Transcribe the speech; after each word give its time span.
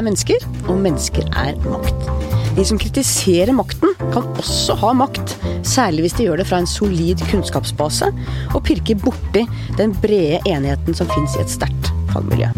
er 0.00 0.06
mennesker, 0.06 0.44
og 0.68 0.80
mennesker 0.80 1.28
er 1.36 1.58
makt. 1.68 2.08
De 2.56 2.64
som 2.66 2.80
kritiserer 2.80 3.52
makten, 3.54 3.92
kan 4.10 4.26
også 4.40 4.74
ha 4.80 4.92
makt, 4.96 5.36
særlig 5.66 6.06
hvis 6.06 6.16
de 6.18 6.26
gjør 6.26 6.40
det 6.40 6.48
fra 6.50 6.60
en 6.62 6.68
solid 6.68 7.20
kunnskapsbase 7.30 8.10
og 8.56 8.62
pirker 8.66 8.98
borti 9.00 9.44
den 9.78 9.94
brede 10.02 10.40
enigheten 10.48 10.96
som 10.96 11.10
fins 11.12 11.36
i 11.36 11.44
et 11.44 11.52
sterkt 11.52 11.92
fagmiljø. 12.10 12.50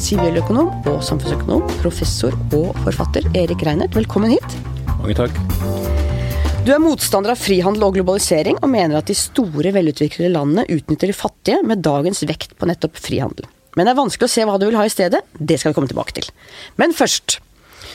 Siviløkonom 0.00 0.70
og 0.88 1.02
samfunnsøkonom, 1.04 1.66
professor 1.82 2.36
og 2.56 2.72
forfatter 2.86 3.26
Erik 3.36 3.66
Reinert, 3.66 3.96
velkommen 3.96 4.32
hit. 4.36 4.58
Mange 4.96 5.18
takk. 5.18 5.42
Du 6.66 6.72
er 6.74 6.82
motstander 6.82 7.30
av 7.30 7.38
frihandel 7.38 7.84
og 7.86 7.94
globalisering, 7.94 8.56
og 8.58 8.72
mener 8.72 8.98
at 8.98 9.06
de 9.06 9.14
store, 9.14 9.70
velutviklede 9.76 10.32
landene 10.34 10.66
utnytter 10.66 11.12
de 11.12 11.14
fattige 11.14 11.60
med 11.62 11.84
dagens 11.86 12.24
vekt 12.26 12.56
på 12.58 12.66
nettopp 12.66 12.98
frihandel. 12.98 13.46
Men 13.76 13.86
det 13.86 13.92
er 13.92 14.00
vanskelig 14.00 14.28
å 14.28 14.32
se 14.32 14.44
hva 14.48 14.56
du 14.58 14.66
vil 14.68 14.78
ha 14.78 14.86
i 14.88 14.92
stedet. 14.92 15.20
Det 15.36 15.58
skal 15.60 15.72
vi 15.72 15.78
komme 15.78 15.90
tilbake 15.90 16.16
til. 16.16 16.30
Men 16.80 16.96
først. 16.96 17.40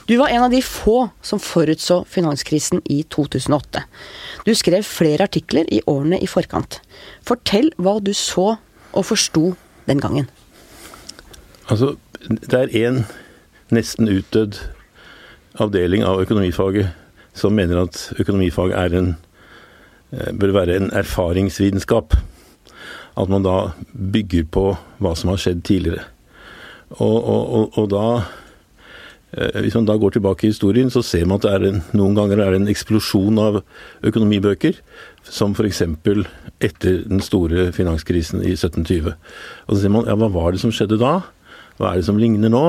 Du 0.09 0.15
var 0.17 0.31
en 0.33 0.45
av 0.45 0.53
de 0.53 0.61
få 0.65 1.09
som 1.25 1.39
forutså 1.41 2.01
finanskrisen 2.09 2.81
i 2.89 3.01
2008. 3.13 3.83
Du 4.47 4.53
skrev 4.57 4.85
flere 4.87 5.27
artikler 5.27 5.67
i 5.69 5.81
årene 5.89 6.17
i 6.21 6.29
forkant. 6.29 6.79
Fortell 7.27 7.69
hva 7.77 7.99
du 8.01 8.13
så 8.17 8.55
og 8.91 9.05
forsto 9.07 9.51
den 9.87 10.01
gangen. 10.01 10.29
Altså, 11.69 11.95
det 12.27 12.57
er 12.57 12.73
én 12.77 13.03
nesten 13.71 14.09
utdødd 14.11 14.57
avdeling 15.61 16.03
av 16.07 16.21
økonomifaget 16.23 16.91
som 17.37 17.55
mener 17.55 17.85
at 17.85 18.11
økonomifag 18.19 18.73
en, 18.95 19.15
eh, 20.11 20.31
bør 20.33 20.51
være 20.51 20.75
en 20.75 20.91
erfaringsvitenskap. 20.91 22.15
At 23.19 23.31
man 23.31 23.43
da 23.43 23.73
bygger 23.91 24.47
på 24.51 24.65
hva 25.01 25.15
som 25.17 25.33
har 25.33 25.41
skjedd 25.41 25.63
tidligere. 25.67 26.05
Og, 26.99 27.17
og, 27.17 27.77
og 27.79 27.85
da 27.91 28.05
eh, 29.31 29.61
Hvis 29.63 29.75
man 29.77 29.87
da 29.87 29.95
går 29.99 30.15
tilbake 30.15 30.47
i 30.47 30.51
historien, 30.51 30.91
så 30.91 31.03
ser 31.05 31.25
man 31.25 31.39
at 31.39 31.47
det 31.63 31.69
en, 31.69 31.81
noen 31.95 32.17
ganger 32.17 32.41
er 32.41 32.51
det 32.51 32.61
en 32.61 32.71
eksplosjon 32.71 33.39
av 33.39 33.61
økonomibøker. 34.07 34.79
Som 35.23 35.55
f.eks. 35.55 35.83
etter 36.61 37.03
den 37.07 37.21
store 37.23 37.69
finanskrisen 37.75 38.41
i 38.43 38.55
1720. 38.55 39.13
Og 39.67 39.75
så 39.75 39.81
ser 39.83 39.93
man 39.93 40.07
ja, 40.09 40.17
hva 40.19 40.31
var 40.33 40.51
det 40.51 40.63
som 40.63 40.73
skjedde 40.73 40.99
da? 41.01 41.19
Hva 41.77 41.91
er 41.91 42.01
det 42.01 42.07
som 42.09 42.19
ligner 42.19 42.51
nå? 42.51 42.65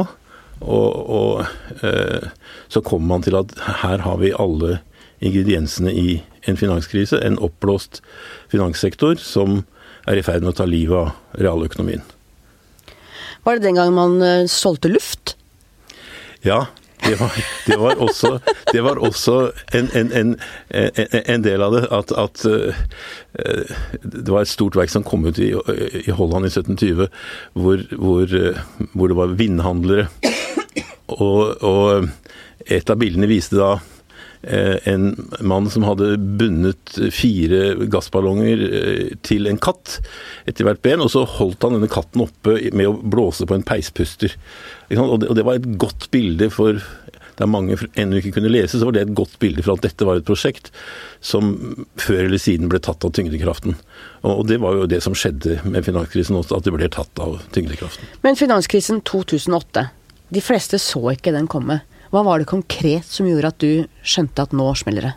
Og, 0.62 1.10
og 1.10 1.82
eh, 1.82 2.30
så 2.70 2.82
kommer 2.84 3.16
man 3.16 3.26
til 3.26 3.36
at 3.38 3.54
her 3.82 4.04
har 4.04 4.20
vi 4.20 4.34
alle 4.38 4.78
ingrediensene 5.22 5.92
i 5.94 6.20
en 6.48 6.58
finanskrise. 6.58 7.18
En 7.22 7.38
oppblåst 7.42 8.02
finanssektor 8.52 9.18
som 9.22 9.62
er 10.08 10.18
i 10.18 10.24
ferd 10.26 10.44
med 10.44 10.54
å 10.54 10.58
ta 10.60 10.66
livet 10.68 10.98
av 10.98 11.40
realøkonomien. 11.42 12.04
Var 13.42 13.58
det 13.58 13.66
den 13.66 13.78
gangen 13.78 13.98
man 13.98 14.22
uh, 14.22 14.50
solgte 14.50 14.90
luft? 14.92 15.36
Ja, 16.46 16.66
det 17.02 17.16
var, 17.18 17.34
det 17.66 17.76
var, 17.78 17.98
også, 18.02 18.36
det 18.70 18.82
var 18.86 18.98
også 19.02 19.36
en, 19.74 19.88
en, 19.98 20.12
en, 20.14 20.36
en, 20.70 21.42
del 21.42 21.62
av 21.62 21.74
det. 21.74 21.82
At, 21.90 22.14
at, 22.14 22.44
uh, 22.46 22.74
det 24.02 24.30
var 24.30 24.44
et 24.44 24.52
stort 24.52 24.78
verk 24.78 24.92
som 24.92 25.06
kom 25.06 25.26
ut 25.26 25.38
i, 25.42 25.50
i 26.06 26.14
Holland 26.14 26.46
i 26.46 26.52
1720, 26.52 27.08
hvor, 27.58 27.82
hvor, 27.98 28.36
hvor 28.94 29.10
det 29.10 29.18
var 29.18 29.34
vindhandlere 29.38 30.06
og, 31.20 31.62
og, 31.62 32.08
et 32.70 32.90
av 32.90 32.98
bildene 33.00 33.26
viste 33.30 33.58
da 33.58 33.72
eh, 33.74 33.91
en 34.42 35.30
mann 35.40 35.68
som 35.70 35.84
hadde 35.86 36.16
bundet 36.18 36.96
fire 37.14 37.86
gassballonger 37.92 38.64
eh, 38.66 39.12
til 39.22 39.46
en 39.46 39.60
katt 39.62 40.00
etter 40.50 40.66
hvert 40.66 40.82
ben, 40.82 41.04
og 41.04 41.12
så 41.14 41.22
holdt 41.38 41.62
han 41.62 41.76
denne 41.76 41.90
katten 41.90 42.24
oppe 42.24 42.56
med 42.74 42.90
å 42.90 42.96
blåse 42.98 43.46
på 43.46 43.54
en 43.54 43.66
peispuster. 43.66 44.34
Og 44.98 45.22
det, 45.22 45.44
var 45.46 45.60
et 45.60 45.70
godt 45.80 46.10
bilde 46.12 46.50
for 46.52 46.82
der 47.38 47.48
mange 47.48 47.78
ennå 47.98 48.18
ikke 48.18 48.34
kunne 48.36 48.50
lese, 48.52 48.78
så 48.78 48.88
var 48.88 48.96
det 48.96 49.06
et 49.06 49.14
godt 49.16 49.38
bilde 49.40 49.64
for 49.64 49.76
at 49.76 49.86
dette 49.86 50.06
var 50.06 50.18
et 50.20 50.26
prosjekt 50.26 50.68
som 51.24 51.54
før 52.00 52.26
eller 52.26 52.42
siden 52.42 52.68
ble 52.72 52.80
tatt 52.82 53.06
av 53.06 53.14
tyngdekraften. 53.16 53.78
Og 54.28 54.44
det 54.50 54.58
var 54.62 54.76
jo 54.76 54.90
det 54.90 55.00
som 55.04 55.16
skjedde 55.16 55.60
med 55.64 55.86
finanskrisen 55.86 56.36
også, 56.38 56.58
at 56.58 56.68
det 56.68 56.74
ble 56.74 56.90
tatt 56.92 57.22
av 57.22 57.38
tyngdekraften. 57.54 58.10
Men 58.26 58.38
finanskrisen 58.38 59.00
2008, 59.08 59.86
de 60.32 60.44
fleste 60.44 60.80
så 60.82 61.14
ikke 61.14 61.34
den 61.34 61.48
komme. 61.50 61.80
Hva 62.12 62.20
var 62.26 62.42
det 62.42 62.50
konkret 62.50 63.08
som 63.08 63.26
gjorde 63.28 63.48
at 63.48 63.62
du 63.62 63.86
skjønte 64.04 64.44
at 64.44 64.52
nå 64.56 64.66
smeller 64.76 65.08
det? 65.08 65.12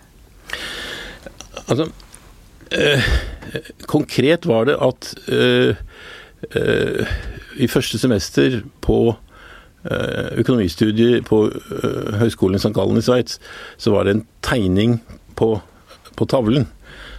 Altså, 1.65 1.89
eh, 2.71 3.07
konkret 3.91 4.47
var 4.47 4.69
det 4.69 4.77
at 4.79 5.09
eh, 5.27 5.75
eh, 6.55 7.15
i 7.59 7.67
første 7.71 7.99
semester 8.01 8.61
på 8.85 9.17
økonomistudiet 9.85 11.27
på 11.29 11.43
Høgskolen 12.17 12.57
i 12.57 12.61
St. 12.63 12.71
Gallen 12.73 12.97
i 12.97 13.03
Sveits, 13.05 13.35
så 13.77 13.91
var 13.93 14.07
det 14.07 14.15
en 14.15 14.23
tegning 14.41 14.95
på, 15.37 15.51
på 16.17 16.25
tavlen 16.25 16.65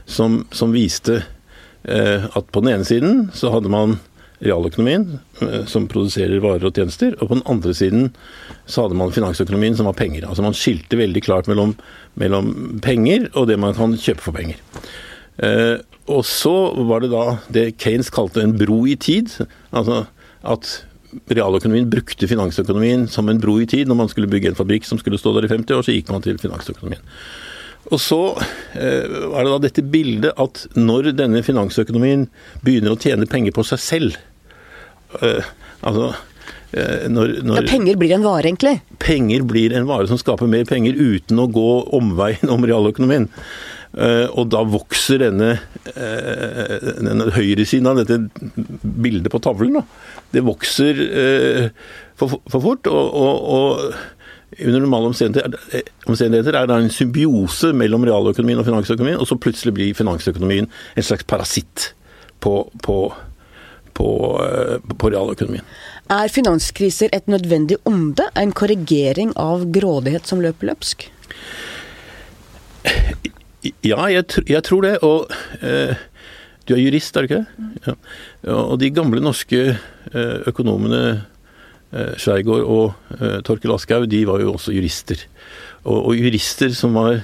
som, 0.02 0.40
som 0.50 0.74
viste 0.74 1.20
at 1.86 2.50
på 2.50 2.64
den 2.64 2.72
ene 2.72 2.88
siden 2.88 3.28
så 3.38 3.52
hadde 3.54 3.70
man 3.70 4.00
realøkonomien, 4.44 5.20
eh, 5.42 5.64
som 5.70 5.88
produserer 5.88 6.42
varer 6.44 6.68
og 6.68 6.76
tjenester. 6.76 7.14
Og 7.20 7.30
på 7.30 7.38
den 7.38 7.46
andre 7.46 7.74
siden 7.74 8.10
så 8.66 8.84
hadde 8.84 8.98
man 8.98 9.14
finansøkonomien, 9.14 9.76
som 9.76 9.88
var 9.88 9.98
penger. 9.98 10.26
Altså 10.28 10.44
man 10.44 10.56
skilte 10.56 10.98
veldig 10.98 11.22
klart 11.24 11.48
mellom, 11.48 11.76
mellom 12.14 12.80
penger 12.84 13.30
og 13.34 13.48
det 13.48 13.58
man 13.58 13.74
kan 13.74 13.96
kjøpe 13.96 14.24
for 14.24 14.36
penger. 14.36 14.60
Eh, 15.38 15.78
og 16.06 16.22
så 16.24 16.54
var 16.86 17.02
det 17.02 17.10
da 17.10 17.38
det 17.52 17.70
Kanes 17.82 18.12
kalte 18.14 18.44
en 18.44 18.56
bro 18.58 18.84
i 18.86 18.94
tid. 18.94 19.32
Altså 19.74 20.04
at 20.46 20.70
realøkonomien 21.32 21.88
brukte 21.90 22.28
finansøkonomien 22.28 23.06
som 23.10 23.28
en 23.28 23.40
bro 23.40 23.58
i 23.60 23.66
tid. 23.66 23.88
Når 23.88 23.98
man 23.98 24.08
skulle 24.12 24.30
bygge 24.30 24.52
en 24.52 24.58
fabrikk 24.58 24.86
som 24.86 25.00
skulle 25.00 25.18
stå 25.18 25.34
der 25.36 25.48
i 25.48 25.52
50 25.52 25.78
år, 25.78 25.84
så 25.86 25.94
gikk 25.94 26.12
man 26.12 26.24
til 26.24 26.38
finansøkonomien. 26.38 27.02
Og 27.94 28.00
så 28.02 28.20
eh, 28.74 29.04
er 29.06 29.46
det 29.46 29.50
da 29.52 29.58
dette 29.62 29.84
bildet 29.86 30.34
at 30.42 30.64
når 30.74 31.12
denne 31.14 31.42
finansøkonomien 31.46 32.26
begynner 32.66 32.96
å 32.96 33.00
tjene 33.00 33.28
penger 33.30 33.54
på 33.54 33.64
seg 33.66 33.82
selv 33.82 34.16
Altså 35.86 36.10
eh, 36.72 37.06
når, 37.12 37.38
når, 37.46 37.60
ja, 37.60 37.70
Penger 37.70 37.98
blir 38.00 38.16
en 38.16 38.26
vare, 38.26 38.48
egentlig? 38.48 38.76
Penger 39.02 39.46
blir 39.48 39.76
en 39.76 39.88
vare 39.88 40.08
som 40.10 40.20
skaper 40.20 40.50
mer 40.50 40.66
penger 40.68 40.98
uten 40.98 41.40
å 41.42 41.48
gå 41.52 41.70
omveien 41.96 42.52
om 42.52 42.66
realøkonomien. 42.66 43.30
Uh, 43.96 44.26
og 44.36 44.50
da 44.52 44.60
vokser 44.68 45.22
denne, 45.22 45.54
denne 45.86 47.30
høyresiden 47.32 47.88
av 47.88 48.02
dette 48.02 48.18
bildet 48.82 49.30
på 49.32 49.40
tavlen, 49.40 49.78
da. 49.78 49.86
Det 50.34 50.42
vokser 50.44 51.00
for, 52.18 52.34
for, 52.50 52.60
fort. 52.60 52.90
og, 52.90 53.16
og, 53.16 53.48
og 53.56 53.94
under 54.64 54.80
normale 54.80 55.08
omstendigheter 56.06 56.54
er 56.54 56.68
det 56.68 56.76
en 56.76 56.92
symbiose 56.92 57.72
mellom 57.76 58.04
realøkonomien 58.06 58.60
og 58.60 58.68
finansøkonomien, 58.68 59.18
og 59.20 59.28
så 59.28 59.38
plutselig 59.40 59.74
blir 59.74 59.96
finansøkonomien 59.96 60.68
en 60.70 61.06
slags 61.06 61.26
parasitt 61.28 61.90
på, 62.40 62.60
på, 62.82 62.96
på, 63.96 64.08
eh, 64.44 64.94
på 64.94 65.10
realøkonomien. 65.12 65.66
Er 66.12 66.30
finanskriser 66.30 67.10
et 67.16 67.26
nødvendig 67.30 67.80
onde? 67.88 68.28
En 68.38 68.52
korrigering 68.54 69.32
av 69.40 69.66
grådighet 69.74 70.28
som 70.28 70.42
løper 70.44 70.70
løpsk? 70.70 71.08
Ja, 73.82 74.04
jeg, 74.12 74.28
jeg 74.46 74.62
tror 74.62 74.84
det. 74.86 74.98
Og 75.02 75.32
eh, 75.58 75.96
du 76.68 76.76
er 76.76 76.84
jurist, 76.84 77.16
er 77.16 77.26
du 77.26 77.32
ikke 77.32 77.40
det? 77.40 77.70
Ja. 77.88 77.96
Og 78.62 78.76
de 78.78 78.92
gamle 78.94 79.24
norske 79.24 79.62
eh, 79.72 80.36
økonomene 80.46 81.24
Eh, 81.94 82.16
Skjærgård 82.18 82.64
og 82.66 83.20
eh, 83.20 83.38
Torkel 83.46 83.72
Aschehoug, 83.72 84.08
de 84.10 84.24
var 84.26 84.42
jo 84.42 84.56
også 84.56 84.74
jurister. 84.74 85.20
Og, 85.84 86.08
og, 86.10 86.12
jurister 86.18 86.72
som 86.74 86.96
var, 86.98 87.20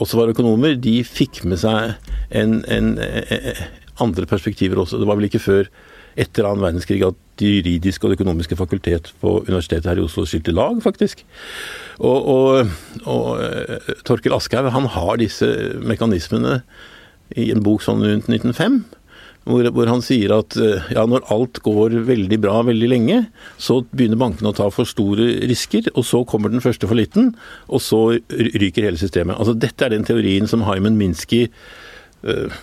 også 0.00 0.20
var 0.22 0.32
økonomer, 0.32 0.78
de 0.80 1.02
fikk 1.04 1.42
med 1.44 1.60
seg 1.60 1.92
en, 2.32 2.62
en, 2.72 2.94
en, 2.96 3.60
andre 4.02 4.26
perspektiver 4.28 4.82
også. 4.82 5.00
Det 5.00 5.08
var 5.08 5.18
vel 5.18 5.28
ikke 5.30 5.42
før 5.42 5.70
etter 6.16 6.48
annen 6.48 6.64
verdenskrig 6.64 7.02
at 7.04 7.16
det 7.36 7.50
juridiske 7.58 8.06
og 8.06 8.12
det 8.12 8.18
økonomiske 8.20 8.56
fakultet 8.56 9.10
på 9.20 9.34
Universitetet 9.44 9.90
her 9.90 10.00
i 10.00 10.04
Oslo 10.06 10.24
skilte 10.24 10.54
lag, 10.56 10.78
faktisk. 10.84 11.20
Og, 12.00 12.28
og, 12.32 12.70
og 13.04 13.98
Torkel 14.08 14.36
Aschehoug 14.36 14.72
han 14.72 14.88
har 14.96 15.18
disse 15.20 15.50
mekanismene 15.84 16.62
i 17.36 17.50
en 17.52 17.64
bok 17.64 17.84
sånn 17.84 18.04
rundt 18.06 18.30
1905 18.32 18.80
hvor, 19.46 19.68
hvor, 19.70 19.86
han 19.86 20.02
sier 20.02 20.32
at 20.34 20.56
eh, 20.58 20.88
ja, 20.96 21.04
når 21.06 21.26
alt 21.32 21.60
går 21.64 21.94
veldig 22.08 22.38
bra 22.42 22.60
veldig 22.66 22.88
lenge, 22.90 23.20
så 23.62 23.78
begynner 23.92 24.18
bankene 24.18 24.50
å 24.50 24.56
ta 24.56 24.66
for 24.74 24.88
store 24.88 25.28
risker, 25.46 25.86
og 25.94 26.06
så 26.08 26.24
kommer 26.26 26.50
den 26.50 26.64
første 26.64 26.88
for 26.90 26.98
liten, 26.98 27.30
og 27.70 27.82
så 27.84 28.00
ryker 28.26 28.88
hele 28.88 28.98
systemet. 29.00 29.38
Altså 29.38 29.54
Dette 29.54 29.86
er 29.86 29.94
den 29.94 30.06
teorien 30.08 30.50
som 30.50 30.66
Hyman 30.66 30.98
Minsky 30.98 31.44
eh, 31.46 32.58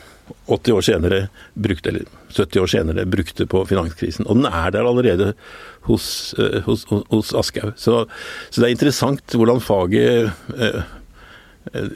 80 0.47 0.75
år 0.77 0.85
senere 0.85 1.19
brukte, 1.53 1.89
eller 1.89 2.07
70 2.33 2.61
år 2.63 2.71
senere 2.71 3.05
brukte 3.05 3.47
på 3.49 3.63
finanskrisen. 3.69 4.27
Og 4.27 4.39
den 4.39 4.47
er 4.49 4.73
der 4.73 4.87
allerede 4.87 5.33
hos, 5.87 6.35
eh, 6.39 6.61
hos, 6.67 6.85
hos 6.89 7.33
Aschehoug. 7.33 7.77
Så, 7.77 8.05
så, 8.49 8.61
det 8.61 8.67
er 8.67 8.75
interessant 8.75 9.35
hvordan 9.35 9.63
faget 9.63 10.31
eh, 10.57 10.83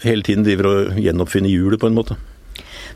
hele 0.04 0.24
tiden 0.24 0.46
driver 0.48 0.72
og 0.72 1.00
gjenoppfinner 1.02 1.52
hjulet, 1.52 1.80
på 1.80 1.92
en 1.92 1.98
måte. 1.98 2.18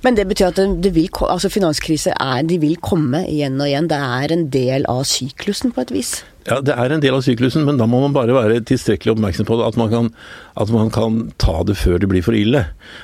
Men 0.01 0.17
det 0.17 0.25
betyr 0.29 0.49
at 0.49 0.59
det, 0.81 0.93
vil, 0.95 1.09
altså 1.29 1.51
finanskriser 1.53 2.17
er, 2.17 2.41
de 2.47 2.57
vil 2.61 2.79
komme 2.81 3.21
igjen 3.29 3.59
og 3.61 3.69
igjen. 3.69 3.89
Det 3.91 4.01
er 4.01 4.33
en 4.33 4.47
del 4.53 4.85
av 4.89 5.03
syklusen 5.09 5.73
på 5.75 5.83
et 5.85 5.93
vis. 5.93 6.13
Ja, 6.47 6.57
det 6.65 6.73
er 6.73 6.89
en 6.89 7.03
del 7.03 7.13
av 7.13 7.21
syklusen, 7.21 7.67
men 7.67 7.77
da 7.77 7.85
må 7.85 7.99
man 8.01 8.15
bare 8.15 8.33
være 8.33 8.63
tilstrekkelig 8.65 9.13
oppmerksom 9.13 9.45
på 9.45 9.59
det. 9.59 9.67
At 9.69 9.77
man 9.77 9.91
kan, 9.91 10.09
at 10.57 10.71
man 10.73 10.89
kan 10.93 11.19
ta 11.41 11.59
det 11.67 11.77
før 11.77 12.01
det 12.01 12.09
blir 12.09 12.25
for 12.25 12.37
ille. 12.37 12.63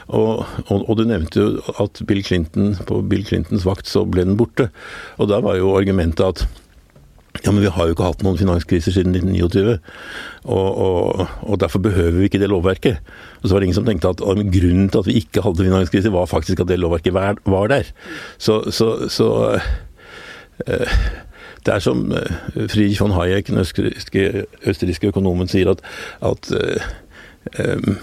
Og, 0.10 0.42
og, 0.66 0.88
og, 0.88 0.96
du 0.98 1.06
nevnte 1.06 1.44
jo 1.44 1.76
at 1.84 2.02
Bill 2.10 2.24
Clinton, 2.26 2.74
på 2.90 3.04
Bill 3.06 3.28
Clintons 3.28 3.68
vakt 3.68 3.90
så 3.90 4.08
ble 4.10 4.26
den 4.26 4.40
borte. 4.40 4.72
Og 5.22 5.30
da 5.30 5.44
var 5.46 5.60
jo 5.62 5.76
argumentet 5.78 6.26
at 6.26 6.64
ja, 7.46 7.52
men 7.52 7.64
vi 7.64 7.72
har 7.74 7.88
jo 7.88 7.96
ikke 7.96 8.08
hatt 8.08 8.24
noen 8.26 8.40
finanskriser 8.40 8.96
siden 8.96 9.16
1929, 9.16 9.78
og, 10.46 10.68
og, 10.86 11.28
og, 11.42 11.60
derfor 11.62 11.84
behøver 11.84 12.18
vi 12.18 12.30
ikke 12.30 12.42
det 12.42 12.50
lovverket. 12.52 13.00
Og 13.42 13.48
så 13.48 13.54
var 13.54 13.62
det 13.62 13.70
ingen 13.70 13.80
som 13.80 13.88
tenkte 13.88 14.12
at 14.14 14.24
grunnen 14.24 14.90
til 14.90 15.04
at 15.04 15.10
vi 15.10 15.20
ikke 15.22 15.44
hadde 15.46 15.68
finanskrise, 15.68 16.14
var 16.14 16.30
faktisk 16.30 16.64
at 16.64 16.72
det 16.72 16.80
lovverket 16.80 17.14
var, 17.14 17.68
der. 17.68 17.92
Så, 18.38 18.72
så, 18.72 19.10
så 19.10 19.60
øh, 20.68 20.98
det 21.66 21.74
er 21.74 21.80
som 21.84 22.12
uh, 22.12 22.68
Friedrich 22.68 23.02
von 23.02 23.12
Hayek, 23.12 23.48
den 23.48 23.58
østerrikske, 23.60 24.46
østerrikske 24.66 25.12
økonomen, 25.12 25.48
sier, 25.52 25.74
at, 25.74 25.82
at 26.24 26.52
øh, 27.60 27.96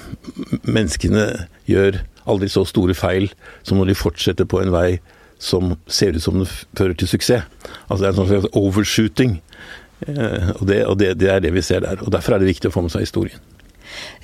menneskene 0.62 1.46
gjør 1.66 2.02
aldri 2.26 2.48
så 2.48 2.64
store 2.68 2.94
feil 2.96 3.30
som 3.62 3.78
når 3.78 3.92
de 3.92 3.98
fortsetter 3.98 4.48
på 4.48 4.60
en 4.60 4.72
vei 4.72 4.98
som 5.44 5.74
ser 5.86 6.16
ut 6.16 6.24
som 6.24 6.40
det 6.40 6.48
fører 6.78 6.96
til 6.98 7.10
suksess. 7.10 7.48
Altså 7.88 8.00
det 8.00 8.06
er 8.08 8.12
en 8.14 8.20
sånn 8.22 8.30
slags 8.32 8.54
overshooting. 8.56 9.40
Og, 10.04 10.64
det, 10.68 10.78
og 10.84 10.96
det, 11.00 11.14
det, 11.20 11.28
er 11.32 11.42
det 11.44 11.52
vi 11.54 11.62
ser 11.64 11.84
der. 11.84 12.00
og 12.04 12.12
Derfor 12.12 12.34
er 12.34 12.42
det 12.42 12.50
viktig 12.50 12.68
å 12.68 12.74
få 12.74 12.82
med 12.84 12.92
seg 12.92 13.06
historien. 13.06 13.40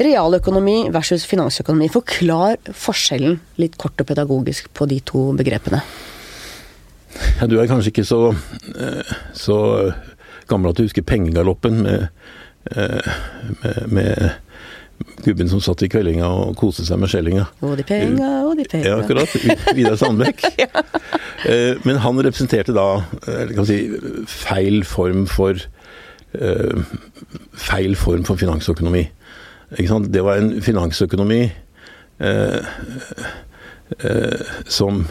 Realøkonomi 0.01 0.91
versus 0.93 1.27
finansøkonomi. 1.29 1.89
Forklar 1.93 2.59
forskjellen 2.77 3.39
litt 3.61 3.77
kort 3.81 4.01
og 4.03 4.09
pedagogisk 4.09 4.71
på 4.77 4.89
de 4.91 5.01
to 5.07 5.31
begrepene. 5.39 5.83
Ja, 7.41 7.49
du 7.51 7.59
er 7.61 7.69
kanskje 7.71 7.93
ikke 7.93 8.07
så, 8.07 8.21
eh, 8.75 9.15
så 9.35 9.59
gammel 10.51 10.71
at 10.71 10.79
du 10.79 10.85
husker 10.85 11.07
pengegaloppen 11.07 11.83
med, 11.85 12.09
eh, 12.77 13.13
med, 13.63 13.83
med 13.89 14.31
gubben 15.25 15.49
som 15.51 15.61
satt 15.65 15.83
i 15.85 15.89
kveldinga 15.91 16.29
og 16.29 16.55
koste 16.61 16.85
seg 16.87 17.01
med 17.03 17.11
skjellinga. 17.13 17.47
Og 17.67 17.77
de 17.79 17.85
penga, 17.87 18.31
og 18.49 18.57
de 18.59 18.67
penga. 18.71 18.89
Ja, 18.89 18.99
akkurat. 19.03 19.33
Vidar 19.77 19.99
Sandbekk. 20.01 20.45
ja. 20.63 20.85
Eh, 21.49 21.81
men 21.85 22.01
han 22.05 22.21
representerte 22.21 22.75
da 22.77 22.89
kan 23.55 23.69
si, 23.69 23.83
feil 24.31 24.85
form 24.89 25.27
for 25.31 25.61
feil 27.59 27.97
form 27.99 28.23
for 28.23 28.39
finansøkonomi. 28.39 29.03
Det 29.75 30.23
var 30.23 30.39
en 30.39 30.63
finansøkonomi 30.63 31.41
eh, 32.21 32.71
eh, 33.99 34.55
som 34.71 35.05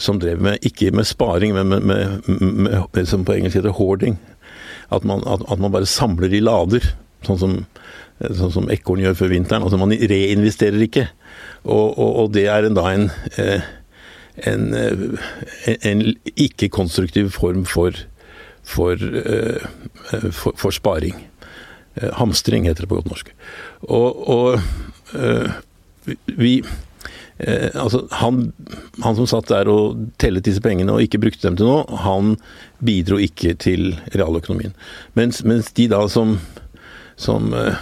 som 0.00 0.18
drev 0.20 0.40
med, 0.40 0.62
ikke 0.64 0.90
med 0.96 1.04
sparing, 1.04 1.54
men 1.54 1.68
med, 1.68 1.80
med, 1.80 2.20
med, 2.26 2.82
med 2.94 3.06
som 3.06 3.24
på 3.24 3.34
engelsk 3.36 3.58
heter 3.58 3.74
hoarding. 3.76 4.16
At 4.92 5.04
man, 5.04 5.22
at, 5.26 5.44
at 5.50 5.58
man, 5.58 5.72
bare 5.72 5.86
samler 5.86 6.32
i 6.32 6.40
lader, 6.40 6.86
sånn 7.26 7.40
som, 7.40 7.56
sånn 8.20 8.54
som 8.54 8.70
ekorn 8.72 9.02
gjør 9.04 9.18
før 9.18 9.32
vinteren. 9.34 9.66
Altså 9.66 9.80
man 9.80 9.94
reinvesterer 9.94 10.86
ikke. 10.86 11.08
Og, 11.64 11.98
og, 11.98 12.10
og 12.22 12.32
det 12.36 12.46
er 12.52 12.68
en, 12.68 12.78
da 12.78 12.86
en, 12.92 13.08
eh, 13.40 13.68
en, 14.50 14.66
eh, 14.78 15.76
en, 15.90 16.06
ikke-konstruktiv 16.34 17.32
form 17.36 17.64
for, 17.68 17.98
for, 18.62 19.00
eh, 19.00 19.68
for, 20.30 20.56
for 20.60 20.74
sparing. 20.74 21.26
Hamstring 22.18 22.66
heter 22.66 22.84
det 22.84 22.90
på 22.90 22.98
godt 22.98 23.12
norsk. 23.12 23.28
Og, 23.86 24.24
og 24.34 24.58
vi 26.26 26.56
Eh, 27.38 27.70
altså, 27.74 28.04
han, 28.10 28.52
han, 29.02 29.16
som 29.18 29.26
satt 29.26 29.48
der 29.50 29.68
og 29.70 30.04
tellet 30.22 30.46
disse 30.46 30.62
pengene 30.62 30.94
og 30.94 31.02
ikke 31.02 31.18
brukte 31.24 31.48
dem 31.48 31.56
til 31.58 31.66
noe, 31.66 31.82
han 32.04 32.36
bidro 32.84 33.18
ikke 33.18 33.56
til 33.58 33.96
realøkonomien. 34.14 34.74
Mens, 35.18 35.42
mens 35.46 35.72
de 35.74 35.88
da 35.90 36.04
som, 36.10 36.36
som 37.20 37.52
uh, 37.54 37.76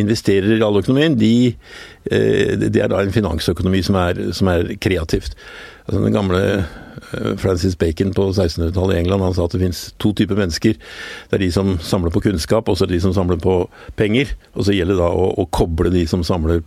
investerer 0.00 0.50
i 0.50 0.58
realøkonomien, 0.58 1.18
de, 1.20 1.54
uh, 2.10 2.56
det 2.66 2.82
er 2.82 2.90
da 2.92 3.02
en 3.02 3.14
finansøkonomi 3.14 3.82
som 3.86 3.98
er, 4.00 4.20
som 4.36 4.50
er 4.52 4.74
kreativt. 4.82 5.38
Altså, 5.86 6.02
den 6.02 6.16
gamle 6.16 6.42
Francis 7.38 7.76
Bacon 7.78 8.10
på 8.16 8.24
1600-tallet 8.32 8.96
i 8.96 8.98
England 9.04 9.22
han 9.22 9.34
sa 9.36 9.44
at 9.46 9.52
det 9.54 9.60
finnes 9.62 9.82
to 10.02 10.10
typer 10.16 10.38
mennesker. 10.40 10.74
Det 11.28 11.36
er 11.36 11.44
de 11.44 11.50
som 11.54 11.76
samler 11.78 12.10
på 12.10 12.24
kunnskap, 12.24 12.66
og 12.66 12.74
så 12.74 12.84
er 12.84 12.90
det 12.90 12.98
de 12.98 13.04
som 13.04 13.14
samler 13.14 13.38
på 13.38 13.60
penger. 14.00 14.32
Og 14.56 14.66
så 14.66 14.74
gjelder 14.74 14.96
det 14.96 15.04
da 15.04 15.12
å, 15.14 15.28
å 15.38 15.46
koble 15.54 15.92
de 15.94 16.02
som 16.10 16.24
samler 16.26 16.64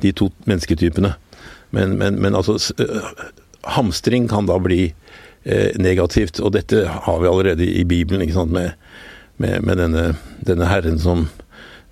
de 0.00 0.14
to 0.16 0.30
mennesketypene. 0.48 1.12
Men, 1.76 1.98
men, 2.00 2.16
men 2.22 2.38
altså 2.38 2.56
Hamstring 3.62 4.28
kan 4.28 4.46
da 4.46 4.58
bli 4.58 4.94
eh, 5.44 5.70
negativt, 5.78 6.40
og 6.40 6.54
dette 6.56 6.84
har 6.86 7.20
vi 7.22 7.30
allerede 7.30 7.66
i 7.66 7.84
Bibelen, 7.84 8.22
ikke 8.24 8.40
sant, 8.40 8.52
med, 8.52 8.74
med, 9.36 9.62
med 9.62 9.78
denne, 9.78 10.04
denne, 10.46 10.68
herren 10.70 10.98
som, 11.02 11.28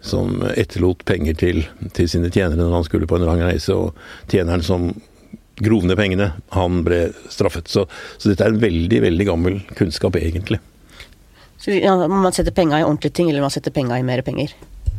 som 0.01 0.41
etterlot 0.55 1.05
penger 1.09 1.37
til, 1.37 1.63
til, 1.93 2.09
sine 2.09 2.31
tjenere 2.33 2.63
når 2.63 2.79
han 2.79 2.87
skulle 2.89 3.09
på 3.09 3.19
en 3.19 3.27
lang 3.29 3.43
reise, 3.45 3.77
og 3.77 4.31
tjeneren 4.33 4.65
som 4.65 4.91
grov 5.61 5.85
ned 5.85 5.99
pengene, 6.01 6.31
han 6.57 6.81
ble 6.87 7.11
straffet. 7.29 7.69
Så, 7.69 7.85
så, 8.17 8.31
dette 8.31 8.47
er 8.47 8.55
en 8.55 8.63
veldig, 8.63 9.03
veldig 9.05 9.29
gammel 9.29 9.61
kunnskap, 9.77 10.17
egentlig. 10.17 10.61
Så 11.61 11.77
ja, 11.77 11.93
Man 12.09 12.33
setter 12.33 12.55
penga 12.57 12.81
i 12.81 12.87
ordentlige 12.87 13.19
ting, 13.19 13.29
eller 13.29 13.45
man 13.45 13.53
setter 13.53 13.75
penga 13.75 13.99
i 14.01 14.07
mer 14.07 14.25
penger? 14.25 14.55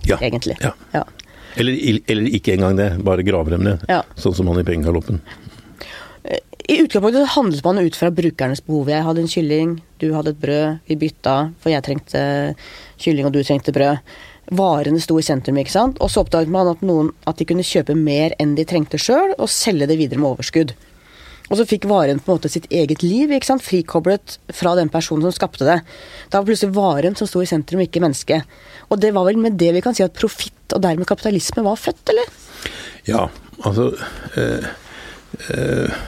Ja. 0.05 0.19
Egentlig. 0.21 0.59
Ja. 0.61 0.75
ja. 0.93 1.05
Eller, 1.59 1.99
eller, 2.07 2.29
ikke 2.29 2.53
engang 2.53 2.77
det, 2.77 2.91
bare 3.03 3.25
graver 3.25 3.57
dem 3.57 3.65
ned. 3.65 3.81
Ja. 3.89 4.03
Sånn 4.21 4.37
som 4.37 4.51
han 4.51 4.61
i 4.61 4.67
pengegaloppen. 4.67 5.21
I 6.71 6.77
utgangspunktet 6.83 7.33
handlet 7.33 7.63
man 7.65 7.81
ut 7.81 7.97
fra 7.97 8.11
brukernes 8.13 8.61
behov. 8.63 8.91
Jeg 8.93 9.03
hadde 9.03 9.23
en 9.23 9.31
kylling, 9.31 9.71
du 9.99 10.11
hadde 10.13 10.35
et 10.35 10.41
brød, 10.41 10.83
vi 10.87 10.97
bytta, 11.01 11.35
for 11.59 11.73
jeg 11.73 11.83
trengte 11.83 12.21
kylling 13.01 13.27
og 13.27 13.33
du 13.33 13.41
trengte 13.43 13.73
brød. 13.75 13.97
Varene 14.49 14.99
sto 14.99 15.19
i 15.19 15.25
sentrum, 15.25 15.59
ikke 15.61 15.73
sant. 15.73 15.99
Og 16.01 16.11
så 16.11 16.23
oppdaget 16.23 16.51
man 16.51 16.71
at, 16.71 16.81
noen, 16.85 17.11
at 17.29 17.37
de 17.39 17.47
kunne 17.47 17.65
kjøpe 17.65 17.95
mer 17.95 18.35
enn 18.41 18.55
de 18.57 18.65
trengte 18.67 18.99
sjøl, 18.99 19.35
og 19.37 19.51
selge 19.51 19.87
det 19.91 19.99
videre 19.99 20.21
med 20.21 20.33
overskudd. 20.33 20.73
Og 21.51 21.59
så 21.59 21.65
fikk 21.67 21.85
varen 21.91 22.21
på 22.23 22.31
en 22.31 22.37
måte 22.37 22.49
sitt 22.51 22.69
eget 22.71 23.03
liv, 23.03 23.31
ikke 23.35 23.49
sant? 23.49 23.63
frikoblet 23.65 24.37
fra 24.55 24.71
den 24.79 24.91
personen 24.91 25.25
som 25.27 25.35
skapte 25.35 25.67
det. 25.67 25.81
Da 26.31 26.39
var 26.39 26.47
plutselig 26.47 26.77
varen 26.77 27.17
som 27.19 27.27
sto 27.27 27.41
i 27.43 27.49
sentrum, 27.49 27.83
ikke 27.83 28.03
mennesket. 28.03 28.47
Og 28.87 29.01
det 29.03 29.11
var 29.15 29.27
vel 29.27 29.39
med 29.41 29.59
det 29.59 29.73
vi 29.75 29.81
kan 29.83 29.95
si 29.95 30.05
at 30.05 30.15
profitt 30.15 30.75
og 30.75 30.79
dermed 30.83 31.09
kapitalisme 31.09 31.65
var 31.67 31.79
født, 31.79 32.13
eller? 32.13 32.31
Ja, 33.09 33.25
altså 33.65 33.91
eh, 34.39 34.71
eh, 35.51 35.99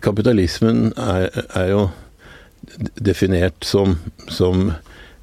Kapitalismen 0.00 0.94
er, 0.96 1.26
er, 1.52 1.66
jo 1.68 1.82
definert 2.96 3.66
som, 3.68 3.98
som, 4.32 4.70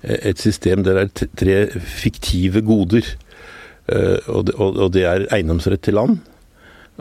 et 0.04 0.40
system 0.40 0.84
der 0.84 1.00
det 1.00 1.06
er 1.06 1.32
tre 1.36 1.80
fiktive 1.80 2.62
goder. 2.66 3.08
Eh, 3.90 4.18
og, 4.30 4.94
det, 4.94 5.04
er 5.04 5.28
eiendomsrett 5.34 5.82
til 5.84 5.98
land 5.98 6.20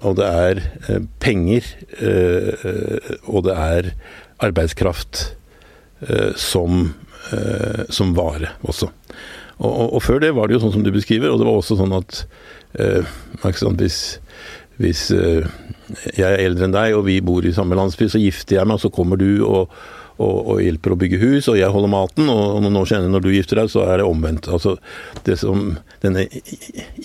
og 0.06 0.18
det 0.18 0.28
er 0.28 0.60
eh, 0.88 1.02
penger, 1.22 1.66
eh, 1.98 3.10
og 3.26 3.44
det 3.48 3.56
er 3.56 3.90
arbeidskraft 4.44 5.24
eh, 6.06 6.34
som, 6.38 6.92
som 7.90 8.14
vare 8.16 8.54
også. 8.62 8.88
Og, 9.58 9.68
og, 9.68 9.94
og, 9.98 10.02
før 10.04 10.22
det 10.22 10.34
var 10.36 10.46
det 10.46 10.56
jo 10.56 10.62
sånn 10.62 10.76
som 10.76 10.84
du 10.86 10.92
beskriver, 10.94 11.32
og 11.32 11.40
det 11.40 11.48
var 11.48 11.58
også 11.58 11.78
sånn 11.80 11.96
at 11.96 12.22
hvis, 12.78 14.02
hvis 14.78 15.02
jeg 15.10 16.24
er 16.24 16.44
eldre 16.44 16.68
enn 16.68 16.76
deg 16.76 16.94
og 16.94 17.06
vi 17.08 17.18
bor 17.24 17.44
i 17.44 17.54
samme 17.56 17.76
landsby, 17.78 18.06
så 18.12 18.20
gifter 18.22 18.60
jeg 18.60 18.68
meg, 18.68 18.78
og 18.78 18.84
så 18.84 18.92
kommer 18.94 19.18
du 19.20 19.42
og 19.42 19.74
og, 20.18 20.38
og, 20.50 20.60
hjelper 20.62 20.94
å 20.94 20.98
bygge 20.98 21.20
hus, 21.22 21.48
og 21.50 21.58
jeg 21.60 21.70
holder 21.70 21.92
maten. 21.92 22.30
Og 22.32 22.58
noen 22.64 22.80
år 22.80 22.88
senere, 22.90 23.12
når 23.12 23.24
du 23.24 23.30
gifter 23.32 23.60
deg, 23.60 23.70
så 23.72 23.84
er 23.86 24.00
det 24.00 24.08
omvendt. 24.08 24.48
Altså, 24.50 24.74
det 25.26 25.38
som, 25.40 25.76
denne 26.02 26.26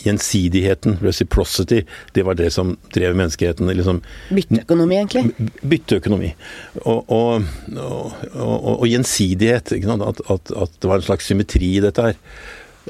gjensidigheten, 0.03 0.97
reciprocity, 1.03 1.83
det 2.17 2.25
var 2.25 2.39
det 2.39 2.49
som 2.55 2.73
drev 2.95 3.15
menneskeheten. 3.19 3.69
Liksom, 3.69 4.01
bytteøkonomi, 4.33 4.97
egentlig? 5.03 5.49
Bytteøkonomi. 5.61 6.33
Og, 6.83 7.13
og, 7.13 7.47
og 8.73 8.89
gjensidighet. 8.89 9.75
At, 9.93 10.25
at, 10.29 10.53
at, 10.57 10.75
det 10.81 10.89
var 10.89 10.99
en 10.99 11.07
slags 11.07 11.29
symmetri 11.29 11.75
i 11.77 11.85
dette 11.85 12.09
her. 12.09 12.19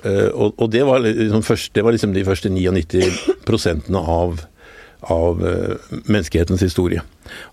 Uh, 0.03 0.49
og, 0.57 0.65
det 0.73 0.87
var, 0.87 1.03
liksom 1.03 1.43
først, 1.45 1.75
det 1.75 1.83
var 1.85 1.93
liksom 1.93 2.15
de 2.15 2.25
første 2.25 2.49
99 2.49 3.03
prosentene 3.45 3.99
av, 3.99 4.39
av 5.05 5.43
uh, 5.43 5.97
menneskehetens 6.07 6.63
historie. 6.65 7.03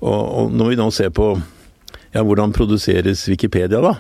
Og, 0.01 0.55
når 0.55 0.73
vi 0.73 0.79
nå 0.79 0.89
ser 0.95 1.13
på 1.15 1.35
ja, 2.15 2.23
hvordan 2.27 2.55
produseres 2.57 3.29
Wikipedia, 3.29 3.81
da? 3.81 3.97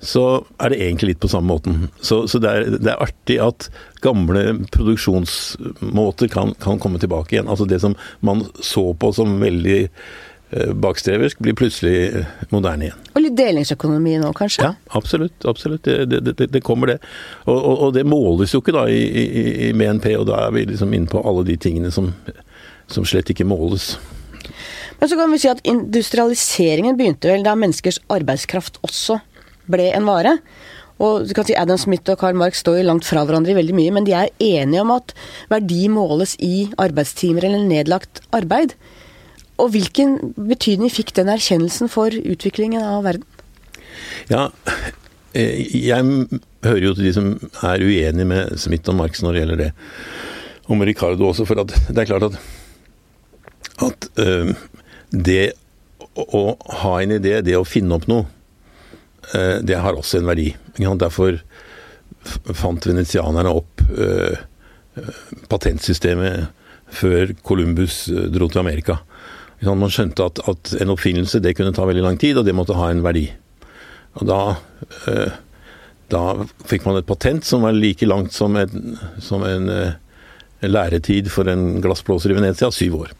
Så 0.00 0.22
er 0.56 0.72
det 0.72 0.80
egentlig 0.80 1.10
litt 1.10 1.20
på 1.20 1.28
samme 1.28 1.52
måten. 1.52 1.88
Så, 2.00 2.22
så 2.28 2.40
det, 2.40 2.48
er, 2.48 2.70
det, 2.78 2.88
er, 2.88 3.02
artig 3.04 3.36
at 3.44 3.68
gamle 4.00 4.62
produksjonsmåter 4.72 6.30
kan, 6.32 6.54
kan, 6.62 6.80
komme 6.80 7.00
tilbake 7.02 7.36
igjen. 7.36 7.50
Altså 7.52 7.68
det 7.68 7.82
som 7.82 7.96
man 8.24 8.46
så 8.64 8.86
på 8.96 9.10
som 9.12 9.36
veldig 9.42 9.80
eh, 9.84 10.72
bakstreversk, 10.72 11.42
blir 11.44 11.58
plutselig 11.60 11.98
eh, 12.22 12.32
moderne 12.48 12.88
igjen. 12.88 13.04
Og 13.12 13.26
litt 13.26 13.36
delingsøkonomi 13.36 14.16
nå, 14.22 14.32
kanskje? 14.40 14.70
Ja, 14.70 14.96
absolutt. 14.96 15.44
absolutt. 15.44 15.84
Det, 15.84 16.22
det, 16.30 16.48
det 16.48 16.64
kommer, 16.64 16.94
det. 16.94 17.02
Og, 17.44 17.58
og, 17.58 17.74
og, 17.74 17.92
det 17.98 18.08
måles 18.08 18.56
jo 18.56 18.64
ikke 18.64 18.78
da 18.80 18.86
i, 18.88 19.02
i, 19.04 19.26
i, 19.68 19.72
BNP, 19.76 20.14
og 20.16 20.30
da 20.32 20.46
er 20.46 20.56
vi 20.56 20.64
liksom 20.72 20.96
inne 20.96 21.12
på 21.12 21.20
alle 21.20 21.44
de 21.52 21.60
tingene 21.60 21.92
som 21.92 22.14
som 22.90 23.06
slett 23.06 23.30
ikke 23.30 23.46
måles. 23.48 23.94
Men 25.00 25.08
så 25.08 25.16
kan 25.16 25.32
vi 25.32 25.40
si 25.40 25.48
at 25.48 25.62
industrialiseringen 25.64 26.98
begynte 26.98 27.30
vel 27.30 27.44
da 27.46 27.56
menneskers 27.56 28.00
arbeidskraft 28.12 28.78
også 28.84 29.18
ble 29.70 29.88
en 29.96 30.08
vare. 30.08 30.36
Og 31.00 31.24
du 31.24 31.32
kan 31.36 31.46
si 31.48 31.56
Adam 31.56 31.80
Smith 31.80 32.12
og 32.12 32.20
Karl 32.20 32.36
Marx 32.36 32.60
står 32.60 32.80
jo 32.80 32.88
langt 32.90 33.06
fra 33.08 33.22
hverandre 33.24 33.54
i 33.54 33.56
veldig 33.56 33.76
mye, 33.76 33.92
men 33.96 34.04
de 34.04 34.12
er 34.16 34.32
enige 34.36 34.82
om 34.84 34.92
at 34.92 35.14
verdi 35.52 35.86
måles 35.92 36.34
i 36.44 36.68
arbeidstimer 36.80 37.46
eller 37.48 37.64
nedlagt 37.64 38.20
arbeid. 38.36 38.74
Og 39.60 39.72
hvilken 39.72 40.18
betydning 40.36 40.92
fikk 40.92 41.14
den 41.16 41.32
erkjennelsen 41.32 41.88
for 41.92 42.12
utviklingen 42.12 42.84
av 42.84 43.04
verden? 43.08 43.24
Ja, 44.28 44.48
eh, 45.32 45.64
jeg 45.72 46.04
hører 46.64 46.84
jo 46.84 46.94
til 46.96 47.08
de 47.08 47.14
som 47.16 47.32
er 47.64 47.84
uenige 47.84 48.28
med 48.28 48.56
Smith 48.60 48.88
og 48.92 49.00
Marx 49.00 49.24
når 49.24 49.32
det 49.32 49.42
gjelder 49.42 49.62
det. 49.64 49.70
Og 50.68 50.76
med 50.76 50.92
Ricardo 50.92 51.32
også, 51.32 51.48
for 51.48 51.64
det 51.64 51.96
er 51.96 52.08
klart 52.08 52.28
at, 52.28 52.36
at 53.88 54.08
uh, 54.20 54.52
det 55.10 55.52
å, 56.14 56.56
ha 56.82 56.94
en 57.00 57.16
idé, 57.16 57.40
det 57.46 57.56
å 57.58 57.66
finne 57.66 57.96
opp 57.96 58.06
noe, 58.10 58.26
uh, 59.34 59.58
det 59.62 59.78
har 59.78 59.98
også 59.98 60.20
en 60.20 60.30
verdi. 60.30 60.52
Derfor 60.78 61.40
fant 62.56 62.86
venetianerne 62.86 63.52
opp 63.52 63.84
uh, 63.96 64.38
patentsystemet 65.48 66.50
før 66.90 67.34
Columbus 67.46 68.04
dro 68.32 68.48
til 68.50 68.62
Amerika. 68.62 68.98
Man 69.60 69.92
skjønte 69.92 70.24
at, 70.24 70.40
at, 70.48 70.72
en 70.80 70.92
oppfinnelse 70.94 71.42
det 71.44 71.54
kunne 71.58 71.74
ta 71.76 71.84
veldig 71.88 72.04
lang 72.04 72.18
tid, 72.20 72.38
og 72.40 72.46
det 72.48 72.56
måtte 72.56 72.78
ha 72.78 72.88
en 72.90 73.02
verdi. 73.04 73.26
Og 74.18 74.26
da, 74.26 74.40
eh, 75.10 75.34
da 76.10 76.22
fikk 76.68 76.86
man 76.88 76.98
et 76.98 77.08
patent 77.08 77.44
som 77.46 77.66
var 77.66 77.76
like 77.76 78.08
langt 78.08 78.32
som 78.34 78.56
en, 78.56 78.96
som 79.20 79.44
en, 79.46 79.68
eh, 79.68 79.98
læretid 80.64 81.30
for 81.32 81.48
en 81.48 81.80
glassblåser 81.84 82.32
i 82.32 82.38
Venezia, 82.40 82.70
syv 82.72 83.02
år. 83.04 83.12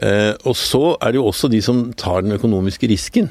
Eh, 0.00 0.32
og 0.48 0.56
så 0.56 0.96
er 1.00 1.12
det 1.12 1.20
jo 1.20 1.28
også 1.28 1.50
de 1.52 1.60
som 1.64 1.84
tar 1.98 2.24
den 2.24 2.38
økonomiske 2.38 2.88
risken 2.88 3.30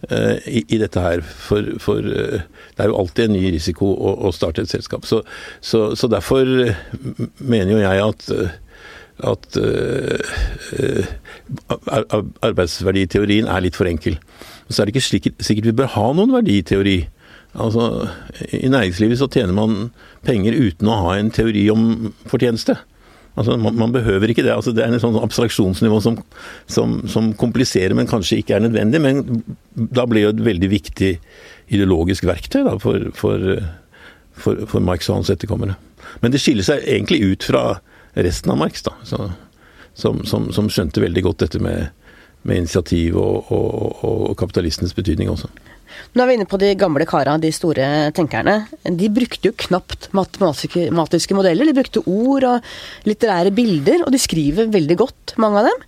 i, 0.00 0.62
i, 0.62 0.78
dette 0.80 0.96
her. 0.96 1.20
For, 1.20 1.74
for, 1.76 2.00
det 2.00 2.80
er 2.80 2.88
jo 2.88 2.96
alltid 3.02 3.26
en 3.26 3.34
ny 3.36 3.50
risiko 3.52 3.90
å, 3.92 4.14
å 4.24 4.30
starte 4.32 4.64
et 4.64 4.72
selskap. 4.72 5.04
Så, 5.04 5.18
så, 5.60 5.90
så, 5.92 6.08
derfor 6.08 6.48
mener 7.36 7.74
jo 7.74 7.82
jeg 7.82 8.06
at 8.06 8.30
at 9.26 9.56
uh, 9.60 11.06
arbeidsverditeorien 12.46 13.48
er 13.50 13.64
litt 13.64 13.78
for 13.78 13.88
enkel. 13.90 14.18
Så 14.70 14.82
er 14.82 14.88
det 14.88 14.94
ikke 14.94 15.06
sikkert, 15.06 15.42
sikkert 15.44 15.70
vi 15.70 15.78
bør 15.82 15.90
ha 15.96 16.06
noen 16.16 16.34
verditeori. 16.34 16.98
Altså, 17.58 18.08
I 18.54 18.70
næringslivet 18.70 19.18
så 19.18 19.28
tjener 19.30 19.56
man 19.56 19.90
penger 20.26 20.54
uten 20.54 20.90
å 20.90 21.00
ha 21.04 21.16
en 21.18 21.32
teori 21.34 21.66
om 21.72 22.12
fortjeneste. 22.30 22.78
Altså, 23.38 23.56
man, 23.60 23.76
man 23.78 23.92
behøver 23.94 24.32
ikke 24.32 24.42
det. 24.42 24.52
Altså, 24.54 24.72
det 24.74 24.82
er 24.84 24.90
en 24.92 25.02
sånn 25.02 25.18
abstraksjonsnivå 25.20 26.00
som, 26.02 26.16
som, 26.70 26.96
som, 27.10 27.30
kompliserer, 27.38 27.94
men 27.96 28.10
kanskje 28.10 28.40
ikke 28.40 28.56
er 28.56 28.64
nødvendig. 28.64 29.00
Men 29.04 29.44
da 29.74 30.06
blir 30.10 30.26
det 30.26 30.32
et 30.34 30.48
veldig 30.48 30.70
viktig 30.72 31.12
ideologisk 31.70 32.26
verktøy 32.26 32.64
da, 32.66 32.74
for, 32.82 33.06
for, 33.16 33.46
for, 34.34 34.66
for 34.70 34.84
Marx 34.84 35.08
og 35.10 35.20
hans 35.20 35.30
etterkommere. 35.32 35.78
Men 36.24 36.34
det 36.34 36.42
skiller 36.42 36.66
seg 36.66 36.82
egentlig 36.88 37.22
ut 37.22 37.46
fra 37.46 37.64
resten 38.18 38.50
av 38.50 38.58
Marx, 38.58 38.82
da, 38.82 38.96
så, 39.06 39.28
som, 39.94 40.24
som, 40.26 40.70
skjønte 40.72 41.02
veldig 41.02 41.22
godt 41.28 41.44
dette 41.44 41.60
med, 41.62 41.92
med 42.42 42.64
initiativ 42.64 43.18
og, 43.20 43.52
og, 43.54 44.02
og, 44.02 44.32
kapitalistenes 44.40 44.96
betydning 44.96 45.30
også. 45.30 45.50
Nå 46.14 46.22
er 46.22 46.30
vi 46.30 46.36
inne 46.38 46.48
på 46.50 46.60
de 46.60 46.74
gamle 46.78 47.06
kara, 47.08 47.36
de 47.40 47.52
store 47.54 48.10
tenkerne. 48.16 48.62
De 48.84 49.10
brukte 49.12 49.50
jo 49.50 49.56
knapt 49.66 50.10
matematiske 50.16 51.36
modeller. 51.36 51.68
De 51.68 51.76
brukte 51.76 52.04
ord 52.06 52.46
og 52.48 52.70
litterære 53.08 53.54
bilder, 53.54 54.06
og 54.06 54.14
de 54.14 54.22
skriver 54.22 54.70
veldig 54.72 55.00
godt, 55.00 55.36
mange 55.42 55.62
av 55.62 55.70
dem. 55.70 55.84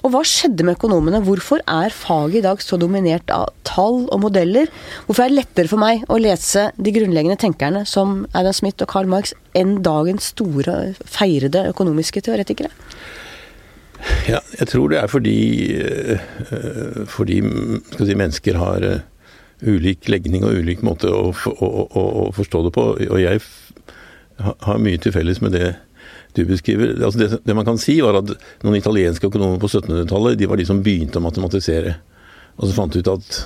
Og 0.00 0.14
hva 0.14 0.22
skjedde 0.24 0.64
med 0.64 0.78
økonomene? 0.78 1.20
Hvorfor 1.24 1.60
er 1.68 1.92
faget 1.92 2.38
i 2.40 2.44
dag 2.44 2.62
så 2.64 2.78
dominert 2.80 3.28
av 3.34 3.50
tall 3.68 4.06
og 4.08 4.22
modeller? 4.22 4.70
Hvorfor 5.04 5.26
er 5.26 5.32
det 5.32 5.40
lettere 5.42 5.70
for 5.70 5.82
meg 5.82 6.06
å 6.08 6.16
lese 6.20 6.70
de 6.80 6.94
grunnleggende 6.94 7.36
tenkerne 7.40 7.84
som 7.88 8.22
Adam 8.32 8.56
Smith 8.56 8.80
og 8.80 8.88
Karl 8.92 9.10
Marx 9.12 9.34
enn 9.56 9.80
dagens 9.84 10.32
store, 10.32 10.94
feirede 11.04 11.66
økonomiske 11.74 12.24
teoretikere? 12.24 12.72
Ja, 14.24 14.40
jeg 14.56 14.70
tror 14.70 14.88
det 14.88 15.02
er 15.02 15.10
fordi, 15.12 15.40
øh, 15.76 17.04
fordi 17.04 17.40
si, 17.98 18.14
mennesker 18.14 18.56
har 18.56 18.86
øh, 18.86 19.00
ulik 19.62 20.08
legning 20.08 20.44
og 20.46 20.56
ulik 20.62 20.82
måte 20.86 21.10
å, 21.12 21.30
å, 21.30 21.68
å, 21.68 22.04
å 22.24 22.24
forstå 22.36 22.64
det 22.66 22.74
på. 22.76 22.86
Og 23.10 23.20
jeg 23.20 23.42
har 24.40 24.82
mye 24.82 25.00
til 25.00 25.14
felles 25.14 25.40
med 25.44 25.56
det 25.56 25.74
du 26.36 26.44
beskriver. 26.48 26.94
Altså 27.04 27.18
det, 27.18 27.28
det, 27.44 27.56
man 27.56 27.66
kan 27.66 27.80
si, 27.80 27.98
var 28.04 28.20
at 28.20 28.32
noen 28.64 28.78
italienske 28.78 29.26
økonomer 29.26 29.60
på 29.60 29.70
1700-tallet 29.70 30.38
de 30.38 30.48
var 30.50 30.60
de 30.60 30.66
som 30.68 30.82
begynte 30.84 31.20
å 31.20 31.24
matematisere. 31.24 31.96
Og 32.58 32.68
så 32.68 32.76
fant 32.76 32.94
de 32.94 33.02
ut 33.02 33.12
at, 33.12 33.40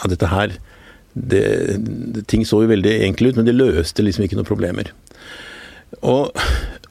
at 0.00 0.14
dette 0.14 0.30
her 0.32 0.56
det, 1.12 1.42
det, 1.76 2.24
Ting 2.30 2.46
så 2.48 2.62
jo 2.62 2.70
veldig 2.70 2.94
enkle 3.08 3.30
ut, 3.32 3.38
men 3.38 3.48
det 3.48 3.56
løste 3.56 4.04
liksom 4.04 4.24
ikke 4.24 4.38
noen 4.38 4.48
problemer. 4.48 4.92
Og, 6.00 6.32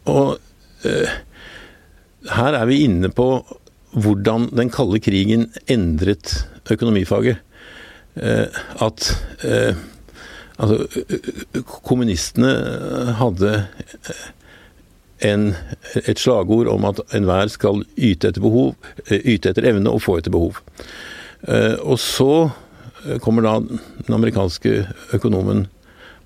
og 0.06 0.38
øh, 0.86 1.16
her 2.30 2.58
er 2.60 2.68
vi 2.70 2.84
inne 2.86 3.10
på 3.10 3.32
hvordan 3.92 4.52
den 4.54 4.70
kalde 4.72 5.02
krigen 5.04 5.50
endret 5.66 6.46
økonomifaget. 6.72 7.42
Uh, 8.12 8.48
at 8.84 9.06
uh, 9.48 9.78
altså, 10.60 10.88
kommunistene 11.86 12.52
hadde 13.20 13.54
en, 15.26 15.52
et 16.08 16.20
slagord 16.20 16.70
om 16.72 16.88
at 16.90 17.02
enhver 17.16 17.52
skal 17.54 17.84
yte 17.98 18.32
etter 18.32 18.44
behov, 18.44 18.74
eh, 19.08 19.22
yte 19.36 19.52
etter 19.52 19.68
evne 19.70 19.92
og 19.92 20.04
få 20.06 20.18
etter 20.20 20.34
behov. 20.34 20.62
Eh, 21.48 21.78
og 21.82 22.00
så 22.02 22.50
eh, 23.06 23.20
kommer 23.22 23.46
da 23.46 23.60
den 23.62 24.18
amerikanske 24.18 24.86
økonomen 25.18 25.68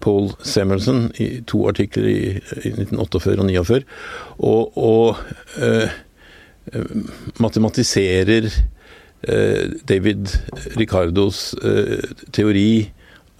Paul 0.03 0.33
Semerson 0.45 1.07
i 1.23 1.41
to 1.47 1.63
artikler 1.69 2.07
i, 2.09 2.19
i 2.61 2.71
1948 2.75 3.39
og 3.41 3.47
49 3.47 3.77
og, 4.37 4.75
og 4.77 5.21
uh, 5.57 5.93
matematiserer 7.41 8.49
David 9.89 10.29
Ricardos 10.77 11.55
uh, 11.63 11.97
teori, 12.35 12.91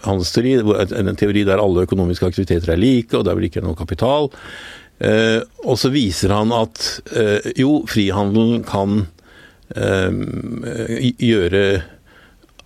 en 0.06 1.18
teori 1.18 1.44
der 1.46 1.62
alle 1.62 1.86
økonomiske 1.86 2.26
aktiviteter 2.30 2.74
er 2.74 2.82
like, 2.82 3.14
og 3.18 3.26
der 3.28 3.38
blir 3.38 3.50
ikke 3.52 3.64
noe 3.66 3.78
kapital. 3.78 4.32
Eh, 5.04 5.42
og 5.68 5.76
så 5.80 5.92
viser 5.92 6.32
han 6.32 6.54
at 6.56 6.86
eh, 7.12 7.52
jo, 7.60 7.82
frihandelen 7.90 8.64
kan 8.68 9.04
eh, 9.76 11.12
gjøre 11.20 11.66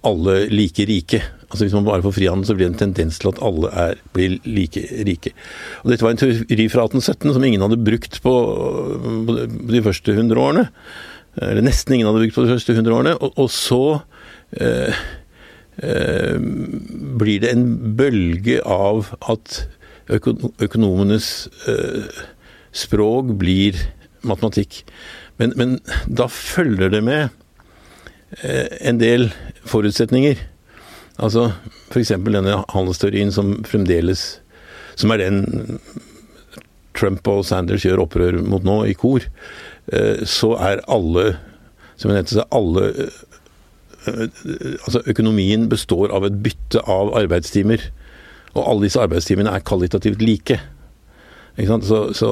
alle 0.05 0.35
like 0.53 0.85
rike. 0.88 1.23
Altså 1.49 1.65
Hvis 1.65 1.73
man 1.73 1.88
bare 1.88 2.05
får 2.05 2.13
frihandel, 2.19 2.45
så 2.45 2.55
blir 2.55 2.67
det 2.67 2.75
en 2.75 2.81
tendens 2.83 3.17
til 3.19 3.31
at 3.31 3.41
alle 3.41 3.71
er, 3.73 4.01
blir 4.13 4.38
like 4.45 4.83
rike. 5.07 5.33
Og 5.81 5.91
Dette 5.91 6.05
var 6.05 6.13
en 6.13 6.21
teori 6.21 6.67
fra 6.69 6.85
1817 6.85 7.33
som 7.33 7.47
ingen 7.47 7.65
hadde 7.65 7.81
brukt 7.81 8.21
på, 8.21 8.35
på 9.25 9.39
de 9.73 9.81
første 9.83 10.13
100 10.13 10.38
årene. 10.39 10.67
Eller 11.38 11.63
nesten 11.63 11.95
ingen 11.95 12.09
hadde 12.09 12.24
bygd 12.25 12.36
på 12.36 12.45
de 12.45 12.53
første 12.53 12.75
100 12.75 12.95
årene. 12.95 13.15
Og, 13.19 13.38
og 13.38 13.50
så 13.53 13.83
eh, 14.57 15.01
eh, 15.83 16.39
blir 17.21 17.43
det 17.43 17.53
en 17.53 17.67
bølge 18.00 18.59
av 18.65 19.13
at 19.29 19.62
økonomenes 20.09 21.48
eh, 21.69 22.21
språk 22.75 23.36
blir 23.39 23.77
matematikk. 24.25 24.83
Men, 25.39 25.53
men, 25.55 25.77
da 26.05 26.27
følger 26.31 26.91
det 26.91 27.03
med 27.05 27.29
øh, 28.43 28.67
en 28.81 29.00
del 29.00 29.29
forutsetninger. 29.69 30.41
Altså 31.19 31.50
f.eks. 31.91 32.13
denne 32.25 32.62
handelsteorien 32.71 33.31
som 33.36 33.57
fremdeles 33.67 34.39
Som 34.95 35.12
er 35.12 35.19
den 35.19 35.79
Trump 36.95 37.27
og 37.31 37.45
Sanders 37.48 37.86
gjør 37.86 38.03
opprør 38.03 38.39
mot 38.43 38.63
nå, 38.65 38.81
i 38.91 38.95
kor. 38.98 39.24
Øh, 39.93 40.25
så 40.25 40.53
er 40.59 40.83
alle 40.88 41.38
Som 41.98 42.12
jeg 42.12 42.21
nevnte, 42.21 42.45
alle 42.51 43.09
Altså 44.07 45.01
økonomien 45.12 45.69
består 45.69 46.13
av 46.15 46.24
et 46.25 46.38
bytte 46.43 46.79
av 46.88 47.12
arbeidstimer. 47.19 47.81
Og 48.55 48.63
alle 48.63 48.88
disse 48.88 49.01
arbeidstimene 49.01 49.51
er 49.51 49.65
kvalitativt 49.65 50.24
like. 50.24 50.59
Så, 51.59 52.00
så, 52.15 52.29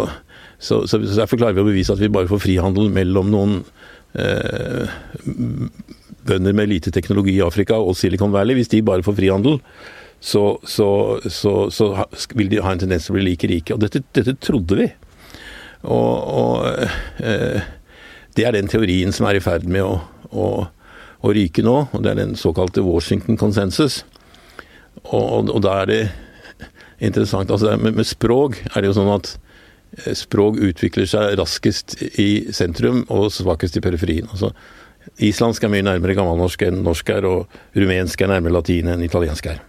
så, 0.58 0.88
så, 0.88 1.00
derfor 1.04 1.38
klarer 1.38 1.58
vi 1.58 1.66
å 1.66 1.68
bevise 1.68 1.94
at 1.94 2.01
vi 2.01 2.10
bare 2.10 2.30
får 2.30 2.46
frihandel 2.46 2.88
mellom 2.96 3.30
noen 3.34 3.58
eh, 4.16 4.88
bønder 6.27 6.56
med 6.56 6.72
lite 6.72 6.94
teknologi 6.96 7.36
i 7.38 7.44
Afrika 7.46 7.77
og 7.77 7.98
Silicon 8.00 8.34
Valley. 8.34 8.56
Hvis 8.58 8.72
de 8.72 8.82
bare 8.88 9.06
får 9.06 9.18
frihandel, 9.20 9.60
så 10.24 10.58
vil 12.39 12.50
de 12.54 12.63
ha 12.63 12.74
en 12.74 12.82
tendens 12.82 13.06
til 13.06 13.13
å 13.13 13.18
bli 13.20 13.27
like 13.27 13.51
rike. 13.51 13.75
Og 13.75 13.84
dette, 13.84 14.04
dette 14.18 14.38
trodde 14.44 14.80
vi. 14.80 14.88
Og, 15.84 16.13
og 16.41 16.67
eh, 17.22 17.65
det 18.38 18.46
er 18.46 18.55
den 18.55 18.69
teorien 18.69 19.13
som 19.15 19.27
er 19.29 19.39
i 19.39 19.43
ferd 19.43 19.67
med 19.69 19.86
å, 19.86 19.98
å, 20.29 20.48
å 21.22 21.34
ryke 21.34 21.65
nå, 21.65 21.77
og 21.91 22.05
det 22.05 22.13
er 22.13 22.22
den 22.22 22.38
såkalte 22.39 22.86
Washington 22.86 23.38
consensus. 23.39 24.03
Og, 25.03 25.22
og, 25.22 25.51
og, 25.53 25.62
da 25.65 25.81
er 25.84 25.91
det 25.91 26.01
interessant 26.98 27.51
altså 27.53 27.75
med, 27.77 27.93
med, 28.00 28.07
språk 28.07 28.57
er 28.72 28.81
det 28.81 28.89
jo 28.89 28.98
sånn 28.98 29.13
at 29.13 29.36
språk 30.17 30.57
utvikler 30.62 31.07
seg 31.10 31.38
raskest 31.39 31.96
i 32.19 32.50
sentrum 32.53 33.03
og 33.13 33.29
svakest 33.34 33.77
i 33.79 33.84
periferien. 33.86 34.27
Altså, 34.34 34.51
islandsk 35.24 35.63
er 35.63 35.72
mye 35.72 35.86
nærmere 35.86 36.17
gammelnorsk 36.17 36.65
enn 36.67 36.81
norsk 36.86 37.13
er, 37.13 37.25
og 37.29 37.77
rumensk 37.77 38.22
er 38.22 38.34
nærmere 38.34 38.57
latin 38.57 38.91
enn 38.91 39.05
italiensk 39.05 39.48
er. 39.53 39.62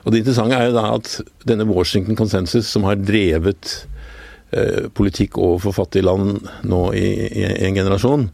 Og 0.00 0.14
Det 0.14 0.22
interessante 0.22 0.56
er 0.56 0.70
jo 0.70 0.76
da 0.78 0.86
at 0.96 1.10
denne 1.46 1.68
Washington 1.68 2.16
konsensus, 2.16 2.70
som 2.70 2.86
har 2.88 2.96
drevet 2.96 3.82
eh, 4.52 4.88
politikk 4.94 5.38
overfor 5.40 5.76
fattige 5.82 6.06
land 6.06 6.44
nå 6.68 6.82
i, 6.98 7.06
i, 7.28 7.46
en 7.68 7.78
generasjon, 7.78 8.28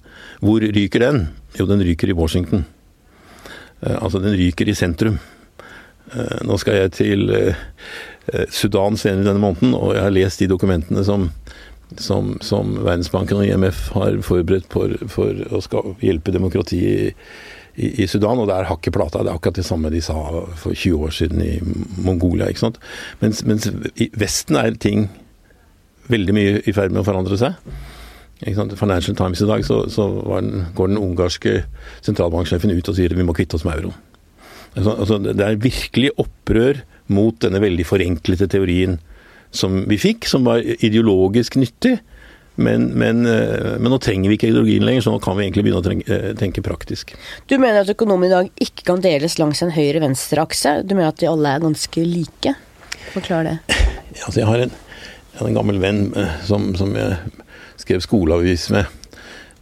hvor 0.45 0.65
ryker 0.65 1.05
den? 1.05 1.23
Jo, 1.59 1.69
den 1.71 1.85
ryker 1.87 2.11
i 2.13 2.17
Washington. 2.17 2.67
Eh, 3.81 3.97
altså, 3.97 4.21
den 4.23 4.37
ryker 4.39 4.69
i 4.69 4.77
sentrum. 4.77 5.19
Eh, 6.15 6.39
nå 6.47 6.59
skal 6.63 6.83
jeg 6.83 6.95
til 6.95 7.31
eh, 7.35 7.65
eh, 8.31 8.47
Sudan 8.53 8.99
senere 9.01 9.33
denne 9.33 9.43
måneden, 9.43 9.75
og 9.75 9.97
jeg 9.97 10.05
har 10.07 10.15
lest 10.15 10.43
de 10.43 10.53
dokumentene 10.53 11.05
som 11.07 11.31
som, 12.03 12.33
som, 12.43 12.73
Verdensbanken 12.83 13.39
og 13.39 13.47
IMF 13.47 13.93
har 13.95 14.17
forberedt 14.27 14.67
for, 14.73 14.91
for 15.07 15.31
å 15.55 15.61
skal 15.63 15.93
hjelpe 16.03 16.33
demokratiet 16.35 16.83
i, 16.83 17.13
i, 17.79 17.91
i, 18.03 18.09
Sudan. 18.11 18.41
Og 18.43 18.49
det 18.51 18.57
er 18.57 18.67
hakk 18.67 18.89
plata. 18.91 19.23
Det 19.23 19.31
er 19.31 19.39
akkurat 19.39 19.61
det 19.61 19.67
samme 19.69 19.93
de 19.95 20.01
sa 20.03 20.17
for 20.59 20.75
20 20.75 21.05
år 21.07 21.15
siden 21.15 21.45
i 21.45 21.53
Mongolia. 22.03 22.49
ikke 22.51 22.65
sant? 22.65 22.81
Mens, 23.23 23.45
mens 23.47 23.71
i 23.95 24.11
Vesten 24.19 24.59
er 24.59 24.75
ting 24.83 25.07
veldig 26.13 26.35
mye 26.37 26.57
i 26.65 26.75
ferd 26.77 26.95
med 26.95 27.03
å 27.03 27.07
forandre 27.07 27.39
seg. 27.41 27.57
Financial 28.77 29.17
Times 29.17 29.41
i 29.41 29.49
dag 29.49 29.65
så, 29.65 29.79
så 29.89 30.11
den, 30.37 30.67
går 30.77 30.91
den 30.93 31.01
ungarske 31.01 31.63
sentralbanksjefen 32.05 32.75
ut 32.75 32.91
og 32.93 32.99
sier 32.99 33.13
at 33.13 33.19
vi 33.19 33.25
må 33.25 33.37
kvitte 33.37 33.57
oss 33.57 33.65
med 33.65 33.81
euroen. 33.81 33.97
Altså, 34.77 34.93
altså, 34.93 35.19
det 35.25 35.41
er 35.41 35.63
virkelig 35.63 36.13
opprør 36.21 36.83
mot 37.17 37.39
denne 37.41 37.63
veldig 37.63 37.87
forenklede 37.89 38.49
teorien 38.53 38.99
som 39.57 39.87
vi 39.89 39.97
fikk, 39.97 40.27
som 40.29 40.45
var 40.45 40.61
ideologisk 40.61 41.57
nyttig. 41.57 41.97
Men, 42.57 42.87
men, 42.97 43.27
eh, 43.29 43.75
men, 43.77 43.91
nå 43.93 43.99
trenger 44.01 44.33
vi 44.33 44.39
ikke 44.39 44.49
ideologien 44.49 44.85
lenger, 44.85 45.05
så 45.05 45.13
nå 45.13 45.21
kan 45.25 45.37
vi 45.37 45.45
egentlig 45.45 45.67
begynne 45.67 45.83
å 45.83 45.85
tenke, 45.85 46.07
eh, 46.13 46.31
tenke 46.41 46.65
praktisk. 46.65 47.13
Du 47.49 47.59
mener 47.61 47.83
at 47.83 47.93
økonomien 47.93 48.31
i 48.31 48.33
dag 48.33 48.65
ikke 48.65 48.87
kan 48.89 49.03
deles 49.05 49.37
langs 49.41 49.61
en 49.65 49.75
høyre-venstre-akse? 49.77 50.79
Du 50.89 50.95
mener 50.95 51.13
at 51.13 51.21
de 51.21 51.29
alle 51.29 51.53
er 51.53 51.65
ganske 51.65 52.05
like? 52.09 52.55
Forklar 53.13 53.45
det. 53.49 53.59
Ja, 54.17 54.25
altså 54.25 54.41
jeg, 54.41 54.49
har 54.49 54.65
en, 54.65 54.73
har 55.39 55.49
en 55.49 55.59
gammel 55.59 55.81
venn 55.83 56.09
eh, 56.17 56.39
som, 56.47 56.73
som 56.79 56.95
jeg 56.97 57.19
skrev 57.81 58.05
skoleavis 58.05 58.71
med 58.75 58.89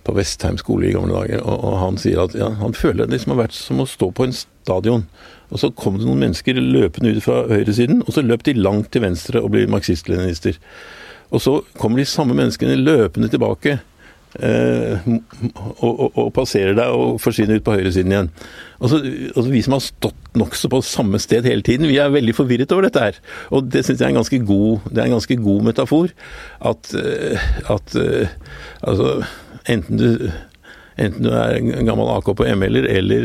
på 0.05 0.13
Vestheim 0.13 0.59
skole 0.61 0.91
i 0.91 0.93
gamle 0.93 1.17
dager, 1.17 1.41
og, 1.41 1.63
og 1.65 1.79
han 1.81 1.97
sier 2.01 2.27
at 2.27 2.35
ja, 2.37 2.51
han 2.61 2.77
føler 2.77 3.07
det 3.07 3.17
liksom 3.17 3.33
har 3.33 3.47
vært 3.47 3.57
som 3.57 3.81
å 3.81 3.89
stå 3.89 4.11
på 4.13 4.27
en 4.27 4.37
stadion 4.37 5.07
og 5.55 5.61
så 5.61 5.71
kom 5.77 6.01
det 6.01 6.07
noen 6.09 6.23
mennesker 6.25 6.59
løpende 6.59 7.15
ut 7.15 7.25
fra 7.25 7.45
høyresiden, 7.47 8.03
og 8.03 8.15
så 8.17 8.25
løp 8.25 8.43
de 8.47 8.57
langt 8.59 8.91
til 8.95 9.05
venstre 9.05 9.39
og 9.39 9.53
ble 9.55 9.69
marxist-leninister. 9.71 10.57
Og 11.31 11.43
så 11.43 11.59
kommer 11.79 12.01
de 12.01 12.09
samme 12.11 12.35
menneskene 12.35 12.79
løpende 12.81 13.31
tilbake 13.31 13.79
og, 14.35 15.91
og, 15.93 16.09
og, 16.19 16.31
passerer 16.35 16.75
deg 16.75 16.91
og 16.91 17.21
forsvinner 17.23 17.61
ut 17.61 17.67
på 17.67 17.77
høyresiden 17.77 18.15
igjen. 18.15 18.31
Og 18.81 18.91
så, 18.91 18.99
altså 19.31 19.47
Vi 19.53 19.63
som 19.63 19.77
har 19.77 19.85
stått 19.85 20.39
nokså 20.41 20.71
på 20.73 20.81
samme 20.87 21.21
sted 21.23 21.47
hele 21.47 21.63
tiden, 21.63 21.87
vi 21.91 22.01
er 22.03 22.11
veldig 22.15 22.35
forvirret 22.35 22.73
over 22.75 22.89
dette 22.89 23.05
her. 23.05 23.21
Og 23.55 23.71
det 23.71 23.85
syns 23.85 24.03
jeg 24.03 24.09
er 24.09 24.15
en 24.15 24.21
ganske 24.23 24.41
god, 24.49 24.89
det 24.91 24.99
er 24.99 25.07
en 25.07 25.17
ganske 25.19 25.39
god 25.45 25.69
metafor. 25.71 26.11
At, 26.73 26.91
eh, 26.99 27.47
at 27.71 27.97
eh, 28.01 28.35
altså 28.83 29.21
enten 29.69 30.03
du 30.03 30.11
Enten 30.95 31.25
du 31.27 31.33
er 31.35 31.57
en 31.59 31.89
gammel 31.89 32.07
AK 32.07 32.29
på 32.39 32.45
ML-er 32.55 32.85
eller 32.87 33.25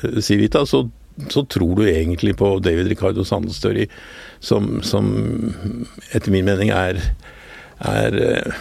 uh, 0.00 0.20
Civita, 0.24 0.62
så 0.64 0.86
så 1.28 1.42
tror 1.44 1.74
du 1.74 1.88
egentlig 1.88 2.36
på 2.38 2.58
David 2.62 2.88
Ricardo 2.88 3.24
Sandelsstory, 3.24 3.88
som, 4.40 4.78
som 4.82 5.08
etter 6.14 6.32
min 6.32 6.46
mening 6.46 6.70
er, 6.74 7.00
er 7.82 8.18
eh, 8.22 8.60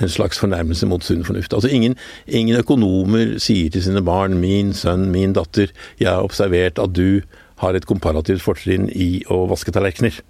en 0.00 0.12
slags 0.12 0.38
fornærmelse 0.38 0.86
mot 0.86 1.04
sunn 1.04 1.24
fornuft. 1.24 1.54
Altså 1.56 1.68
ingen, 1.72 1.96
ingen, 2.26 2.56
økonomer 2.56 3.36
sier 3.42 3.70
til 3.70 3.82
sine 3.82 4.02
barn 4.04 4.40
'min 4.40 4.72
sønn, 4.72 5.10
min 5.10 5.32
datter', 5.32 5.72
'jeg 6.00 6.08
har 6.10 6.22
observert 6.22 6.78
at 6.78 6.92
du 6.92 7.20
har 7.58 7.74
et 7.74 7.86
komparativt 7.86 8.42
fortrinn 8.42 8.90
i 8.92 9.24
å 9.30 9.46
vaske 9.48 9.72
tallerkener'. 9.72 10.20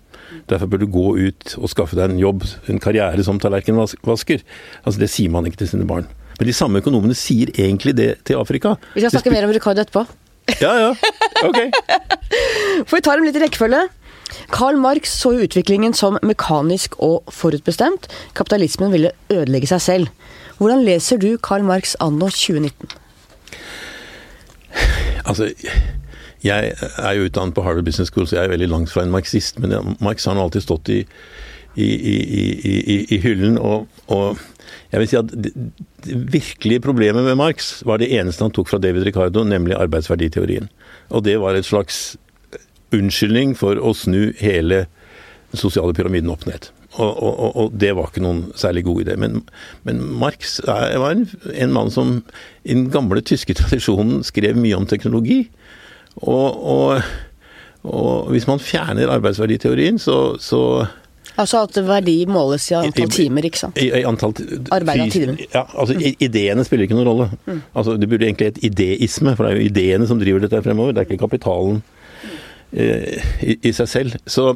Derfor 0.49 0.67
bør 0.67 0.79
du 0.79 0.87
gå 0.87 1.07
ut 1.29 1.59
og 1.59 1.71
skaffe 1.71 1.97
deg 1.97 2.11
en 2.11 2.19
jobb, 2.19 2.45
en 2.69 2.79
karriere 2.79 3.25
som 3.25 3.39
tallerkenvasker. 3.39 4.43
Altså 4.85 5.01
Det 5.01 5.11
sier 5.11 5.31
man 5.31 5.47
ikke 5.47 5.57
til 5.57 5.69
sine 5.69 5.87
barn. 5.87 6.07
Men 6.39 6.49
de 6.49 6.53
samme 6.53 6.79
økonomene 6.83 7.15
sier 7.15 7.51
egentlig 7.57 7.97
det 7.97 8.25
til 8.25 8.37
Afrika. 8.37 8.77
Vi 8.95 9.01
skal 9.01 9.11
snakke 9.11 9.31
mer 9.31 9.45
om 9.45 9.55
Ricardo 9.55 9.81
etterpå. 9.81 10.07
Ja, 10.61 10.73
ja. 10.79 10.91
Ok. 11.43 11.59
For 12.87 12.97
vi 12.99 13.03
tar 13.03 13.17
dem 13.17 13.27
litt 13.27 13.39
i 13.39 13.43
rekkefølge. 13.43 13.87
Karl 14.53 14.79
Marx 14.81 15.13
så 15.21 15.33
utviklingen 15.45 15.95
som 15.95 16.19
mekanisk 16.27 16.97
og 17.03 17.27
forutbestemt. 17.33 18.09
Kapitalismen 18.39 18.93
ville 18.95 19.15
ødelegge 19.33 19.71
seg 19.71 19.83
selv. 19.83 20.33
Hvordan 20.59 20.85
leser 20.87 21.21
du 21.21 21.37
Karl 21.43 21.67
Marx 21.67 21.95
anno 22.01 22.31
2019? 22.33 22.97
Altså, 25.27 25.51
jeg 26.45 26.73
er 26.79 27.13
jo 27.17 27.27
utdannet 27.27 27.55
på 27.57 27.65
Harvard 27.67 27.85
Business 27.85 28.13
School, 28.13 28.29
så 28.29 28.39
jeg 28.39 28.47
er 28.47 28.55
veldig 28.55 28.69
langt 28.71 28.93
fra 28.93 29.05
en 29.05 29.13
marxist. 29.13 29.59
Men 29.59 29.97
Marx 30.01 30.25
har 30.29 30.37
nå 30.37 30.45
alltid 30.47 30.65
stått 30.65 30.93
i, 30.95 31.01
i, 31.75 31.89
i, 31.89 32.99
i 33.17 33.19
hyllen. 33.23 33.59
Og, 33.59 33.89
og 34.13 34.39
jeg 34.93 35.03
vil 35.03 35.11
si 35.11 35.19
at 35.19 35.33
det, 35.33 35.53
det 36.07 36.21
virkelige 36.33 36.85
problemet 36.85 37.27
med 37.27 37.39
Marx 37.41 37.81
var 37.89 38.01
det 38.01 38.13
eneste 38.15 38.47
han 38.47 38.55
tok 38.55 38.71
fra 38.71 38.81
David 38.83 39.09
Ricardo, 39.09 39.45
nemlig 39.45 39.77
arbeidsverditeorien. 39.77 40.71
Og 41.11 41.27
det 41.27 41.37
var 41.43 41.59
et 41.59 41.69
slags 41.69 42.17
unnskyldning 42.95 43.55
for 43.59 43.81
å 43.81 43.95
snu 43.97 44.31
hele 44.39 44.87
den 45.53 45.61
sosiale 45.61 45.95
pyramiden 45.97 46.33
opp 46.33 46.47
ned. 46.49 46.71
Og, 46.97 47.23
og, 47.23 47.57
og, 47.57 47.73
det 47.77 47.93
var 47.97 48.09
ikke 48.09 48.25
noen 48.25 48.47
særlig 48.57 48.87
god 48.87 49.05
idé. 49.05 49.17
Men, 49.21 49.43
men 49.85 50.01
Marx 50.21 50.59
var 50.65 51.11
en, 51.11 51.27
en, 51.53 51.73
mann 51.75 51.93
som 51.93 52.21
i 52.65 52.73
den 52.73 52.87
gamle 52.95 53.21
tyske 53.27 53.57
tradisjonen 53.59 54.23
skrev 54.25 54.57
mye 54.61 54.79
om 54.79 54.87
teknologi. 54.89 55.43
Og, 56.25 57.03
og 57.85 58.31
hvis 58.33 58.47
man 58.49 58.63
fjerner 58.63 59.13
arbeidsverditeorien, 59.13 60.01
så, 60.01 60.39
så 60.41 60.87
Altså 61.37 61.59
at 61.67 61.77
verdi 61.85 62.23
måles 62.33 62.65
i 62.71 62.77
antall 62.79 63.11
timer, 63.13 63.45
ikke 63.45 63.61
sant? 63.61 63.77
I, 63.77 63.91
i 63.99 64.07
antall 64.09 64.33
Arbeid 64.73 65.03
av 65.05 65.11
timer. 65.13 65.43
Ja, 65.53 65.67
altså 65.69 65.99
mm. 65.99 66.05
Ideene 66.25 66.65
spiller 66.65 66.87
ikke 66.87 66.97
noen 66.97 67.11
rolle. 67.11 67.27
Mm. 67.45 67.59
Altså 67.77 67.99
Det 68.01 68.09
burde 68.09 68.25
egentlig 68.25 68.49
hett 68.49 68.63
ideisme, 68.65 69.35
for 69.37 69.45
det 69.45 69.51
er 69.53 69.61
jo 69.61 69.67
ideene 69.69 70.09
som 70.09 70.23
driver 70.23 70.47
dette 70.47 70.63
fremover. 70.65 70.97
Det 70.97 71.03
er 71.03 71.11
ikke 71.11 71.27
kapitalen 71.27 71.83
i, 72.77 73.57
i, 73.63 73.73
seg 73.73 73.89
selv. 73.89 74.19
Så, 74.27 74.51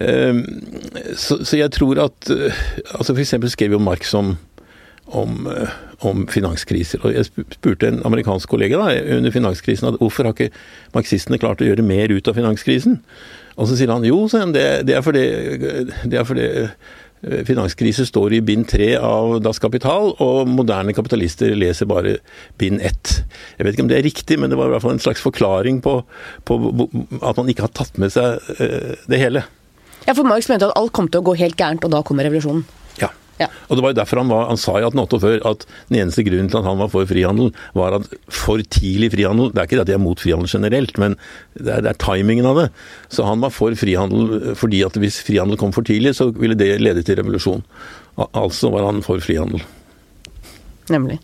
eh, 0.00 0.42
så, 1.14 1.40
så, 1.42 1.56
jeg 1.56 1.72
tror 1.76 2.02
at 2.06 2.30
eh, 2.32 2.60
altså 2.94 3.16
eksempel 3.16 3.52
skrev 3.52 3.76
jo 3.76 3.82
Marx 3.82 4.12
om, 4.14 4.34
om, 5.06 5.46
eh, 5.50 5.78
om 6.06 6.26
finanskriser. 6.28 7.02
Og 7.04 7.16
jeg 7.16 7.30
spurte 7.30 7.88
en 7.88 8.02
amerikansk 8.08 8.50
kollega 8.52 8.80
da, 8.80 8.92
under 9.16 9.34
finanskrisen 9.34 9.88
at 9.88 9.98
hvorfor 10.02 10.28
har 10.28 10.36
ikke 10.36 10.52
marxistene 10.96 11.40
klart 11.40 11.64
å 11.64 11.68
gjøre 11.68 11.86
mer 11.86 12.12
ut 12.12 12.28
av 12.28 12.38
finanskrisen? 12.38 13.00
Og 13.56 13.70
så 13.70 13.78
sier 13.78 13.88
han 13.88 14.04
jo, 14.04 14.26
det, 14.52 14.66
det, 14.84 14.98
er 14.98 15.04
fordi, 15.04 15.26
det 16.04 16.20
er 16.20 16.28
fordi 16.28 16.46
eh, 16.64 16.72
finanskrise 17.22 18.06
står 18.06 18.36
i 18.36 18.42
bind 18.44 18.68
tre 18.70 18.92
av 19.00 19.38
Das 19.44 19.60
Kapital, 19.62 20.12
og 20.22 20.48
moderne 20.50 20.94
kapitalister 20.96 21.54
leser 21.56 21.88
bare 21.90 22.18
bind 22.60 22.82
ett. 22.84 23.22
Jeg 23.56 23.66
vet 23.66 23.76
ikke 23.76 23.86
om 23.86 23.92
det 23.92 23.98
er 23.98 24.06
riktig, 24.06 24.38
men 24.40 24.52
det 24.52 24.58
var 24.60 24.68
i 24.68 24.74
hvert 24.74 24.84
fall 24.84 24.96
en 24.96 25.02
slags 25.02 25.24
forklaring 25.24 25.80
på, 25.84 25.98
på 26.44 26.58
at 27.22 27.40
man 27.40 27.52
ikke 27.52 27.66
har 27.66 27.74
tatt 27.76 27.96
med 28.02 28.12
seg 28.14 28.40
eh, 28.60 28.96
det 29.08 29.22
hele. 29.22 29.46
Ja, 30.06 30.14
for 30.14 30.28
Marx 30.28 30.50
mente 30.50 30.68
at 30.68 30.76
alt 30.78 30.94
kom 30.94 31.08
til 31.10 31.22
å 31.22 31.26
gå 31.30 31.38
helt 31.40 31.58
gærent, 31.58 31.84
og 31.86 31.94
da 31.94 32.04
kommer 32.06 32.28
revolusjonen. 32.28 32.66
Ja. 33.40 33.48
Og 33.68 33.76
det 33.76 33.84
var 33.84 33.92
jo 33.92 33.98
derfor 33.98 34.20
han, 34.22 34.30
var, 34.32 34.46
han 34.48 34.60
sa 34.60 34.78
i 34.80 34.86
1848 34.86 35.44
at 35.50 35.66
den 35.90 35.98
eneste 36.00 36.24
grunnen 36.26 36.48
til 36.52 36.60
at 36.60 36.68
han 36.68 36.80
var 36.80 36.90
for 36.92 37.08
frihandel, 37.08 37.52
var 37.76 37.98
at 37.98 38.08
for 38.32 38.62
tidlig 38.62 39.10
frihandel 39.12 39.52
Det 39.52 39.60
er 39.60 39.68
ikke 39.68 39.78
det 39.80 39.84
at 39.84 39.92
jeg 39.92 39.98
er 40.00 40.04
mot 40.06 40.22
frihandel 40.22 40.50
generelt, 40.50 41.00
men 41.02 41.18
det 41.58 41.68
er, 41.74 41.84
det 41.84 41.92
er, 41.92 42.00
timingen 42.00 42.48
av 42.48 42.62
det. 42.62 42.66
Så 43.12 43.26
han 43.28 43.44
var 43.44 43.54
for 43.54 43.76
frihandel 43.76 44.54
fordi 44.58 44.82
at 44.86 44.96
hvis 45.00 45.20
frihandel 45.26 45.60
kom 45.60 45.74
for 45.76 45.86
tidlig, 45.86 46.16
så 46.16 46.30
ville 46.32 46.56
det 46.58 46.76
lede 46.80 47.04
til 47.04 47.20
revolusjon. 47.20 47.64
Altså 48.26 48.72
var 48.72 48.88
han 48.88 49.04
for 49.04 49.20
frihandel. 49.20 49.64
Nemlig. 50.92 51.20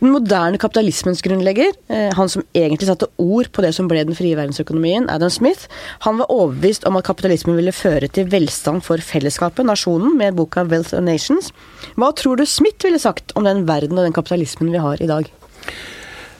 Den 0.00 0.14
moderne 0.14 0.58
kapitalismens 0.60 1.20
grunnlegger, 1.22 1.74
eh, 1.92 2.08
han 2.16 2.28
som 2.28 2.42
egentlig 2.56 2.88
satte 2.88 3.08
ord 3.20 3.50
på 3.52 3.60
det 3.60 3.74
som 3.76 3.88
ble 3.88 4.00
den 4.08 4.16
frie 4.16 4.36
verdensøkonomien, 4.38 5.10
Adam 5.12 5.30
Smith, 5.30 5.68
han 6.06 6.16
var 6.22 6.32
overbevist 6.32 6.86
om 6.88 6.96
at 6.96 7.04
kapitalismen 7.04 7.58
ville 7.58 7.74
føre 7.76 8.08
til 8.08 8.30
velstand 8.32 8.80
for 8.86 9.02
fellesskapet, 9.04 9.66
nasjonen, 9.68 10.16
med 10.16 10.38
boka 10.40 10.64
'Wealth 10.64 10.94
of 10.96 11.04
Nations'. 11.04 11.52
Hva 11.96 12.12
tror 12.16 12.36
du 12.36 12.46
Smith 12.46 12.84
ville 12.84 12.98
sagt 12.98 13.32
om 13.36 13.44
den 13.44 13.66
verden 13.68 13.98
og 13.98 14.04
den 14.04 14.16
kapitalismen 14.16 14.72
vi 14.72 14.78
har 14.78 15.02
i 15.02 15.06
dag? 15.06 15.28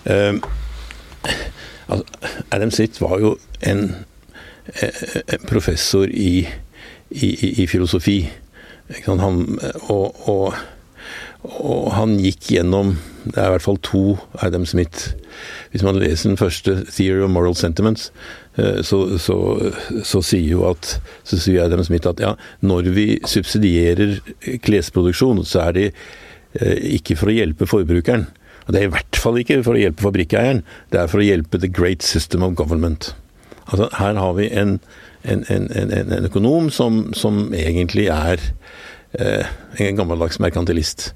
Uh, 0.08 0.40
altså, 1.88 2.04
Adam 2.50 2.70
Smith 2.70 3.02
var 3.02 3.18
jo 3.20 3.36
en, 3.60 3.94
en 5.28 5.46
professor 5.46 6.08
i, 6.08 6.48
i, 7.10 7.62
i 7.62 7.66
filosofi. 7.66 8.30
Han, 9.06 9.58
og, 9.88 10.28
og, 10.28 10.54
og 11.44 11.92
han 11.96 12.18
gikk 12.20 12.50
gjennom 12.56 12.96
det 13.24 13.36
er 13.36 13.50
i 13.50 13.52
hvert 13.54 13.64
fall 13.64 13.78
to 13.84 14.02
Adam 14.40 14.64
Smith. 14.66 15.12
Hvis 15.70 15.84
man 15.84 15.98
leser 16.00 16.30
den 16.30 16.40
første 16.40 16.84
'Theory 16.88 17.24
of 17.24 17.30
Moral 17.30 17.54
Sentiments', 17.54 18.10
eh, 18.56 18.82
så, 18.82 19.18
så, 19.18 19.36
så, 20.04 20.22
sier 20.22 20.48
jo 20.48 20.64
at, 20.70 21.00
så 21.24 21.36
sier 21.36 21.64
Adam 21.64 21.84
Smith 21.84 22.08
at 22.08 22.20
ja, 22.20 22.34
når 22.60 22.90
vi 22.96 23.06
subsidierer 23.24 24.18
klesproduksjon, 24.64 25.44
så 25.44 25.68
er 25.68 25.72
det 25.72 25.86
eh, 26.60 26.96
ikke 26.96 27.16
for 27.16 27.28
å 27.28 27.36
hjelpe 27.36 27.68
forbrukeren. 27.68 28.26
Og 28.66 28.72
det 28.72 28.80
er 28.80 28.88
i 28.88 28.94
hvert 28.94 29.20
fall 29.20 29.38
ikke 29.40 29.62
for 29.66 29.76
å 29.76 29.82
hjelpe 29.82 30.06
fabrikkeieren, 30.06 30.64
det 30.92 31.00
er 31.00 31.10
for 31.10 31.20
å 31.20 31.26
hjelpe 31.26 31.60
the 31.60 31.68
great 31.68 32.02
system 32.02 32.42
of 32.46 32.56
government. 32.56 33.14
Altså, 33.66 33.88
her 33.98 34.14
har 34.14 34.32
vi 34.38 34.48
en, 34.50 34.78
en, 35.24 35.44
en, 35.50 35.92
en 35.92 36.28
økonom 36.28 36.70
som, 36.70 37.10
som, 37.14 37.50
egentlig 37.54 38.08
er 38.10 38.40
en 39.18 39.96
gammeldags 39.98 40.38
merkantilist. 40.38 41.10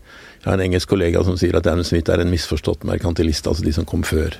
Jeg 0.44 0.50
har 0.50 0.58
en 0.58 0.64
engelsk 0.66 0.90
kollega 0.90 1.22
som 1.24 1.38
sier 1.40 1.56
at 1.56 1.64
Adam 1.70 1.86
Smith 1.88 2.12
er 2.12 2.20
en 2.20 2.28
misforstått 2.28 2.82
merkantilist, 2.84 3.46
altså 3.48 3.64
de 3.64 3.72
som 3.72 3.86
kom 3.88 4.02
før 4.04 4.34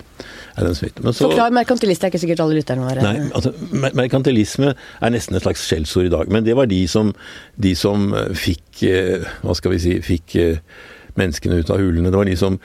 Adam 0.60 0.74
Smith. 0.76 1.00
Så, 1.00 1.30
Forklar 1.30 1.54
merkantilist, 1.56 2.04
er 2.04 2.12
ikke 2.12 2.20
sikkert 2.20 2.42
alle 2.44 2.58
lytterne 2.58 2.84
våre 2.84 3.06
Nei, 3.06 3.30
altså, 3.32 3.54
merkantilisme 3.96 4.74
er 4.74 5.14
nesten 5.14 5.38
et 5.38 5.46
slags 5.46 5.64
skjellsord 5.64 6.10
i 6.10 6.12
dag. 6.12 6.28
Men 6.28 6.44
det 6.44 6.58
var 6.58 6.68
de 6.68 6.82
som, 6.92 7.14
de 7.56 7.72
som 7.78 8.12
eh, 8.12 8.34
fikk 8.36 8.84
eh, 8.90 9.24
Hva 9.40 9.56
skal 9.56 9.72
vi 9.72 9.80
si 9.80 9.96
Fikk 10.04 10.36
eh, 10.42 10.60
menneskene 11.16 11.62
ut 11.62 11.72
av 11.72 11.80
hulene. 11.80 12.12
Det 12.12 12.20
var 12.20 12.28
de 12.28 12.36
som 12.36 12.60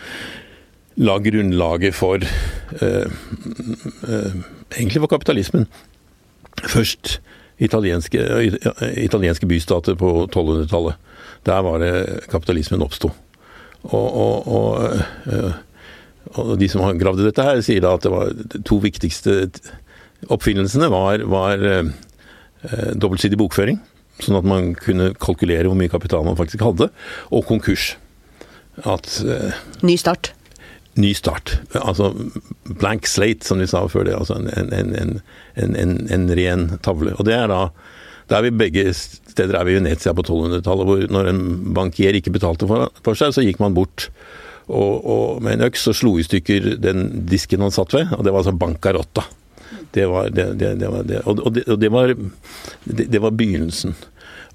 la 0.99 1.15
grunnlaget 1.23 1.95
for 1.95 2.19
uh, 2.19 3.05
uh, 3.07 4.33
Egentlig 4.73 4.99
for 4.99 5.11
kapitalismen. 5.13 5.67
Først 6.59 7.19
italienske, 7.59 8.21
italienske 9.03 9.47
bystater 9.49 9.97
på 9.99 10.11
1200-tallet. 10.27 10.95
Der 11.47 11.63
var 11.65 11.81
det 11.83 11.93
kapitalismen 12.31 12.83
oppsto. 12.83 13.11
Og, 13.87 14.07
og, 14.07 14.47
og, 14.47 15.53
og, 16.35 16.55
de 16.59 16.67
som 16.71 16.83
har 16.83 16.97
gravd 16.99 17.23
dette 17.23 17.45
her, 17.45 17.61
sier 17.63 17.83
da 17.83 17.93
at 17.95 18.03
det 18.03 18.11
var 18.11 18.33
de 18.35 18.63
to 18.67 18.79
viktigste 18.83 19.45
oppfinnelsene 20.27 20.89
var, 20.91 21.23
var 21.31 21.63
eh, 21.63 21.93
dobbeltsidig 22.99 23.39
bokføring, 23.39 23.79
sånn 24.19 24.39
at 24.41 24.47
man 24.47 24.73
kunne 24.75 25.13
kalkulere 25.15 25.69
hvor 25.69 25.79
mye 25.79 25.91
kapital 25.91 26.27
man 26.27 26.39
faktisk 26.39 26.65
hadde, 26.65 26.89
og 27.31 27.47
konkurs. 27.47 27.93
At 28.83 29.07
eh, 29.23 29.55
Ny 29.83 29.95
start? 29.99 30.33
Ny 30.99 31.13
start. 31.15 31.57
Altså 31.79 32.11
blank 32.79 33.07
slate, 33.07 33.47
som 33.47 33.61
de 33.61 33.67
sa 33.69 33.85
før 33.87 34.09
det. 34.09 34.17
Altså 34.17 34.39
en, 34.39 34.73
en, 34.75 35.21
en, 35.55 35.95
en 36.11 36.27
ren 36.35 36.67
tavle. 36.85 37.15
Og 37.17 37.27
det 37.29 37.37
er 37.37 37.49
da 37.51 37.69
da 38.29 38.37
er 38.37 38.45
vi 38.45 38.59
begge 38.61 38.91
steder 38.93 39.57
er 39.57 39.65
vi 39.65 39.73
i 39.73 39.79
Venezia 39.79 40.13
på 40.13 40.21
1200-tallet, 40.21 40.85
hvor 40.85 41.05
når 41.09 41.31
en 41.31 41.41
bankier 41.73 42.13
ikke 42.17 42.33
betalte 42.35 42.67
for, 42.69 42.91
for, 43.01 43.17
seg, 43.17 43.33
så 43.33 43.41
gikk 43.41 43.57
man 43.61 43.73
bort 43.73 44.09
og, 44.69 45.01
og 45.01 45.41
med 45.41 45.57
en 45.57 45.65
øks 45.65 45.87
og 45.89 45.97
slo 45.97 46.11
i 46.21 46.25
stykker 46.27 46.75
den 46.77 47.07
disken 47.29 47.65
han 47.65 47.73
satt 47.73 47.95
ved, 47.95 48.11
og 48.13 48.21
det 48.21 48.33
var 48.33 48.43
altså 48.43 48.53
bancarotta. 48.53 49.25
Det 49.95 50.05
var, 50.05 50.29
det, 50.29 50.45
det, 50.61 50.75
det 50.77 50.89
var 50.93 51.07
det. 51.09 51.23
Og, 51.25 51.41
det, 51.55 51.63
og 51.65 51.81
var, 51.89 52.13
det, 52.85 53.21
var 53.23 53.33
begynnelsen. 53.33 53.95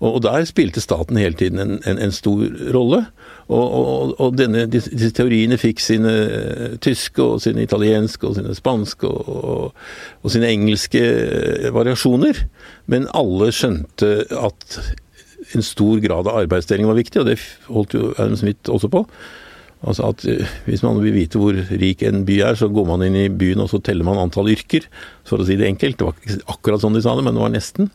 Og, 0.00 0.16
og, 0.16 0.22
der 0.24 0.44
spilte 0.48 0.82
staten 0.82 1.18
hele 1.20 1.36
tiden 1.38 1.60
en, 1.62 1.76
en, 1.86 2.00
en 2.02 2.12
stor 2.14 2.42
rolle. 2.74 3.04
Og, 3.52 4.14
og 4.20 4.36
denne, 4.38 4.64
disse 4.72 5.10
teoriene 5.14 5.58
fikk 5.60 5.82
sine 5.84 6.12
eh, 6.24 6.74
tyske 6.82 7.22
og 7.22 7.42
sine 7.44 7.66
italienske 7.66 8.26
og 8.26 8.38
sine 8.38 8.56
spanske 8.56 9.08
og, 9.10 9.74
sine 10.32 10.48
engelske 10.54 11.02
eh, 11.04 11.70
variasjoner. 11.74 12.44
Men 12.90 13.08
alle 13.14 13.52
skjønte 13.54 14.14
at 14.40 14.78
en 15.54 15.64
stor 15.64 16.00
grad 16.00 16.30
av 16.30 16.44
arbeidsdeling 16.44 16.88
var 16.88 16.98
viktig, 16.98 17.20
og 17.20 17.28
det 17.28 17.40
holdt 17.68 17.96
jo 17.98 18.12
Adam 18.16 18.38
Smith 18.40 18.72
også 18.72 18.90
på. 18.92 19.04
Altså 19.84 20.08
at 20.14 20.24
eh, 20.30 20.56
Hvis 20.64 20.82
man 20.86 21.02
vil 21.04 21.14
vite 21.16 21.40
hvor 21.40 21.56
rik 21.82 22.02
en 22.08 22.24
by 22.24 22.40
er, 22.48 22.56
så 22.58 22.70
går 22.72 22.88
man 22.88 23.04
inn 23.06 23.18
i 23.26 23.28
byen 23.28 23.64
og 23.64 23.70
så 23.72 23.82
teller 23.84 24.06
man 24.08 24.20
antall 24.22 24.50
yrker, 24.52 24.88
for 25.28 25.40
å 25.40 25.46
si 25.46 25.58
det 25.60 25.68
enkelt. 25.68 26.00
Det 26.00 26.08
var 26.08 26.16
ikke 26.16 26.56
akkurat 26.56 26.84
sånn 26.84 26.96
de 26.96 27.04
sa 27.04 27.16
det, 27.16 27.26
men 27.26 27.36
det 27.36 27.44
var 27.44 27.52
nesten. 27.54 27.92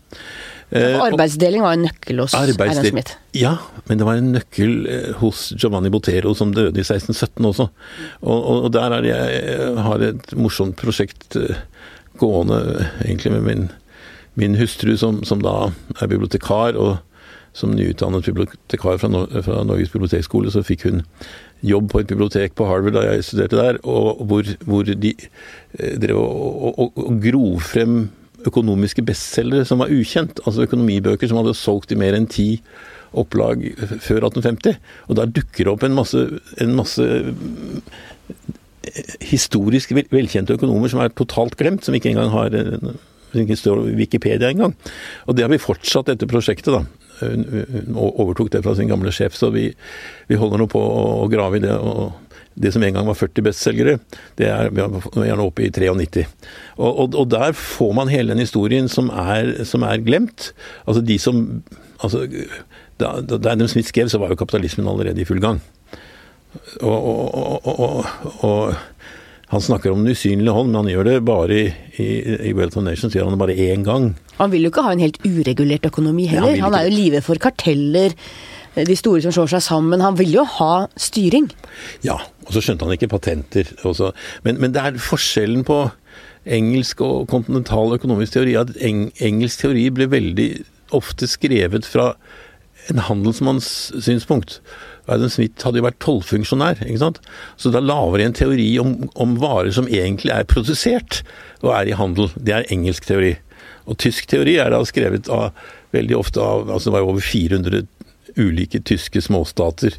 Ja, 0.69 0.99
arbeidsdeling 1.01 1.63
var 1.65 1.77
en 1.77 1.88
nøkkel 1.88 2.21
hos 2.21 2.36
Einar 2.38 2.86
Smith? 2.86 3.15
Ja, 3.38 3.55
men 3.89 4.01
det 4.01 4.05
var 4.05 4.19
en 4.19 4.32
nøkkel 4.36 4.75
eh, 4.86 5.10
hos 5.21 5.47
Giovanni 5.55 5.89
Botero, 5.93 6.36
som 6.38 6.53
døde 6.53 6.77
i 6.77 6.86
1617 6.86 7.49
også. 7.49 7.69
Og, 8.21 8.39
og, 8.53 8.69
der 8.75 8.99
er 8.99 9.10
jeg, 9.10 9.41
jeg 9.49 9.86
har 9.89 10.08
et 10.12 10.34
morsomt 10.38 10.77
prosjekt 10.79 11.39
gående, 12.21 12.89
egentlig 13.05 13.34
med 13.38 13.45
min, 13.47 13.69
min 14.39 14.58
hustru, 14.60 14.93
som, 14.99 15.23
som 15.25 15.41
da 15.41 15.71
er 15.99 16.12
bibliotekar. 16.12 16.77
og 16.77 16.97
som 17.53 17.73
nyutdannet 17.73 18.25
bibliotekar 18.25 18.99
fra, 19.01 19.10
fra 19.41 19.63
Norges 19.67 19.91
bibliotekskole, 19.93 20.51
så 20.53 20.63
fikk 20.65 20.86
hun 20.88 21.01
jobb 21.65 21.89
på 21.91 22.03
et 22.03 22.12
bibliotek 22.12 22.53
på 22.55 22.67
Harvard 22.69 22.95
da 22.95 23.03
jeg 23.08 23.25
studerte 23.27 23.60
der, 23.60 23.79
og 23.84 24.21
hvor, 24.29 24.51
hvor 24.69 24.88
de 24.88 25.13
eh, 25.17 25.95
drev 25.99 26.19
og, 26.19 26.69
og, 26.69 26.93
og, 26.95 27.17
grov 27.23 27.60
frem 27.65 27.97
økonomiske 28.47 29.04
bestselgere 29.08 29.67
som 29.67 29.82
var 29.84 29.91
ukjent. 29.93 30.41
Altså 30.45 30.67
økonomibøker 30.67 31.30
som 31.30 31.41
hadde 31.41 31.58
solgt 31.58 31.93
i 31.93 31.99
mer 31.99 32.17
enn 32.17 32.30
ti 32.30 32.52
opplag 33.17 33.65
før 34.06 34.30
1850. 34.30 34.80
Og 35.10 35.19
der 35.19 35.34
dukker 35.34 35.65
det 35.65 35.73
opp 35.73 35.86
en 35.88 35.97
masse, 35.97 36.25
en 36.62 36.75
masse 36.78 37.06
eh, 37.06 38.41
historisk 39.25 39.93
velkjente 40.13 40.56
økonomer 40.58 40.91
som 40.91 41.04
er 41.04 41.13
totalt 41.13 41.58
glemt, 41.60 41.86
som 41.86 41.95
ikke 41.97 42.13
engang 42.13 42.32
har 42.34 42.56
som 43.30 43.43
ikke 43.43 43.60
står 43.60 43.84
Wikipedia 43.97 44.49
engang. 44.49 44.73
Og 45.28 45.38
det 45.38 45.45
har 45.45 45.52
vi 45.54 45.62
fortsatt 45.62 46.10
etter 46.13 46.30
prosjektet, 46.30 46.73
da. 46.73 46.86
Hun 47.19 47.97
overtok 47.99 48.52
det 48.54 48.63
fra 48.63 48.73
sin 48.78 48.89
gamle 48.89 49.12
sjef, 49.13 49.36
så 49.36 49.52
vi, 49.54 49.67
vi 50.30 50.39
holder 50.39 50.62
nå 50.62 50.69
på 50.71 50.80
å 50.80 51.28
grave 51.32 51.60
i 51.60 51.63
det. 51.65 51.75
og 51.75 52.28
det 52.61 52.73
som 52.75 52.83
en 52.83 52.93
gang 52.93 53.07
var 53.07 53.17
40 53.17 53.45
bestselgere, 53.45 53.97
det 54.39 54.49
er 54.51 54.69
er 54.69 55.27
gjerne 55.29 55.45
oppe 55.45 55.65
i 55.65 55.71
93. 55.71 56.25
Og, 56.77 56.89
og, 56.89 57.15
og, 57.15 57.25
der 57.31 57.53
får 57.55 57.93
man 57.95 58.11
hele 58.11 58.33
den 58.33 58.43
historien 58.43 58.89
som 58.91 59.09
er, 59.09 59.63
som 59.65 59.83
er 59.83 60.03
glemt. 60.03 60.51
Altså 60.87 61.01
de 61.01 61.19
som 61.19 61.63
altså, 62.03 62.27
Da, 62.99 63.21
da 63.23 63.53
Adam 63.53 63.67
Smith 63.71 63.87
skrev, 63.87 64.09
så 64.11 64.19
var 64.19 64.27
jo 64.27 64.35
kapitalismen 64.35 64.87
allerede 64.87 65.21
i 65.21 65.25
full 65.25 65.39
gang. 65.39 65.61
og, 66.81 68.05
og 68.43 68.75
han 69.49 69.61
snakker 69.65 69.91
om 69.91 70.03
den 70.03 70.13
usynlige 70.13 70.53
hånd, 70.53 70.69
men 70.69 70.83
han 70.83 70.89
gjør 70.91 71.07
det 71.07 71.15
bare 71.25 71.55
i, 71.55 71.63
i, 71.97 72.07
i 72.49 72.53
Wealth 72.53 72.77
of 72.77 72.83
Nations 72.85 73.15
gjør 73.15 73.25
han 73.25 73.33
det 73.33 73.41
bare 73.41 73.55
én 73.57 73.85
gang. 73.85 74.11
Han 74.37 74.51
vil 74.53 74.67
jo 74.67 74.69
ikke 74.69 74.83
ha 74.85 74.91
en 74.93 75.01
helt 75.01 75.17
uregulert 75.25 75.87
økonomi 75.89 76.27
heller. 76.29 76.53
Ja, 76.53 76.67
han, 76.67 76.67
han, 76.67 76.77
er 76.77 76.85
jo 76.85 76.93
livet 76.93 77.25
for 77.25 77.41
karteller, 77.41 78.13
de 78.75 78.95
store 78.97 79.21
som 79.25 79.34
slår 79.36 79.53
seg 79.55 79.63
sammen. 79.65 80.03
Han 80.03 80.17
vil 80.19 80.34
jo 80.39 80.45
ha 80.58 80.88
styring. 80.99 81.49
Ja, 82.05 82.19
og 82.45 82.53
så 82.55 82.63
skjønte 82.63 82.88
han 82.88 82.95
ikke 82.95 83.12
patenter. 83.12 83.71
Men, 84.45 84.60
men 84.62 84.75
det 84.75 84.84
er 84.84 85.01
forskjellen 85.01 85.65
på 85.67 85.86
engelsk 86.49 87.01
og 87.05 87.27
kontinental 87.32 87.95
økonomisk 87.97 88.38
teori, 88.38 88.55
at 88.60 88.75
eng, 88.86 89.10
engelsk 89.21 89.65
teori 89.65 89.89
ble 89.93 90.10
veldig 90.12 90.49
ofte 90.95 91.27
skrevet 91.29 91.86
fra 91.86 92.13
en 92.89 93.01
handelsmanns 93.05 93.91
synspunkt. 94.01 94.60
Adam 95.10 95.29
Smith 95.29 95.65
hadde 95.65 95.82
jo 95.82 95.86
vært 95.86 95.99
tollfunksjonær, 96.03 96.82
ikke 96.86 97.01
sant. 97.01 97.19
Så 97.58 97.73
da 97.73 97.82
lager 97.84 98.21
de 98.21 98.27
en 98.29 98.38
teori 98.38 98.69
om, 98.82 98.95
om, 99.19 99.36
varer 99.41 99.73
som 99.75 99.89
egentlig 99.89 100.34
er 100.34 100.47
produsert 100.49 101.21
og 101.63 101.73
er 101.75 101.89
i 101.89 101.97
handel. 101.97 102.32
Det 102.38 102.55
er 102.55 102.69
engelsk 102.73 103.10
teori. 103.10 103.36
Og 103.89 103.97
tysk 104.01 104.29
teori 104.29 104.58
er 104.62 104.73
da 104.73 104.82
skrevet 104.86 105.29
av 105.34 105.49
veldig 105.95 106.17
ofte 106.17 106.41
av 106.43 106.67
altså 106.69 106.89
Det 106.89 106.93
var 106.93 107.01
jo 107.01 107.13
over 107.15 107.25
400 107.25 107.88
ulike 108.37 108.81
tyske 108.85 109.21
småstater 109.25 109.95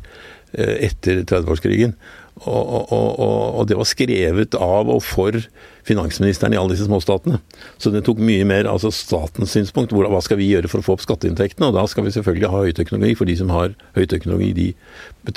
eh, 0.53 0.91
etter 0.91 1.25
30-årskrigen. 1.25 1.97
Og, 2.41 2.69
og, 2.73 2.93
og, 3.21 3.41
og, 3.59 3.65
det 3.69 3.77
var 3.77 3.89
skrevet 3.89 4.55
av 4.57 4.89
og 4.89 5.03
for 5.05 5.37
finansministeren 5.85 6.55
i 6.55 6.59
alle 6.61 6.73
disse 6.73 6.87
småstatene. 6.87 7.41
Så 7.83 7.93
det 7.93 8.05
tok 8.07 8.23
mye 8.25 8.47
mer 8.49 8.69
altså 8.71 8.93
statens 8.95 9.53
synspunkt. 9.53 9.93
Hva 9.93 10.23
skal 10.25 10.41
vi 10.41 10.49
gjøre 10.49 10.71
for 10.71 10.81
å 10.81 10.87
få 10.87 10.97
opp 10.97 11.05
skatteinntektene? 11.05 11.69
Og 11.69 11.77
da 11.77 11.85
skal 11.91 12.07
vi 12.07 12.15
selvfølgelig 12.15 12.53
ha 12.53 12.63
høyteknologi, 12.65 13.19
for 13.19 13.29
de 13.29 13.37
som 13.37 13.53
har 13.53 13.75
høyteknologi, 13.99 14.51
de 14.57 14.71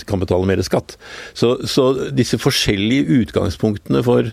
kan 0.07 0.23
betale 0.23 0.47
mer 0.47 0.63
skatt. 0.63 0.95
Så, 1.35 1.57
så 1.67 1.89
disse 2.15 2.39
forskjellige 2.39 3.19
utgangspunktene 3.23 4.03
for 4.05 4.31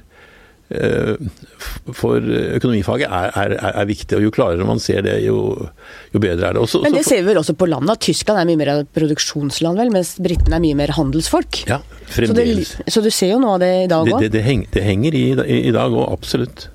for 0.71 2.23
økonomifaget 2.23 3.11
er, 3.11 3.33
er, 3.35 3.55
er, 3.73 3.87
viktig. 3.89 4.17
og 4.17 4.23
Jo 4.23 4.31
klarere 4.35 4.67
man 4.69 4.79
ser 4.83 5.03
det, 5.03 5.17
jo, 5.25 5.67
jo 6.15 6.23
bedre 6.23 6.47
er 6.47 6.55
det. 6.55 6.63
Også, 6.63 6.83
Men 6.85 6.95
det 6.95 7.05
ser 7.09 7.25
vi 7.25 7.31
vel 7.33 7.41
også 7.43 7.57
på 7.59 7.67
landet, 7.67 7.97
at 7.99 8.05
Tyskland 8.07 8.39
er 8.39 8.47
mye 8.47 8.61
mer 8.61 8.73
et 8.77 8.93
produksjonsland, 8.95 9.81
vel, 9.83 9.91
mens 9.95 10.15
britene 10.23 10.61
er 10.61 10.63
mye 10.63 10.79
mer 10.79 10.95
handelsfolk. 10.95 11.65
Ja, 11.71 11.81
fremdeles. 12.07 12.77
Så, 12.77 12.85
det, 12.87 12.95
så 12.95 13.03
du 13.03 13.11
ser 13.11 13.35
jo 13.35 13.41
noe 13.43 13.57
av 13.59 13.65
det 13.65 13.73
i 13.85 13.89
dag 13.91 14.07
òg? 14.07 14.21
Det, 14.23 14.35
det, 14.37 14.45
heng, 14.47 14.67
det, 14.71 14.85
henger 14.87 15.19
i, 15.19 15.25
i, 15.43 15.63
i 15.73 15.75
dag 15.75 15.91
òg, 15.91 16.07
absolutt. 16.15 16.69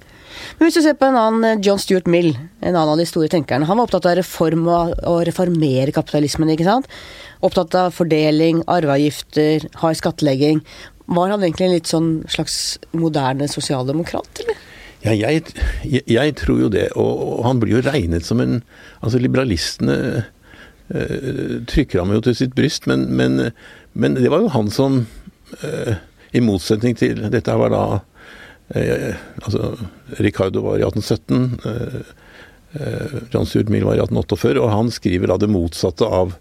Men 0.55 0.67
hvis 0.67 0.77
du 0.77 0.83
ser 0.85 0.95
på 0.99 1.07
en 1.07 1.19
annen 1.19 1.47
eh, 1.47 1.61
John 1.63 1.79
Stuart 1.81 2.07
Mill, 2.11 2.33
en 2.61 2.73
annen 2.75 2.93
av 2.93 2.99
de 2.99 3.07
store 3.07 3.31
tenkerne. 3.31 3.67
Han 3.67 3.79
var 3.79 3.87
opptatt 3.87 4.07
av 4.07 4.17
reform 4.19 4.67
og 4.71 4.95
å 5.07 5.17
reformere 5.27 5.95
kapitalismen, 5.95 6.51
ikke 6.53 6.67
sant. 6.67 6.91
Opptatt 7.43 7.75
av 7.79 7.95
fordeling, 7.95 8.61
arveavgifter, 8.71 9.67
hard 9.81 9.99
skattlegging. 9.99 10.61
Var 11.05 11.29
han 11.29 11.43
egentlig 11.43 11.67
en 11.67 11.75
litt 11.75 11.89
sånn 11.91 12.09
slags 12.31 12.55
moderne 12.97 13.47
sosialdemokrat, 13.51 14.41
eller? 14.43 14.63
Ja, 15.05 15.13
jeg, 15.13 15.43
jeg, 15.85 16.33
tror 16.39 16.63
jo 16.63 16.69
det. 16.73 16.87
Og, 16.97 17.11
og, 17.21 17.43
han 17.45 17.59
blir 17.61 17.77
jo 17.77 17.85
regnet 17.85 18.25
som 18.25 18.41
en 18.41 18.63
Altså, 19.03 19.19
liberalistene 19.21 19.97
øh, 20.89 21.61
trykker 21.69 22.01
ham 22.01 22.13
jo 22.15 22.23
til 22.25 22.37
sitt 22.39 22.55
bryst, 22.57 22.87
men, 22.89 23.05
men, 23.13 23.51
men, 23.93 24.17
det 24.17 24.31
var 24.33 24.41
jo 24.41 24.49
han 24.55 24.71
som 24.73 25.03
i 26.33 26.41
motsetning 26.41 26.97
til 26.97 27.21
Dette 27.29 27.53
var 27.53 27.69
da 27.69 27.83
altså, 29.45 29.75
Ricardo 30.25 30.63
var 30.65 30.81
i 30.81 30.87
1817. 30.87 31.53
John 33.29 33.45
Stuart 33.45 33.69
Mill 33.69 33.85
var 33.85 33.99
i 33.99 34.01
1848, 34.01 34.57
og 34.57 34.73
han 34.73 34.89
skriver 34.91 35.29
da 35.29 35.37
det 35.37 35.51
motsatte 35.53 36.09
av 36.09 36.33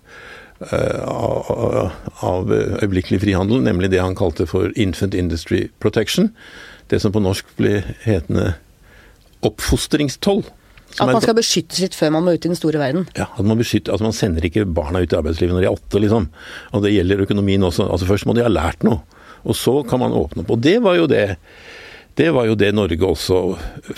av, 0.60 1.92
av 2.24 2.52
øyeblikkelig 2.52 3.20
frihandel, 3.24 3.62
nemlig 3.64 3.90
det 3.92 4.02
han 4.02 4.16
kalte 4.18 4.46
for 4.46 4.70
infant 4.78 5.14
industry 5.14 5.68
protection. 5.82 6.30
Det 6.90 7.00
som 7.02 7.12
på 7.14 7.22
norsk 7.22 7.48
ble 7.58 7.80
hetende 8.04 8.54
oppfostringstoll. 9.44 10.44
At 10.94 11.10
man 11.10 11.22
skal 11.24 11.34
beskytte 11.36 11.74
sitt 11.74 11.96
før 11.98 12.12
man 12.14 12.26
må 12.26 12.36
ut 12.36 12.44
i 12.44 12.50
den 12.52 12.58
store 12.58 12.78
verden? 12.78 13.08
Ja, 13.18 13.26
at 13.26 13.42
man, 13.42 13.58
beskytter, 13.58 13.92
altså 13.92 14.06
man 14.06 14.14
sender 14.14 14.44
ikke 14.46 14.66
barna 14.68 15.02
ut 15.02 15.12
i 15.12 15.18
arbeidslivet 15.18 15.56
når 15.56 15.64
de 15.64 15.70
er 15.70 15.74
åtte, 15.74 16.02
liksom. 16.02 16.28
Og 16.70 16.84
det 16.84 16.94
gjelder 16.94 17.24
økonomien 17.24 17.66
også. 17.66 17.88
Altså 17.90 18.06
Først 18.06 18.28
må 18.30 18.36
de 18.36 18.44
ha 18.46 18.52
lært 18.52 18.86
noe, 18.86 19.02
og 19.42 19.58
så 19.58 19.80
kan 19.88 20.04
man 20.04 20.14
åpne 20.14 20.44
opp. 20.44 20.54
Og 20.54 20.62
det 20.62 20.78
var 20.84 21.00
jo 21.00 21.08
det 21.10 21.26
det 22.14 22.28
var 22.30 22.46
jo 22.46 22.54
det 22.54 22.68
Norge 22.70 23.02
også 23.02 23.38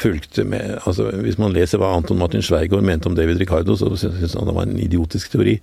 fulgte 0.00 0.46
med. 0.48 0.78
Altså, 0.88 1.10
hvis 1.20 1.36
man 1.36 1.52
leser 1.52 1.76
hva 1.76 1.90
Anton 1.92 2.16
Martin 2.16 2.40
Sveigård 2.40 2.84
mente 2.86 3.10
om 3.10 3.16
David 3.16 3.42
Ricardo, 3.42 3.76
så 3.76 3.90
syns 3.92 4.32
han 4.38 4.48
det 4.48 4.54
var 4.56 4.64
en 4.64 4.78
idiotisk 4.80 5.34
teori. 5.34 5.58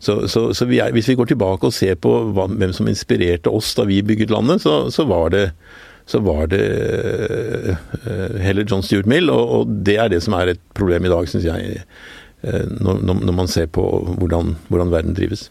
Så, 0.00 0.28
så, 0.32 0.46
så 0.56 0.64
vi 0.64 0.80
er, 0.80 0.94
hvis 0.96 1.10
vi 1.10 1.14
går 1.18 1.28
tilbake 1.28 1.68
og 1.68 1.76
ser 1.76 1.98
på 2.00 2.12
hva, 2.32 2.46
hvem 2.48 2.72
som 2.72 2.88
inspirerte 2.88 3.52
oss 3.52 3.74
da 3.76 3.84
vi 3.84 4.00
bygget 4.00 4.32
landet, 4.32 4.62
så, 4.64 4.86
så 4.92 5.04
var 5.08 5.28
det 5.34 5.50
så 6.10 6.18
var 6.24 6.48
det 6.50 6.64
uh, 7.70 8.40
heller 8.42 8.64
John 8.66 8.82
Stuart 8.82 9.06
Mill, 9.06 9.30
og, 9.30 9.50
og, 9.54 9.74
det 9.86 9.94
er 10.00 10.08
det 10.10 10.22
som 10.24 10.34
er 10.34 10.54
et 10.54 10.62
problem 10.74 11.06
i 11.06 11.12
dag, 11.12 11.28
syns 11.30 11.46
jeg. 11.46 11.84
Uh, 12.42 12.64
når, 12.80 13.04
når, 13.04 13.34
man 13.36 13.50
ser 13.52 13.68
på 13.70 13.84
hvordan, 14.18 14.56
hvordan, 14.72 14.90
verden 14.90 15.14
drives. 15.14 15.50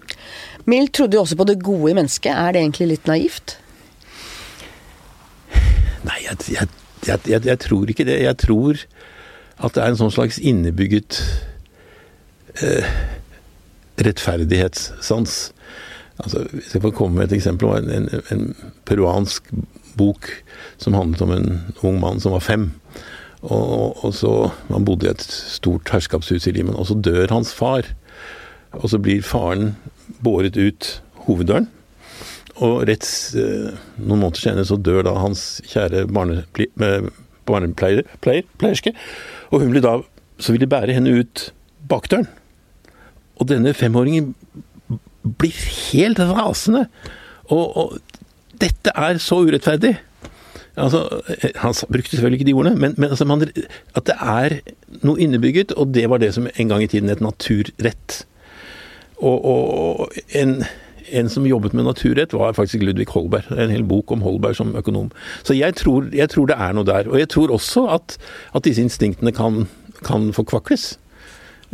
Mill 0.65 0.89
trodde 0.91 1.15
jo 1.15 1.21
også 1.23 1.37
på 1.39 1.47
det 1.47 1.61
gode 1.63 1.93
i 1.93 1.95
mennesket. 1.95 2.33
Er 2.33 2.57
det 2.57 2.63
egentlig 2.65 2.89
litt 2.89 3.07
naivt? 3.07 3.55
Nei, 6.03 6.17
jeg, 6.25 6.41
jeg, 6.57 6.67
jeg, 7.07 7.45
jeg, 7.45 7.59
tror 7.63 7.93
ikke 7.93 8.07
det. 8.09 8.19
Jeg 8.25 8.37
tror 8.43 8.83
at 9.59 9.75
det 9.75 9.83
er 9.85 9.93
en 9.93 10.01
sånn 10.01 10.13
slags 10.17 10.41
innebygget 10.41 11.21
uh, 12.59 12.91
rettferdighetssans. 14.05 15.37
Altså, 16.19 16.43
hvis 16.51 16.73
jeg 16.75 16.83
får 16.83 16.95
komme 16.97 17.19
med 17.19 17.29
et 17.29 17.37
eksempel. 17.39 17.71
En, 17.77 17.89
en, 17.89 18.23
en 18.33 18.73
peruansk 18.87 19.47
bok 19.99 20.29
som 20.79 20.95
handlet 20.95 21.21
om 21.23 21.31
en 21.35 21.49
ung 21.83 21.99
mann 22.01 22.19
som 22.23 22.35
var 22.35 22.43
fem. 22.43 22.69
Og, 23.41 24.03
og 24.03 24.13
så, 24.15 24.51
Man 24.67 24.85
bodde 24.85 25.07
i 25.07 25.11
et 25.13 25.23
stort 25.23 25.89
herskapshus 25.93 26.47
i 26.47 26.51
Limen, 26.55 26.75
og 26.75 26.87
så 26.89 26.95
dør 26.99 27.31
hans 27.31 27.53
far. 27.55 27.87
Og 28.75 28.89
så 28.91 28.99
blir 29.01 29.21
faren 29.25 29.75
båret 30.23 30.57
ut 30.59 31.01
hoveddøren. 31.25 31.69
Og 32.59 32.83
rett 32.89 33.07
eh, 33.39 33.71
noen 34.01 34.19
måneder 34.19 34.41
senere 34.41 34.67
så 34.67 34.75
dør 34.75 35.03
da 35.07 35.13
hans 35.15 35.61
kjære 35.69 36.07
barnepleierske. 37.47 38.91
Og 39.49 39.63
hun 39.63 39.71
blir 39.71 39.85
da, 39.85 39.93
så 40.39 40.51
vil 40.51 40.63
de 40.65 40.73
bære 40.73 40.95
henne 40.97 41.15
ut 41.21 41.53
bakdøren. 41.89 42.27
Og 43.39 43.47
denne 43.49 43.73
femåringen 43.73 44.35
blir 45.39 45.55
helt 45.91 46.19
rasende. 46.19 46.85
Og, 47.49 47.77
og 47.77 47.97
dette 48.61 48.93
er 48.95 49.19
så 49.23 49.41
urettferdig. 49.47 49.95
Altså, 50.79 51.21
han 51.55 51.73
brukte 51.91 52.09
selvfølgelig 52.09 52.39
ikke 52.39 52.47
de 52.47 52.53
ordene, 52.53 52.75
men, 52.79 52.93
men 52.97 53.09
altså 53.09 53.25
man, 53.25 53.41
at 53.95 54.05
det 54.07 54.15
er 54.15 54.59
noe 55.03 55.19
innebygget, 55.19 55.71
og 55.71 55.93
det 55.93 56.05
var 56.09 56.21
det 56.23 56.33
som 56.33 56.47
en 56.47 56.69
gang 56.69 56.83
i 56.83 56.87
tiden 56.87 57.09
het 57.09 57.21
naturrett. 57.21 58.21
Og, 59.17 59.45
og 59.45 60.11
en, 60.35 60.61
en, 61.11 61.29
som 61.29 61.47
jobbet 61.47 61.73
med 61.73 61.83
naturrett, 61.83 62.33
var 62.33 62.55
faktisk 62.55 62.83
Ludvig 62.83 63.09
Holberg. 63.11 63.51
En 63.51 63.73
hel 63.73 63.83
bok 63.83 64.11
om 64.11 64.23
Holberg 64.23 64.55
som 64.55 64.75
økonom. 64.75 65.11
Så 65.43 65.57
jeg 65.57 65.75
tror, 65.75 66.07
jeg 66.15 66.29
tror 66.29 66.47
det 66.47 66.55
er 66.55 66.77
noe 66.77 66.87
der. 66.87 67.11
Og 67.11 67.19
jeg 67.19 67.29
tror 67.29 67.51
også 67.51 67.87
at, 67.97 68.15
at 68.55 68.63
disse 68.63 68.81
instinktene 68.81 69.35
kan, 69.35 69.65
kan 70.05 70.31
forkvakles. 70.33 70.93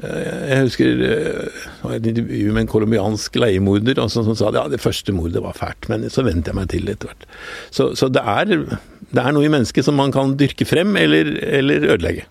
Eh, 0.04 0.40
jeg 0.50 0.64
husker 0.66 1.04
eh, 1.08 1.60
et 1.96 2.08
intervju 2.12 2.52
med 2.52 2.66
en 2.66 2.72
colombiansk 2.72 3.38
leiemorder 3.40 4.02
altså, 4.04 4.26
som 4.28 4.36
sa 4.36 4.50
at 4.50 4.58
ja, 4.60 4.66
det 4.72 4.82
første 4.84 5.16
mordet 5.16 5.44
var 5.44 5.56
fælt, 5.56 5.88
men 5.92 6.04
så 6.12 6.26
vente 6.28 6.52
jeg 6.52 6.58
meg 6.58 6.68
til 6.74 6.92
etter 6.92 7.12
hvert. 7.12 7.28
Så, 7.72 7.94
så 7.96 8.10
det, 8.12 8.24
er, 8.24 8.52
det, 8.52 9.22
er, 9.22 9.32
noe 9.32 9.48
i 9.48 9.52
mennesket 9.54 9.88
som 9.88 9.96
man 10.00 10.12
kan 10.16 10.36
dyrke 10.40 10.68
frem 10.68 10.98
eller, 11.00 11.32
eller 11.62 11.88
ødelegge. 11.96 12.28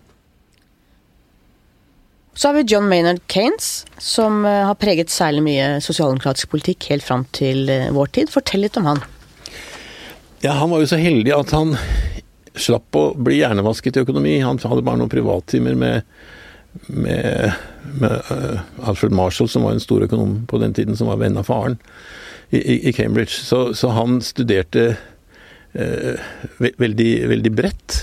Så 2.35 2.51
har 2.51 2.59
vi 2.59 2.67
John 2.67 2.89
Maynard 2.91 3.23
Kanes, 3.31 3.87
som 4.03 4.43
eh, 4.45 4.65
har 4.69 4.77
preget 4.77 5.15
særlig 5.15 5.47
mye 5.47 5.73
sosialdemokratisk 5.85 6.53
politikk 6.53 6.91
helt 6.93 7.07
fram 7.07 7.25
til 7.33 7.71
vår 7.97 8.13
tid. 8.19 8.33
Fortell 8.35 8.67
litt 8.67 8.77
om 8.77 8.91
han. 8.93 9.05
Ja, 10.45 10.59
Han 10.61 10.75
var 10.75 10.83
jo 10.83 10.91
så 10.91 11.01
heldig 11.01 11.33
at 11.33 11.55
han 11.57 11.79
slapp 12.61 12.97
å 12.99 13.07
bli 13.17 13.39
hjernevasket 13.41 13.97
i 13.97 14.03
økonomi. 14.05 14.35
Han 14.45 14.61
hadde 14.61 14.85
bare 14.85 15.01
noen 15.01 15.11
privattimer 15.11 15.79
med 15.79 16.03
med, 16.87 17.53
med 18.01 18.31
uh, 18.31 18.61
Alfred 18.89 19.15
Marshall, 19.15 19.49
som 19.49 19.67
var 19.67 19.75
en 19.75 19.83
stor 19.83 20.05
økonom 20.07 20.43
på 20.51 20.61
den 20.63 20.75
tiden, 20.75 20.97
som 20.99 21.11
var 21.11 21.21
venn 21.23 21.39
av 21.41 21.49
faren 21.49 21.79
i, 22.51 22.91
i 22.91 22.93
Cambridge. 22.97 23.37
Så, 23.45 23.67
så, 23.79 23.93
han 23.95 24.21
studerte 24.25 24.95
uh, 25.79 26.27
veldig, 26.59 27.13
veldig 27.31 27.55
bredt. 27.55 28.01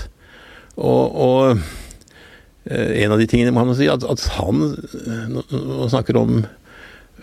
Og, 0.76 1.12
og 1.12 1.52
uh, 1.56 2.92
en 2.96 3.14
av 3.14 3.20
de 3.20 3.28
tingene 3.30 3.54
må 3.54 3.66
han 3.66 3.76
si, 3.78 3.90
at, 3.92 4.06
at 4.06 4.26
han 4.38 4.64
man 4.64 5.92
snakker 5.92 6.18
om 6.20 6.42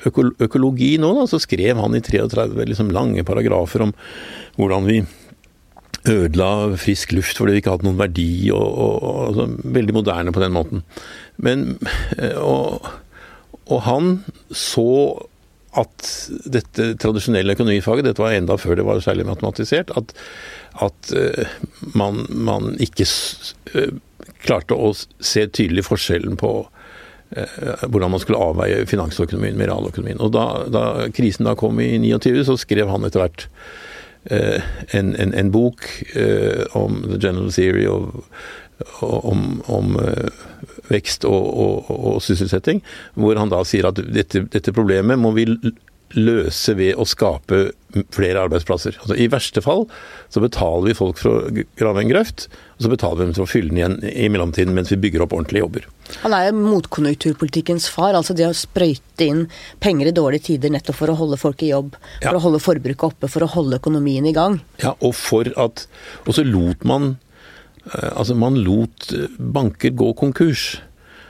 øko, 0.05 0.29
økologi 0.45 0.95
nå, 1.01 1.13
da, 1.17 1.25
så 1.29 1.41
skrev 1.41 1.79
han 1.81 1.97
i 1.97 2.03
33 2.05 2.69
liksom 2.69 2.93
lange 2.95 3.25
paragrafer 3.27 3.87
om 3.87 3.95
hvordan 4.59 4.87
vi 4.89 5.01
ødela 6.07 6.77
frisk 6.79 7.11
luft 7.11 7.37
fordi 7.37 7.57
vi 7.57 7.61
ikke 7.63 7.73
hadde 7.73 7.87
noen 7.87 7.99
verdi, 7.99 8.49
og, 8.55 8.63
og, 8.63 8.93
og 9.03 9.17
altså, 9.27 9.47
veldig 9.79 9.95
moderne 9.97 10.33
på 10.35 10.43
den 10.43 10.55
måten. 10.55 10.85
Men 11.43 11.77
eh, 12.17 12.37
og, 12.37 12.87
og, 13.65 13.79
han 13.87 14.11
så 14.51 14.89
at 15.79 16.09
dette 16.49 16.93
tradisjonelle 16.99 17.53
økonomifaget, 17.55 18.07
dette 18.09 18.23
var 18.23 18.35
enda 18.35 18.57
før 18.59 18.79
det 18.79 18.87
var 18.87 19.01
særlig 19.05 19.27
matematisert, 19.27 19.93
at, 19.99 20.15
at 20.81 21.11
uh, 21.13 21.51
man, 21.93 22.23
man, 22.33 22.71
ikke 22.81 23.05
uh, 23.75 23.93
klarte 24.41 24.73
å 24.73 24.89
se 24.97 25.45
tydelig 25.45 25.85
forskjellen 25.87 26.39
på 26.41 26.53
hvordan 27.29 28.09
man 28.09 28.21
skulle 28.23 28.41
avveie 28.41 28.87
finansøkonomien 28.89 29.53
med 29.53 29.67
realøkonomien. 29.69 30.17
Og 30.17 30.31
da, 30.33 30.63
da, 30.65 30.85
krisen 31.13 31.45
da 31.45 31.51
kom 31.53 31.77
i 31.77 31.91
29, 32.01 32.39
så 32.47 32.55
skrev 32.57 32.89
han 32.89 33.05
etter 33.05 33.21
hvert 33.21 33.43
en, 34.97 35.11
en, 35.13 35.35
en, 35.37 35.51
bok 35.53 35.85
om 36.73 37.03
the 37.05 37.19
general 37.21 37.53
theory 37.53 37.85
of 37.85 38.31
om, 38.99 39.61
om 39.65 39.95
eh, 39.99 40.29
vekst 40.89 41.27
og, 41.29 41.49
og, 41.49 41.91
og, 41.95 42.17
sysselsetting, 42.25 42.81
hvor 43.19 43.39
han 43.39 43.51
da 43.53 43.63
sier 43.67 43.89
at 43.89 44.01
dette, 44.01 44.45
dette, 44.49 44.75
problemet 44.75 45.19
må 45.19 45.33
vi 45.37 45.47
løse 46.17 46.73
ved 46.77 46.97
å 46.97 47.05
skape 47.05 47.69
flere 48.13 48.41
arbeidsplasser. 48.45 48.97
Altså, 49.01 49.15
I 49.17 49.27
verste 49.29 49.61
fall 49.65 49.85
så 50.33 50.41
betaler 50.41 50.89
vi 50.89 50.97
folk 50.97 51.19
for 51.21 51.29
å 51.29 51.63
grave 51.77 52.03
en 52.03 52.09
grøft, 52.09 52.47
og 52.77 52.85
så 52.85 52.91
betaler 52.91 53.19
vi 53.19 53.27
dem 53.27 53.35
for 53.37 53.45
å 53.45 53.49
fylle 53.49 53.69
den 53.69 53.79
igjen 53.81 53.97
i 54.09 54.29
mellomtiden 54.31 54.73
mens 54.73 54.91
vi 54.93 54.99
bygger 55.01 55.25
opp 55.25 55.35
ordentlige 55.37 55.65
jobber. 55.65 55.87
Han 56.23 56.33
er 56.37 56.49
motkonjunkturpolitikkens 56.57 57.89
far, 57.93 58.17
altså 58.17 58.33
det 58.37 58.47
å 58.49 58.57
sprøyte 58.57 59.27
inn 59.27 59.45
penger 59.83 60.09
i 60.09 60.15
dårlige 60.17 60.47
tider 60.49 60.73
nettopp 60.73 60.97
for 61.01 61.13
å 61.13 61.17
holde 61.19 61.41
folk 61.41 61.61
i 61.65 61.71
jobb, 61.71 61.93
for 62.19 62.31
ja. 62.31 62.35
å 62.37 62.45
holde 62.45 62.61
forbruket 62.63 63.09
oppe, 63.11 63.29
for 63.29 63.45
å 63.45 63.53
holde 63.57 63.81
økonomien 63.81 64.25
i 64.29 64.35
gang. 64.37 64.61
Ja, 64.81 64.95
og 64.97 65.13
for 65.17 65.49
at 65.59 65.85
Og 66.25 66.35
så 66.37 66.45
lot 66.45 66.85
man 66.87 67.17
altså, 68.13 68.37
man 68.37 68.59
lot 68.65 69.09
eh, 69.15 69.31
banker 69.39 69.95
gå 69.97 70.13
konkurs. 70.19 70.77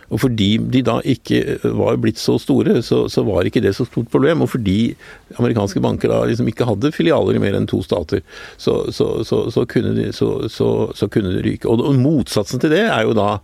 Og 0.10 0.24
fordi 0.24 0.56
de 0.74 0.82
da 0.82 0.96
ikke 1.06 1.60
var 1.78 2.00
blitt 2.02 2.18
så 2.18 2.40
store, 2.42 2.80
så, 2.86 3.04
så, 3.14 3.22
var 3.28 3.46
ikke 3.46 3.62
det 3.62 3.76
så 3.78 3.86
stort 3.86 4.10
problem. 4.10 4.42
Og 4.42 4.50
fordi 4.56 4.96
amerikanske 5.38 5.82
banker 5.86 6.10
da 6.10 6.24
liksom 6.26 6.50
ikke 6.50 6.66
hadde 6.66 6.94
filialer 6.96 7.38
i 7.38 7.44
mer 7.44 7.58
enn 7.60 7.70
to 7.70 7.84
stater, 7.86 8.24
så, 8.58 8.82
så, 8.96 9.12
så 9.24 9.66
kunne, 9.70 9.94
de, 9.98 10.10
kunne, 10.10 11.36
ryke. 11.46 11.70
Og, 11.70 11.84
og, 11.86 12.00
motsatsen 12.02 12.62
til 12.64 12.74
det 12.74 12.88
er 12.88 13.06
jo 13.06 13.14
da, 13.18 13.36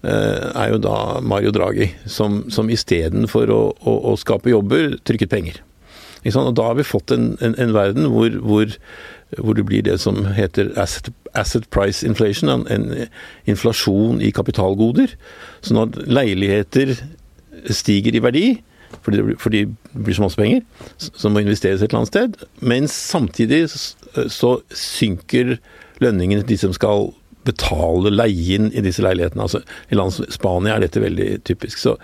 eh, 0.00 0.46
er 0.54 0.72
jo 0.72 0.80
da 0.88 0.96
Mario 1.20 1.52
Draghi, 1.52 1.92
som, 2.08 2.46
som 2.48 2.72
istedenfor 2.72 3.52
å, 3.52 3.64
å, 3.84 3.98
å 4.14 4.16
skape 4.20 4.54
jobber, 4.54 4.96
trykket 5.04 5.36
penger. 5.36 5.60
Og 6.24 6.56
da 6.56 6.62
har 6.68 6.76
vi 6.76 6.84
fått 6.84 7.12
en, 7.14 7.36
en, 7.40 7.54
en 7.58 7.74
verden 7.74 8.10
hvor, 8.12 8.28
hvor, 8.44 8.74
hvor, 9.38 9.54
det 9.56 9.66
blir 9.66 9.82
det 9.82 10.00
som 10.00 10.24
heter 10.36 10.72
asset, 10.76 11.12
asset 11.34 11.68
price 11.70 12.06
inflation, 12.06 12.50
en, 12.50 12.66
en, 12.68 13.06
inflasjon 13.46 14.20
i 14.20 14.30
kapitalgoder. 14.30 15.14
Så 15.60 15.74
når 15.74 15.96
leiligheter 16.06 16.96
stiger 17.70 18.14
i 18.14 18.22
verdi, 18.22 18.60
fordi 19.02 19.16
det, 19.16 19.38
fordi 19.40 19.64
det 19.64 20.04
blir 20.04 20.14
så 20.14 20.26
masse 20.26 20.36
penger 20.36 20.60
som 20.98 21.32
må 21.32 21.44
investeres 21.44 21.82
et 21.82 21.88
eller 21.88 22.02
annet 22.02 22.12
sted, 22.12 22.46
mens 22.60 22.90
samtidig 22.90 23.68
så 23.70 24.56
synker 24.74 25.56
lønningene 26.00 26.42
til 26.42 26.54
de 26.54 26.58
som 26.58 26.74
skal 26.74 27.12
betale 27.50 28.12
leien 28.14 28.70
i 28.72 28.82
disse 28.84 29.04
leilighetene. 29.04 29.44
Altså, 29.46 29.62
I 29.90 29.98
land 29.98 30.14
som 30.16 30.28
Spania 30.32 30.76
er 30.76 30.86
dette 30.86 31.02
veldig 31.02 31.28
typisk. 31.48 31.80
Så, 31.82 31.96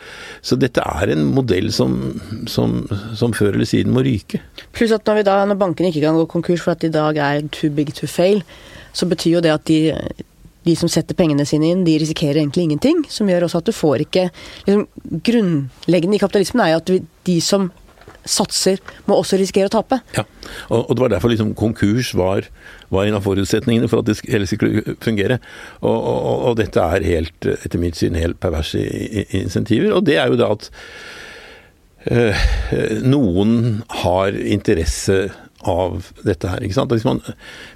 så 0.45 0.59
dette 0.61 0.85
er 0.85 1.15
en 1.15 1.27
modell 1.37 1.73
som, 1.75 1.99
som, 2.51 2.83
som, 3.17 3.35
før 3.37 3.55
eller 3.55 3.69
siden 3.69 3.95
må 3.97 4.05
ryke. 4.07 4.43
Pluss 4.77 4.95
at 4.95 5.09
når, 5.09 5.25
når 5.51 5.61
bankene 5.61 5.93
ikke 5.93 6.05
kan 6.05 6.19
gå 6.19 6.29
konkurs 6.37 6.65
for 6.65 6.77
at 6.77 6.85
de 6.85 6.91
i 6.91 6.97
dag 6.97 7.21
er 7.23 7.51
too 7.55 7.73
big 7.75 7.95
to 7.97 8.09
fail, 8.11 8.43
så 8.97 9.09
betyr 9.09 9.39
jo 9.39 9.45
det 9.45 9.53
at 9.53 9.67
de, 9.69 9.81
de 10.67 10.77
som 10.79 10.91
setter 10.91 11.17
pengene 11.19 11.47
sine 11.49 11.71
inn, 11.71 11.85
de 11.87 11.99
risikerer 12.01 12.41
egentlig 12.41 12.67
ingenting. 12.67 13.05
Som 13.13 13.31
gjør 13.31 13.47
også 13.47 13.63
at 13.63 13.69
du 13.69 13.75
får 13.77 14.07
ikke 14.07 14.29
liksom, 14.67 14.87
Grunnleggende 15.27 16.19
i 16.19 16.23
kapitalismen 16.23 16.65
er 16.65 16.75
jo 16.75 16.81
at 16.83 16.95
de 17.29 17.41
som 17.45 17.71
satser, 18.31 18.81
må 19.09 19.19
også 19.21 19.39
risikere 19.41 19.71
å 19.71 19.75
tape. 19.77 20.01
Ja, 20.17 20.27
og, 20.69 20.85
og 20.85 20.93
det 20.95 21.05
var 21.05 21.15
derfor 21.15 21.33
liksom 21.33 21.55
konkurs 21.59 22.13
var, 22.19 22.49
var, 22.93 23.07
en 23.07 23.19
av 23.19 23.27
forutsetningene 23.27 23.91
for 23.91 24.03
at 24.03 24.11
det 24.11 24.19
hele 24.29 24.49
skulle 24.51 24.97
fungere. 25.05 25.41
Og, 25.81 25.97
og, 25.97 26.37
og, 26.51 26.53
dette 26.61 26.83
er 26.83 27.07
helt, 27.07 27.51
etter 27.57 27.83
mitt 27.83 27.99
syn 27.99 28.19
helt 28.19 28.41
perverse 28.43 28.81
insentiver. 29.37 29.95
Og 29.97 30.07
det 30.09 30.19
er 30.21 30.33
jo 30.33 30.41
da 30.41 30.53
at 30.57 30.71
øh, 32.13 32.47
noen 33.07 33.83
har 34.05 34.37
interesse 34.37 35.27
av 35.67 36.13
dette 36.27 36.51
her, 36.51 36.63
ikke 36.63 36.79
sant. 36.79 36.95
Hvis 36.95 37.07
man, 37.07 37.23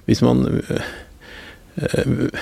hvis 0.07 0.23
man 0.23 0.45
øh, 0.47 2.41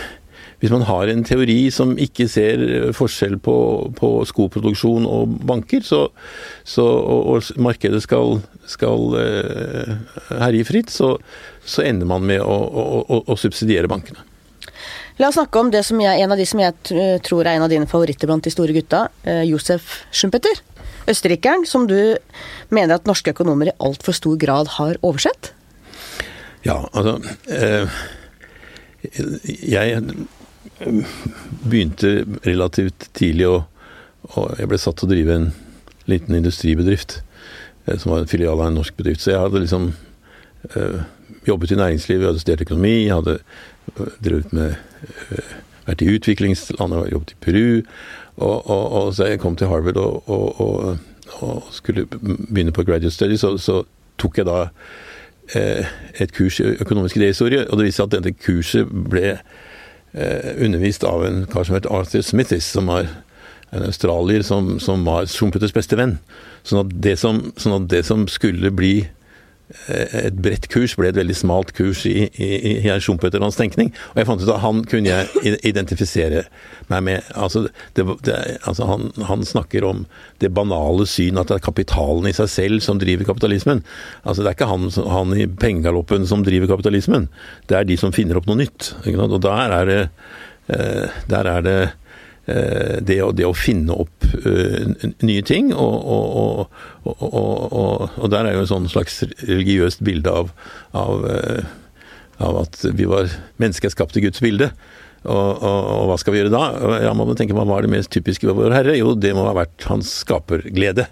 hvis 0.60 0.72
man 0.74 0.84
har 0.88 1.08
en 1.08 1.24
teori 1.24 1.70
som 1.72 1.94
ikke 2.00 2.28
ser 2.32 2.64
forskjell 2.96 3.38
på, 3.44 3.56
på 3.96 4.10
skoproduksjon 4.28 5.08
og 5.08 5.38
banker, 5.48 5.84
så, 5.88 6.06
så, 6.68 6.84
og, 6.84 7.30
og, 7.32 7.52
markedet 7.64 8.02
skal, 8.04 8.42
skal 8.68 9.16
uh, 9.16 9.94
herje 10.42 10.68
fritt, 10.68 10.92
så, 10.92 11.14
så, 11.64 11.86
ender 11.88 12.10
man 12.10 12.28
med 12.28 12.44
å, 12.44 12.58
å, 12.60 13.22
å, 13.24 13.38
subsidiere 13.40 13.92
bankene. 13.92 14.26
La 15.20 15.30
oss 15.30 15.36
snakke 15.36 15.60
om 15.60 15.72
det 15.72 15.84
som 15.88 16.00
jeg, 16.00 16.24
en 16.24 16.32
av 16.32 16.40
de 16.40 16.48
som 16.48 16.60
jeg 16.64 17.20
tror 17.28 17.44
er 17.44 17.58
en 17.58 17.66
av 17.66 17.72
dine 17.72 17.88
favoritter 17.92 18.28
blant 18.28 18.44
de 18.44 18.54
store 18.54 18.76
gutta, 18.76 19.08
uh, 19.28 19.44
Josef 19.48 20.02
Schumpeter. 20.12 20.60
Østerrikeren 21.10 21.64
som 21.66 21.88
du 21.90 22.18
mener 22.70 22.98
at 22.98 23.08
norske 23.10 23.32
økonomer 23.34 23.72
i 23.72 23.78
altfor 23.82 24.16
stor 24.18 24.36
grad 24.42 24.76
har 24.76 25.00
oversett? 25.02 25.54
Ja, 26.66 26.84
altså 26.92 27.22
eh, 27.48 27.88
Jeg 29.64 30.04
begynte 30.80 32.26
relativt 32.48 33.10
tidlig 33.18 33.50
å 33.50 33.58
Jeg 34.60 34.68
ble 34.68 34.78
satt 34.78 35.00
til 35.00 35.08
å 35.08 35.10
drive 35.14 35.36
en 35.36 35.46
liten 36.12 36.36
industribedrift 36.36 37.22
eh, 37.88 37.96
som 37.98 38.12
var 38.12 38.20
en 38.22 38.30
filial 38.30 38.60
av 38.60 38.68
en 38.68 38.76
norsk 38.78 38.98
bedrift. 39.00 39.24
Så 39.24 39.32
jeg 39.32 39.40
hadde 39.40 39.62
liksom 39.64 39.86
øh, 40.76 40.98
jobbet 41.48 41.72
i 41.72 41.78
næringslivet, 41.80 42.28
hadde 42.28 42.42
studert 42.44 42.66
økonomi, 42.66 43.08
hadde 43.08 43.38
øh, 43.40 44.12
drevet 44.20 44.52
med 44.54 44.76
øh, 45.32 45.54
vært 45.88 46.04
i 46.04 46.10
utviklingsland, 46.18 46.98
jeg 46.98 47.14
jobbet 47.14 47.32
i 47.32 47.40
Peru. 47.46 47.64
Og, 48.36 48.70
og, 48.70 48.84
og, 48.92 49.16
så 49.16 49.32
jeg 49.32 49.40
kom 49.40 49.56
til 49.56 49.72
Harvard 49.72 49.98
og, 49.98 50.30
og 51.40 51.64
skulle 51.72 52.06
begynne 52.12 52.76
på 52.76 52.84
graduate 52.84 53.16
study, 53.16 53.40
så, 53.40 53.56
så 53.58 53.82
tok 54.20 54.38
jeg 54.38 54.52
da 54.52 54.68
et 55.56 56.36
kurs 56.36 56.60
i 56.60 56.76
økonomisk 56.84 57.18
idéhistorie, 57.18 57.64
og 57.66 57.80
det 57.80 57.88
viste 57.88 58.04
seg 58.04 58.12
at 58.12 58.20
dette 58.20 58.38
kurset 58.44 58.92
ble 59.10 59.32
Eh, 59.34 59.40
undervist 60.14 61.04
av 61.06 61.22
en 61.28 61.44
kar 61.52 61.68
som 61.68 61.76
het 61.78 61.86
Arthur 61.86 62.24
Smithis, 62.26 62.66
som 62.74 62.90
var 62.90 63.06
en 63.70 63.86
australier 63.86 64.42
som, 64.42 64.80
som 64.82 65.06
var 65.06 65.28
Schumpeters 65.30 65.74
beste 65.76 65.98
venn. 66.00 66.18
Sånn 66.66 66.82
at, 66.88 67.20
som, 67.22 67.42
sånn 67.60 67.84
at 67.84 67.90
det 67.92 68.04
som 68.08 68.26
skulle 68.32 68.72
bli 68.74 68.94
eh, 69.06 69.19
et 69.70 70.38
bredt 70.42 70.66
kurs 70.74 70.96
ble 70.98 71.12
et 71.12 71.18
veldig 71.18 71.36
smalt 71.38 71.72
kurs 71.78 72.02
i, 72.10 72.26
i, 72.42 72.50
i 72.82 72.94
Schumpeter 73.04 73.44
hans 73.44 73.60
tenkning. 73.60 73.92
Og 74.14 74.22
jeg 74.22 74.30
fant 74.30 74.42
ut 74.42 74.50
at 74.50 74.64
han 74.64 74.82
kunne 74.90 75.12
jeg 75.12 75.60
identifisere 75.68 76.44
meg 76.90 77.06
med. 77.06 77.30
Altså, 77.38 77.68
det, 77.98 78.06
det, 78.26 78.38
altså 78.70 78.90
han, 78.90 79.12
han, 79.30 79.46
snakker 79.46 79.86
om 79.86 80.04
det 80.42 80.52
banale 80.58 81.06
syn 81.10 81.38
at 81.38 81.52
det 81.52 81.60
er 81.60 81.68
kapitalen 81.70 82.28
i 82.30 82.36
seg 82.36 82.50
selv 82.52 82.86
som 82.86 83.02
driver 83.02 83.30
kapitalismen. 83.30 83.84
Altså 84.24 84.42
Det 84.42 84.52
er 84.52 84.58
ikke 84.58 84.72
han, 84.74 84.90
han 85.14 85.38
i 85.38 85.48
pengegaloppen 85.48 86.26
som 86.30 86.44
driver 86.46 86.74
kapitalismen, 86.74 87.30
det 87.70 87.78
er 87.78 87.88
de 87.88 87.98
som 88.00 88.14
finner 88.16 88.40
opp 88.40 88.50
noe 88.50 88.64
nytt. 88.64 88.94
Og 89.06 89.40
der 89.46 89.78
er 89.78 89.90
det, 89.90 90.04
eh, 90.74 91.22
der 91.30 91.54
er 91.54 91.66
det 91.66 91.80
Eh, 91.80 91.99
det 93.06 93.20
å, 93.24 93.32
det 93.36 93.46
å, 93.48 93.56
finne 93.58 93.96
opp 94.04 94.26
uh, 94.46 94.94
nye 95.26 95.44
ting. 95.46 95.74
Og, 95.74 95.98
og, 96.16 96.80
og, 97.10 98.08
og, 98.16 98.26
der 98.32 98.48
er 98.48 98.58
jo 98.58 98.64
en 98.64 98.72
sånn 98.72 98.90
slags 98.92 99.22
religiøst 99.44 100.04
bilde 100.06 100.34
av, 100.42 100.54
av, 100.98 101.28
uh, 101.28 101.68
av 102.46 102.64
at 102.64 102.82
vi 102.96 103.10
var 103.10 103.30
mennesker 103.62 103.94
skapt 103.94 104.18
i 104.18 104.26
Guds 104.26 104.42
bilde. 104.44 104.72
Og, 105.28 105.64
hva 106.08 106.16
skal 106.20 106.34
vi 106.34 106.40
gjøre 106.40 106.54
da? 106.54 106.66
Ja, 107.04 107.12
man 107.18 107.28
må 107.28 107.36
tenke 107.36 107.56
Hva 107.58 107.66
var 107.68 107.84
det 107.84 107.92
mest 107.92 108.12
typiske 108.14 108.48
ved 108.48 108.56
vår 108.56 108.76
Herre? 108.78 108.96
Jo, 108.96 109.18
det 109.20 109.34
må 109.36 109.44
ha 109.50 109.56
vært 109.58 109.84
hans 109.90 110.14
skaperglede. 110.22 111.10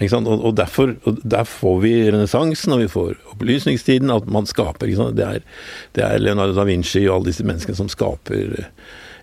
Og, 0.00 0.54
derfor, 0.56 0.94
og 1.04 1.18
Der 1.28 1.44
får 1.44 1.80
vi 1.82 1.92
renessansen, 2.08 2.72
og 2.72 2.80
vi 2.80 2.88
får 2.88 3.18
opplysningstiden, 3.34 4.10
at 4.10 4.30
man 4.32 4.46
skaper. 4.48 4.88
Det 4.88 5.26
er, 5.26 5.42
det, 5.92 6.04
er, 6.04 6.22
Leonardo 6.22 6.54
da 6.56 6.64
Vinci 6.64 7.04
og 7.08 7.18
alle 7.18 7.32
disse 7.32 7.44
menneskene 7.44 7.76
som 7.76 7.90
skaper 7.92 8.62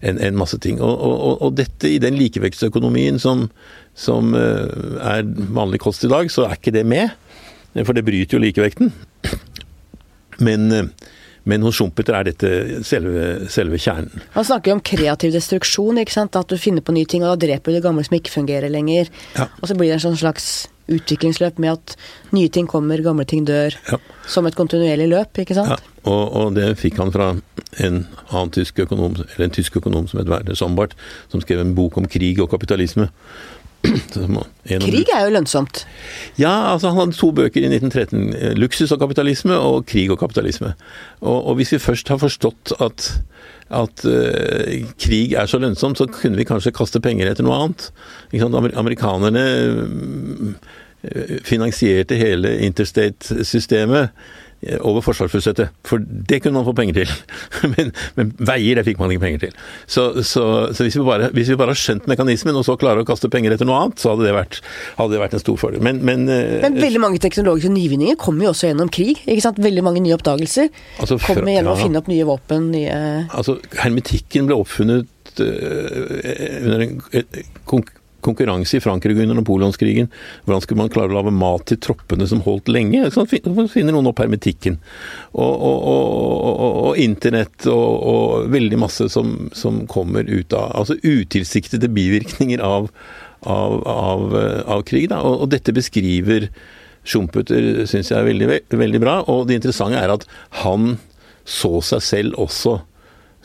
en, 0.02 0.20
en 0.22 0.38
masse 0.38 0.60
ting. 0.64 0.82
Og, 0.82 0.96
og, 0.98 1.42
og, 1.42 1.56
dette 1.58 1.90
i 1.90 2.00
den 2.02 2.18
likevektsøkonomien 2.20 3.20
som, 3.22 3.48
som 3.98 4.34
uh, 4.36 4.98
er 5.02 5.28
vanlig 5.58 5.82
kost 5.84 6.06
i 6.06 6.12
dag, 6.12 6.32
så 6.32 6.48
er 6.48 6.58
ikke 6.58 6.76
det 6.76 6.86
med. 6.88 7.14
For 7.78 7.94
det 7.94 8.06
bryter 8.08 8.38
jo 8.38 8.44
likevekten. 8.44 8.94
Men, 10.48 10.72
uh, 10.72 11.14
men 11.48 11.64
hos 11.66 11.80
Schumpeter 11.80 12.18
er 12.18 12.28
dette 12.28 12.82
selve, 12.88 13.50
selve, 13.52 13.80
kjernen. 13.82 14.24
Han 14.36 14.48
snakker 14.48 14.72
jo 14.72 14.78
om 14.78 14.86
kreativ 14.86 15.36
destruksjon, 15.36 16.02
ikke 16.04 16.16
sant? 16.16 16.36
at 16.36 16.50
du 16.52 16.60
finner 16.60 16.84
på 16.84 16.96
nye 16.96 17.08
ting, 17.10 17.24
og 17.24 17.36
da 17.36 17.48
dreper 17.48 17.72
du 17.72 17.80
det 17.80 17.86
gamle 17.86 18.04
som 18.06 18.18
ikke 18.18 18.34
fungerer 18.34 18.74
lenger. 18.74 19.12
Ja. 19.38 19.48
Og 19.62 19.70
så 19.70 19.78
blir 19.78 19.92
det 19.92 20.00
en 20.00 20.10
sånn 20.10 20.20
slags 20.20 20.68
utviklingsløp 20.88 21.60
med 21.60 21.76
at 21.76 21.96
nye 22.36 22.52
ting 22.54 22.68
kommer, 22.70 23.02
gamle 23.04 23.26
ting 23.28 23.46
dør. 23.48 23.76
Ja. 23.92 24.00
Som 24.28 24.48
et 24.48 24.58
kontinuerlig 24.60 25.10
løp, 25.12 25.40
ikke 25.44 25.56
sant? 25.58 25.72
Ja, 25.72 25.96
og, 26.08 26.24
og, 26.40 26.56
det 26.56 26.70
fikk 26.80 27.00
han 27.02 27.12
fra 27.16 27.34
en 27.84 28.02
annen 28.30 28.54
tysk 28.56 28.80
økonom, 28.84 29.18
eller 29.20 29.48
en 29.48 29.56
tysk 29.56 29.80
økonom 29.80 30.08
som 30.08 30.22
het 30.22 30.32
Werner 30.32 30.58
Sombart, 30.58 30.96
som 31.32 31.44
skrev 31.44 31.64
en 31.64 31.76
bok 31.78 32.00
om 32.00 32.08
krig 32.12 32.40
og 32.44 32.52
kapitalisme. 32.52 33.10
Krig 34.88 35.12
er 35.14 35.26
jo 35.26 35.34
lønnsomt? 35.36 35.86
Ja, 36.40 36.74
altså 36.74 36.92
han 36.92 37.00
hadde 37.00 37.18
to 37.18 37.32
bøker 37.32 37.62
i 37.62 37.70
1913. 37.70 38.58
'Luksus 38.58 38.92
og 38.92 39.02
kapitalisme' 39.02 39.56
og 39.56 39.86
'Krig 39.86 40.12
og 40.12 40.20
kapitalisme'. 40.24 40.74
Og, 41.22 41.48
og 41.48 41.56
hvis 41.56 41.72
vi 41.72 41.80
først 41.80 42.08
har 42.10 42.18
forstått 42.24 42.74
at 42.80 43.12
at 43.68 44.06
uh, 44.08 44.88
krig 44.96 45.34
er 45.36 45.46
så 45.46 45.60
lønnsomt, 45.60 45.98
så 46.00 46.06
kunne 46.08 46.38
vi 46.40 46.46
kanskje 46.48 46.72
kaste 46.72 47.02
penger 47.04 47.28
etter 47.28 47.44
noe 47.44 47.58
annet. 47.66 47.90
Amerikanerne 48.80 49.44
uh, 49.76 50.54
finansierte 51.44 52.16
hele 52.16 52.54
interstate-systemet 52.64 54.08
Eh, 54.08 54.14
over 54.82 55.04
forsvarsbudsjettet. 55.06 55.74
For 55.86 56.02
det 56.02 56.40
kunne 56.44 56.58
man 56.58 56.66
få 56.66 56.74
penger 56.78 57.04
til. 57.04 57.12
Men, 57.78 57.92
men 58.16 58.30
veier, 58.40 58.78
det 58.78 58.86
fikk 58.88 59.00
man 59.02 59.12
ikke 59.12 59.22
penger 59.22 59.42
til. 59.42 59.56
Så, 59.90 60.04
så, 60.26 60.44
så 60.74 60.86
hvis, 60.86 60.96
vi 60.98 61.04
bare, 61.06 61.30
hvis, 61.36 61.50
vi 61.52 61.58
bare, 61.60 61.74
har 61.74 61.80
skjønt 61.80 62.08
mekanismen, 62.10 62.56
og 62.58 62.64
så 62.66 62.78
klarer 62.80 63.04
å 63.04 63.08
kaste 63.08 63.30
penger 63.34 63.54
etter 63.54 63.68
noe 63.68 63.80
annet, 63.84 64.02
så 64.02 64.14
hadde 64.14 64.26
det 64.28 64.34
vært, 64.36 64.60
hadde 64.98 65.16
det 65.16 65.22
vært 65.22 65.36
en 65.38 65.44
stor 65.44 65.60
fordel. 65.62 65.84
Men, 65.86 66.00
men, 66.08 66.26
eh, 66.32 66.58
men, 66.64 66.80
veldig 66.82 67.02
mange 67.04 67.22
teknologiske 67.24 67.74
nyvinninger 67.74 68.18
kommer 68.22 68.48
jo 68.48 68.54
også 68.54 68.72
gjennom 68.72 68.92
krig. 68.94 69.22
ikke 69.26 69.46
sant? 69.46 69.62
Veldig 69.64 69.84
mange 69.86 70.04
nye 70.06 70.16
oppdagelser 70.18 70.72
altså, 71.04 71.20
kommer 71.28 71.54
gjennom 71.54 71.76
å 71.76 71.82
finne 71.82 72.02
opp 72.02 72.10
nye 72.12 72.28
våpen. 72.30 72.72
nye... 72.74 72.98
Altså, 73.28 73.60
Hermetikken 73.82 74.50
ble 74.50 74.58
oppfunnet 74.64 75.42
uh, 75.42 76.58
under 76.64 76.88
en, 76.88 77.00
konkurranse 78.28 78.78
i 78.78 78.84
Frankrike 78.84 79.24
under 79.24 79.40
napoleonskrigen. 79.40 80.10
Hvordan 80.46 80.64
skulle 80.64 80.82
man 80.84 80.92
klare 80.94 81.12
å 81.12 81.18
lage 81.18 81.34
mat 81.36 81.68
til 81.70 81.80
troppene 81.84 82.28
som 82.30 82.44
holdt 82.46 82.72
lenge? 82.72 83.06
Så 83.14 83.26
finner 83.30 83.96
noen 83.96 84.10
opp 84.12 84.22
hermetikken. 84.24 84.80
Og, 85.34 85.54
og, 85.54 85.78
og, 85.88 86.82
og 86.90 87.02
internett 87.02 87.68
og, 87.72 88.50
veldig 88.54 88.82
masse 88.82 89.10
som, 89.14 89.36
som, 89.56 89.84
kommer 89.88 90.28
ut 90.28 90.54
av 90.56 90.74
Altså 90.78 90.98
utilsiktede 91.04 91.90
bivirkninger 91.94 92.62
av, 92.64 92.90
av, 93.48 93.80
av, 93.88 94.36
av 94.68 94.84
krig. 94.88 95.10
Da. 95.14 95.22
Og, 95.24 95.48
dette 95.54 95.76
beskriver 95.76 96.50
Schumpeter, 97.08 97.86
syns 97.88 98.12
jeg 98.12 98.20
er 98.20 98.28
veldig, 98.28 98.50
veldig 98.76 99.02
bra. 99.04 99.22
Og 99.32 99.48
det 99.48 99.62
interessante 99.62 100.02
er 100.02 100.12
at 100.12 100.28
han 100.64 100.98
så 101.48 101.78
seg 101.86 102.04
selv 102.04 102.42
også 102.44 102.82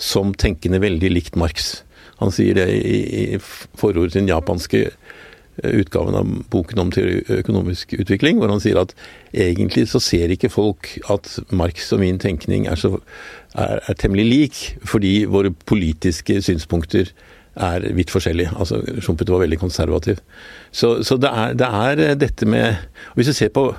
som 0.02 0.32
tenkende 0.34 0.82
veldig 0.82 1.12
likt 1.12 1.38
Marx. 1.38 1.82
Han 2.20 2.32
sier 2.34 2.58
det 2.58 2.68
i, 2.76 2.98
i 3.34 3.40
forordet 3.40 4.12
til 4.12 4.22
den 4.22 4.30
japanske 4.32 4.82
eh, 4.88 5.74
utgaven 5.80 6.16
av 6.18 6.32
boken 6.52 6.84
om 6.84 6.92
økonomisk 6.92 7.94
utvikling, 7.98 8.40
hvor 8.40 8.52
han 8.52 8.62
sier 8.62 8.80
at 8.82 8.94
egentlig 9.32 9.88
så 9.90 10.00
ser 10.02 10.32
ikke 10.32 10.52
folk 10.52 10.94
at 11.12 11.30
Marx 11.50 11.92
og 11.92 12.02
min 12.04 12.20
tenkning 12.22 12.68
er, 12.70 12.80
så, 12.80 12.98
er, 13.54 13.80
er 13.80 14.00
temmelig 14.00 14.26
lik, 14.28 14.64
fordi 14.84 15.22
våre 15.30 15.54
politiske 15.66 16.40
synspunkter 16.44 17.12
er 17.52 17.84
vidt 17.92 18.10
forskjellige. 18.10 18.52
Altså, 18.56 18.80
Schumpeter 19.04 19.34
var 19.34 19.44
veldig 19.44 19.58
konservativ. 19.60 20.20
Så, 20.72 21.02
så 21.04 21.18
det, 21.20 21.28
er, 21.28 21.56
det, 21.58 21.68
er, 21.68 22.04
eh, 22.10 22.18
dette 22.18 22.48
med 22.48 22.76
Hvis 23.14 23.28
du 23.28 23.48
på 23.52 23.72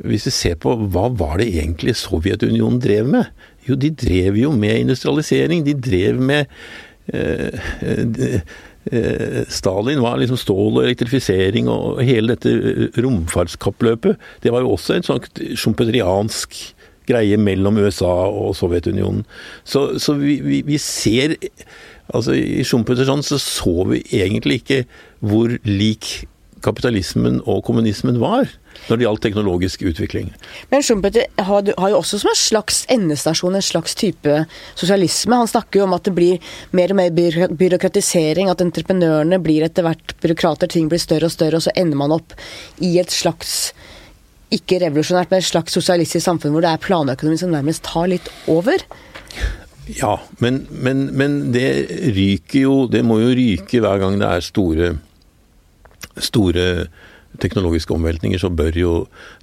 hvis 0.00 0.26
vi 0.26 0.32
ser 0.32 0.56
på 0.60 0.72
hva 0.92 1.10
var 1.12 1.40
det 1.40 1.50
egentlig 1.60 1.92
Sovjetunionen 2.00 2.80
drev 2.80 3.08
med 3.10 3.26
Jo, 3.68 3.76
de 3.76 3.90
drev 3.92 4.38
jo 4.40 4.52
med 4.56 4.86
industrialisering. 4.86 5.64
De 5.66 5.74
drev 5.76 6.16
med 6.16 6.48
Stalin 9.50 10.00
var 10.00 10.20
liksom 10.20 10.38
stål 10.40 10.78
og 10.78 10.84
elektrifisering 10.86 11.68
og 11.70 12.00
hele 12.06 12.34
dette 12.34 12.90
romfartskappløpet. 13.02 14.20
Det 14.42 14.52
var 14.54 14.64
jo 14.64 14.74
også 14.76 14.96
en 14.96 15.06
sånn 15.06 15.56
sjompetriansk 15.58 16.56
greie 17.10 17.38
mellom 17.40 17.78
USA 17.82 18.12
og 18.28 18.54
Sovjetunionen. 18.58 19.24
Så, 19.64 19.98
så 20.02 20.14
vi, 20.18 20.38
vi, 20.44 20.62
vi, 20.66 20.80
ser 20.80 21.36
Altså 22.10 22.34
I 22.34 22.64
Schumpeter 22.66 23.06
sånn 23.06 23.22
så 23.22 23.36
så 23.38 23.84
vi 23.86 24.00
egentlig 24.18 24.56
ikke 24.64 24.80
hvor 25.22 25.52
lik 25.62 26.24
kapitalismen 26.64 27.38
og 27.46 27.62
kommunismen 27.68 28.18
var 28.18 28.50
når 28.88 28.98
det 28.98 29.06
gjaldt 29.06 29.22
teknologisk 29.26 29.84
utvikling. 29.90 30.30
Men 30.70 30.84
Schumpeter 30.86 31.26
har, 31.36 31.68
har, 31.76 31.92
jo 31.92 32.00
også 32.00 32.20
som 32.22 32.32
en 32.32 32.38
slags 32.38 32.82
endestasjon 32.90 33.58
en 33.58 33.64
slags 33.64 33.94
type 33.98 34.38
sosialisme. 34.78 35.36
Han 35.42 35.50
snakker 35.50 35.80
jo 35.80 35.86
om 35.86 35.96
at 35.96 36.08
det 36.08 36.14
blir 36.16 36.52
mer 36.76 36.94
og 36.94 37.00
mer 37.00 37.54
byråkratisering, 37.60 38.50
at 38.50 38.64
entreprenørene 38.64 39.40
blir 39.42 39.66
etter 39.66 39.86
hvert 39.86 40.16
byråkrater, 40.22 40.70
ting 40.70 40.90
blir 40.90 41.02
større 41.02 41.30
og 41.30 41.34
større, 41.34 41.60
og 41.60 41.66
så 41.66 41.74
ender 41.78 42.00
man 42.00 42.16
opp 42.16 42.34
i 42.84 42.96
et 43.02 43.14
slags 43.14 43.70
ikke 44.50 44.80
revolusjonært, 44.82 45.30
men 45.30 45.42
et 45.42 45.46
slags 45.46 45.74
sosialistisk 45.76 46.24
samfunn 46.24 46.54
hvor 46.54 46.64
det 46.64 46.72
er 46.72 46.82
planøkonomi 46.82 47.38
som 47.38 47.52
nærmest 47.54 47.84
tar 47.86 48.10
litt 48.10 48.26
over. 48.50 48.82
Ja, 49.90 50.16
men, 50.42 50.64
men, 50.70 51.08
men, 51.18 51.38
det 51.54 51.66
ryker 52.14 52.60
jo 52.60 52.74
Det 52.90 53.00
må 53.02 53.16
jo 53.22 53.32
ryke 53.34 53.80
hver 53.82 53.98
gang 54.02 54.20
det 54.20 54.28
er 54.28 54.44
store, 54.44 54.90
store 56.14 56.66
teknologiske 57.42 57.94
omveltninger, 57.96 58.40
så 58.40 58.52
bør 58.52 58.78
jo 58.78 58.94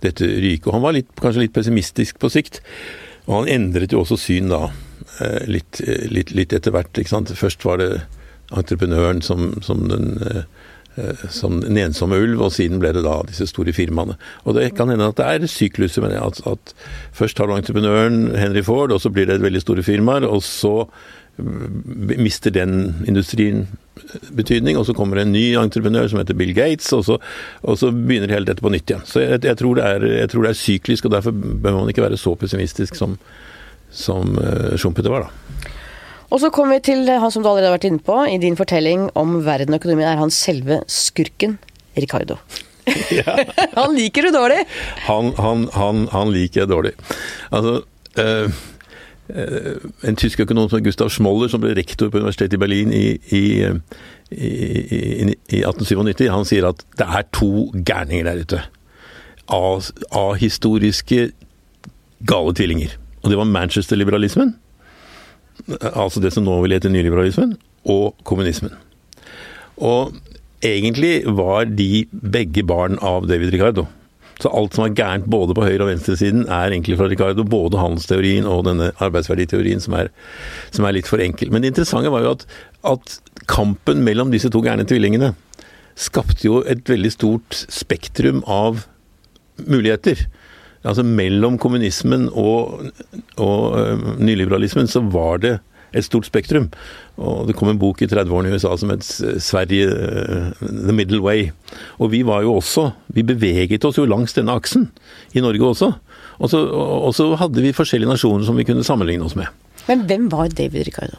dette 0.04 0.28
ryke. 0.28 0.70
Og 0.70 0.78
han 0.78 0.86
var 0.86 0.98
litt, 0.98 1.10
kanskje 1.20 1.46
litt 1.46 1.56
pessimistisk 1.56 2.22
på 2.22 2.32
sikt. 2.34 2.62
Og 3.28 3.42
han 3.42 3.52
endret 3.58 3.96
jo 3.96 4.04
også 4.04 4.20
syn 4.22 4.54
da, 4.54 4.70
eh, 5.20 5.44
litt, 5.50 5.82
litt, 6.12 6.32
litt 6.38 6.56
etter 6.56 6.76
hvert. 6.76 6.94
ikke 6.96 7.16
sant? 7.16 7.34
Først 7.36 7.66
var 7.68 7.82
det 7.84 7.92
entreprenøren 8.56 9.22
som, 9.22 9.52
som 9.66 9.88
den 9.92 10.16
eh, 10.24 10.46
Eh, 10.98 11.30
som 11.30 11.60
en 11.62 11.78
ensomme 11.78 12.18
ulv, 12.18 12.42
og 12.42 12.54
siden 12.56 12.80
ble 12.82 12.90
det 12.96 13.04
da 13.06 13.20
disse 13.28 13.46
store 13.52 13.74
firmaene. 13.76 14.16
Og 14.50 14.56
Det 14.58 14.72
kan 14.76 14.90
hende 14.90 15.06
at 15.12 15.20
det 15.20 15.26
er 15.26 15.46
sykluser 15.46 16.08
det. 16.10 16.18
At, 16.18 16.42
at 16.48 16.74
først 17.14 17.38
har 17.38 17.48
du 17.48 17.54
entreprenøren 17.54 18.34
Henry 18.36 18.64
Ford, 18.66 18.92
og 18.92 19.02
så 19.02 19.12
blir 19.14 19.28
det 19.30 19.42
veldig 19.44 19.62
store 19.62 19.84
firmaer, 19.84 20.26
og 20.26 20.42
så 20.42 20.90
mister 21.38 22.54
den 22.54 23.04
industrien 23.08 23.68
betydning, 24.38 24.78
og 24.78 24.86
så 24.88 24.96
kommer 24.98 25.22
en 25.22 25.34
ny 25.34 25.52
entreprenør 25.60 26.08
som 26.10 26.22
heter 26.22 26.38
Bill 26.38 26.54
Gates, 26.58 26.90
og 26.96 27.04
så, 27.06 27.18
og 27.62 27.80
så 27.80 27.92
begynner 27.94 28.34
hele 28.34 28.50
dette 28.50 28.64
på 28.64 28.72
nytt 28.74 28.90
igjen. 28.90 29.06
Så 29.10 29.24
jeg, 29.24 29.42
jeg, 29.46 29.58
tror 29.60 29.82
er, 29.84 30.06
jeg, 30.22 30.30
tror 30.32 30.46
det 30.46 30.54
er, 30.54 30.60
syklisk, 30.62 31.08
og 31.08 31.16
derfor 31.18 31.34
bør 31.36 31.80
man 31.80 31.92
ikke 31.92 32.06
være 32.06 32.20
så 32.20 32.34
pessimistisk 32.40 32.98
som, 32.98 33.18
som 33.90 34.38
uh, 34.38 34.78
Schumpeter 34.78 35.14
var, 35.14 35.28
da. 35.28 35.74
Og 36.28 36.42
så 36.44 36.52
kommer 36.52 36.78
vi 36.78 36.88
til 36.90 37.08
han 37.08 37.32
som 37.32 37.44
du 37.44 37.48
allerede 37.48 37.70
har 37.70 37.78
vært 37.78 37.88
inne 37.88 38.04
på. 38.04 38.16
I 38.28 38.40
din 38.42 38.58
fortelling 38.60 39.06
om 39.16 39.38
verden 39.46 39.76
og 39.76 39.80
økonomien 39.80 40.10
er 40.10 40.20
han 40.20 40.34
selve 40.34 40.82
skurken 40.92 41.60
Ricardo. 41.98 42.40
Ja. 43.12 43.34
han 43.76 43.98
liker 43.98 44.24
du 44.24 44.30
dårlig! 44.32 44.62
Han, 45.10 45.34
han, 45.36 45.66
han, 45.76 46.06
han 46.08 46.30
liker 46.32 46.62
jeg 46.62 46.70
dårlig. 46.72 46.94
Altså 47.52 47.82
øh, 48.24 48.54
En 49.28 50.16
tysk 50.20 50.40
økonom 50.46 50.70
som 50.72 50.84
Gustav 50.84 51.10
Schmoller, 51.12 51.50
som 51.52 51.64
ble 51.64 51.74
rektor 51.76 52.12
på 52.12 52.22
universitetet 52.22 52.56
i 52.56 52.62
Berlin 52.62 52.94
i, 52.96 53.06
i, 53.36 53.44
i, 54.32 54.52
i 55.52 55.60
1897, 55.64 56.28
han 56.32 56.48
sier 56.48 56.70
at 56.70 56.86
det 57.00 57.08
er 57.08 57.28
to 57.36 57.68
gærninger 57.76 58.30
der 58.30 58.44
ute. 58.46 58.62
A-historiske 59.48 61.32
gale 62.28 62.56
tvillinger. 62.56 62.96
Og 63.24 63.32
det 63.32 63.40
var 63.40 63.52
Manchester-liberalismen 63.52 64.56
altså 65.68 66.22
det 66.24 66.34
som 66.34 66.46
nå 66.46 66.60
vil 66.64 66.76
hete 66.76 66.92
nyliberalismen, 66.92 67.56
og 67.88 68.16
kommunismen. 68.28 68.74
Og 69.78 70.14
egentlig 70.66 71.22
var 71.38 71.68
de 71.70 72.08
begge 72.12 72.64
barn 72.68 72.98
av 73.02 73.28
David 73.30 73.54
Ricardo. 73.54 73.88
Så 74.38 74.52
alt 74.54 74.78
som 74.78 74.86
er 74.86 74.96
gærent 74.98 75.30
både 75.34 75.56
på 75.58 75.66
høyre- 75.66 75.82
og 75.86 75.90
venstresiden, 75.90 76.46
er 76.46 76.70
egentlig 76.70 76.98
fra 77.00 77.10
Ricardo. 77.10 77.44
Både 77.44 77.80
handelsteorien 77.82 78.46
og 78.46 78.66
denne 78.70 78.92
arbeidsverditeorien, 79.02 79.82
som 79.82 79.98
er, 79.98 80.12
som 80.72 80.86
er 80.86 80.98
litt 80.98 81.10
for 81.10 81.24
enkel. 81.24 81.52
Men 81.52 81.66
det 81.66 81.74
interessante 81.74 82.14
var 82.14 82.26
jo 82.26 82.36
at, 82.38 82.46
at 82.86 83.18
kampen 83.50 84.04
mellom 84.06 84.34
disse 84.34 84.52
to 84.54 84.62
gærne 84.62 84.86
tvillingene 84.88 85.34
skapte 85.98 86.46
jo 86.46 86.62
et 86.70 86.86
veldig 86.90 87.10
stort 87.16 87.66
spektrum 87.74 88.44
av 88.46 88.84
muligheter 89.66 90.28
altså 90.88 91.04
mellom 91.06 91.58
kommunismen 91.62 92.28
og, 92.30 92.86
og 93.42 93.64
uh, 93.74 94.12
nyliberalismen 94.22 94.90
så 94.90 95.02
var 95.14 95.42
det 95.44 95.56
et 95.98 96.06
stort 96.08 96.28
spektrum. 96.28 96.70
Og 97.18 97.48
det 97.50 97.56
kom 97.58 97.72
en 97.72 97.80
bok 97.82 98.02
i 98.02 98.10
30-årene 98.10 98.52
i 98.52 98.58
USA 98.58 98.74
som 98.78 98.94
het 98.94 99.06
Sverige 99.06 99.90
uh, 99.90 100.52
The 100.62 100.96
Middle 100.96 101.22
Way. 101.26 101.50
Og 102.00 102.12
vi 102.14 102.24
var 102.28 102.44
jo 102.46 102.58
også 102.60 102.92
Vi 103.16 103.26
beveget 103.26 103.86
oss 103.86 103.98
jo 103.98 104.06
langs 104.06 104.36
denne 104.38 104.54
aksen, 104.54 104.90
i 105.34 105.42
Norge 105.42 105.66
også. 105.66 105.92
Og 106.38 106.52
så, 106.52 106.62
og 106.70 107.16
så 107.18 107.32
hadde 107.40 107.64
vi 107.64 107.74
forskjellige 107.74 108.12
nasjoner 108.12 108.46
som 108.46 108.58
vi 108.60 108.66
kunne 108.68 108.86
sammenligne 108.86 109.26
oss 109.26 109.36
med. 109.36 109.50
Men 109.88 110.06
hvem 110.06 110.28
var 110.32 110.52
David 110.54 110.86
Ricardo? 110.86 111.18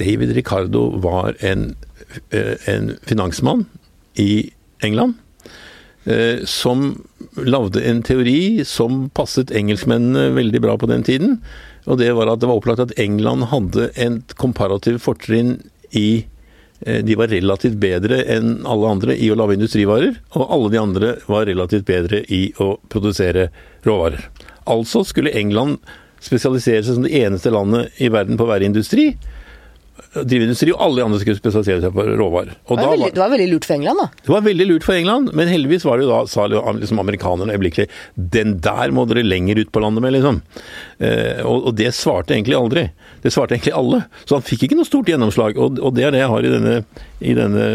David 0.00 0.32
Ricardo 0.36 0.86
var 1.02 1.34
en, 1.44 1.74
uh, 2.32 2.56
en 2.70 2.94
finansmann 3.04 3.66
i 4.16 4.50
England 4.82 5.18
Eh, 6.04 6.44
som 6.48 6.94
lagde 7.36 7.82
en 7.84 8.00
teori 8.02 8.64
som 8.64 9.10
passet 9.12 9.50
engelskmennene 9.52 10.30
veldig 10.32 10.62
bra 10.64 10.76
på 10.80 10.88
den 10.88 11.04
tiden. 11.04 11.34
Og 11.90 11.98
det 11.98 12.10
var 12.14 12.30
at 12.30 12.42
det 12.42 12.48
var 12.50 12.60
opplagt 12.60 12.84
at 12.84 12.98
England 13.02 13.48
hadde 13.50 13.88
et 13.98 14.34
komparativt 14.38 15.02
fortrinn 15.02 15.56
i 15.96 16.24
eh, 16.86 17.00
De 17.02 17.16
var 17.18 17.32
relativt 17.32 17.80
bedre 17.82 18.22
enn 18.30 18.60
alle 18.62 18.92
andre 18.94 19.16
i 19.18 19.30
å 19.32 19.38
lage 19.38 19.58
industrivarer, 19.58 20.20
og 20.38 20.46
alle 20.46 20.70
de 20.70 20.80
andre 20.80 21.16
var 21.26 21.48
relativt 21.50 21.88
bedre 21.88 22.22
i 22.30 22.44
å 22.62 22.76
produsere 22.92 23.48
råvarer. 23.86 24.28
Altså 24.70 25.02
skulle 25.08 25.34
England 25.34 25.80
spesialisere 26.22 26.84
seg 26.84 26.94
som 26.94 27.06
det 27.06 27.16
eneste 27.16 27.50
landet 27.50 27.96
i 27.98 28.10
verden 28.12 28.38
på 28.38 28.46
å 28.46 28.52
være 28.52 28.68
industri, 28.68 29.14
drivindustri, 30.10 30.72
og 30.74 30.82
alle 30.82 31.04
andre 31.06 31.20
skulle 31.20 31.38
spesialisere 31.38 31.84
seg 31.84 31.94
på 31.94 32.04
råvarer. 32.18 32.56
Det 32.58 32.74
var, 32.74 32.90
veldig, 32.90 33.10
det 33.14 33.22
var, 33.22 33.30
veldig, 33.30 33.48
lurt 33.52 33.66
for 33.68 33.76
England, 33.76 34.00
da? 34.02 34.22
Det 34.26 34.32
var 34.32 34.44
veldig 34.46 34.66
lurt 34.66 34.86
for 34.86 34.98
England, 34.98 35.30
men 35.38 35.50
heldigvis 35.50 35.86
var 35.86 35.98
det 35.98 36.06
jo 36.06 36.10
da, 36.10 36.20
sa 36.30 36.46
liksom 36.50 37.02
amerikanerne 37.02 37.54
øyeblikkelig 37.54 37.86
Den 38.14 38.56
der 38.64 38.94
må 38.94 39.04
dere 39.06 39.22
lenger 39.22 39.60
ut 39.62 39.70
på 39.70 39.82
landet 39.84 40.02
med, 40.02 40.16
liksom. 40.16 40.40
Eh, 40.98 41.42
og, 41.46 41.68
og, 41.70 41.74
det 41.78 41.92
svarte 41.94 42.34
egentlig 42.34 42.58
aldri. 42.58 42.88
Det 43.22 43.30
svarte 43.30 43.54
egentlig 43.54 43.76
alle. 43.78 44.02
Så 44.24 44.38
han 44.38 44.46
fikk 44.46 44.66
ikke 44.66 44.80
noe 44.80 44.88
stort 44.88 45.10
gjennomslag, 45.12 45.60
og, 45.60 45.78
og 45.78 45.94
det 45.94 46.08
er 46.08 46.16
det 46.16 46.24
jeg 46.24 46.32
har 46.32 46.48
i 46.48 46.54
denne, 46.56 46.74
i 47.20 47.36
denne 47.38 47.68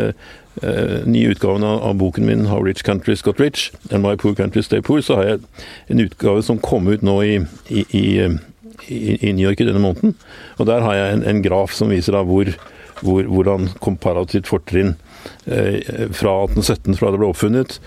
eh, 0.59 0.97
nye 1.07 1.31
utgaven 1.31 1.63
av, 1.63 1.85
av, 1.87 1.95
boken 2.01 2.27
min 2.27 2.49
'How 2.49 2.59
Rich 2.65 2.83
Countries 2.83 3.23
Got 3.23 3.39
Rich' 3.39 3.71
and 3.91 4.03
My 4.03 4.17
Poor 4.19 4.35
Countries 4.35 4.67
Stay 4.67 4.83
Poor, 4.83 4.99
så 4.99 5.21
har 5.21 5.29
jeg 5.29 5.39
en 5.87 6.03
utgave 6.03 6.43
som 6.43 6.59
kom 6.59 6.91
ut 6.91 7.05
nå 7.05 7.21
i, 7.23 7.39
i, 7.69 7.85
i 7.95 8.05
i, 8.89 9.31
New 9.33 9.45
York 9.45 9.61
i 9.61 9.67
denne 9.67 9.83
måneden. 9.83 10.15
Og 10.59 10.69
Der 10.69 10.85
har 10.85 10.97
jeg 10.97 11.13
en, 11.13 11.25
en 11.29 11.43
graf 11.45 11.73
som 11.75 11.91
viser 11.93 12.15
da 12.15 12.23
hvor, 12.27 12.49
hvor, 13.01 13.27
hvordan 13.29 13.69
komparativt 13.83 14.49
fortrinn 14.49 14.95
eh, 15.45 16.09
fra 16.15 16.35
1817, 16.47 16.97
fra 16.99 17.11
det 17.11 17.21
ble 17.21 17.29
oppfunnet, 17.31 17.77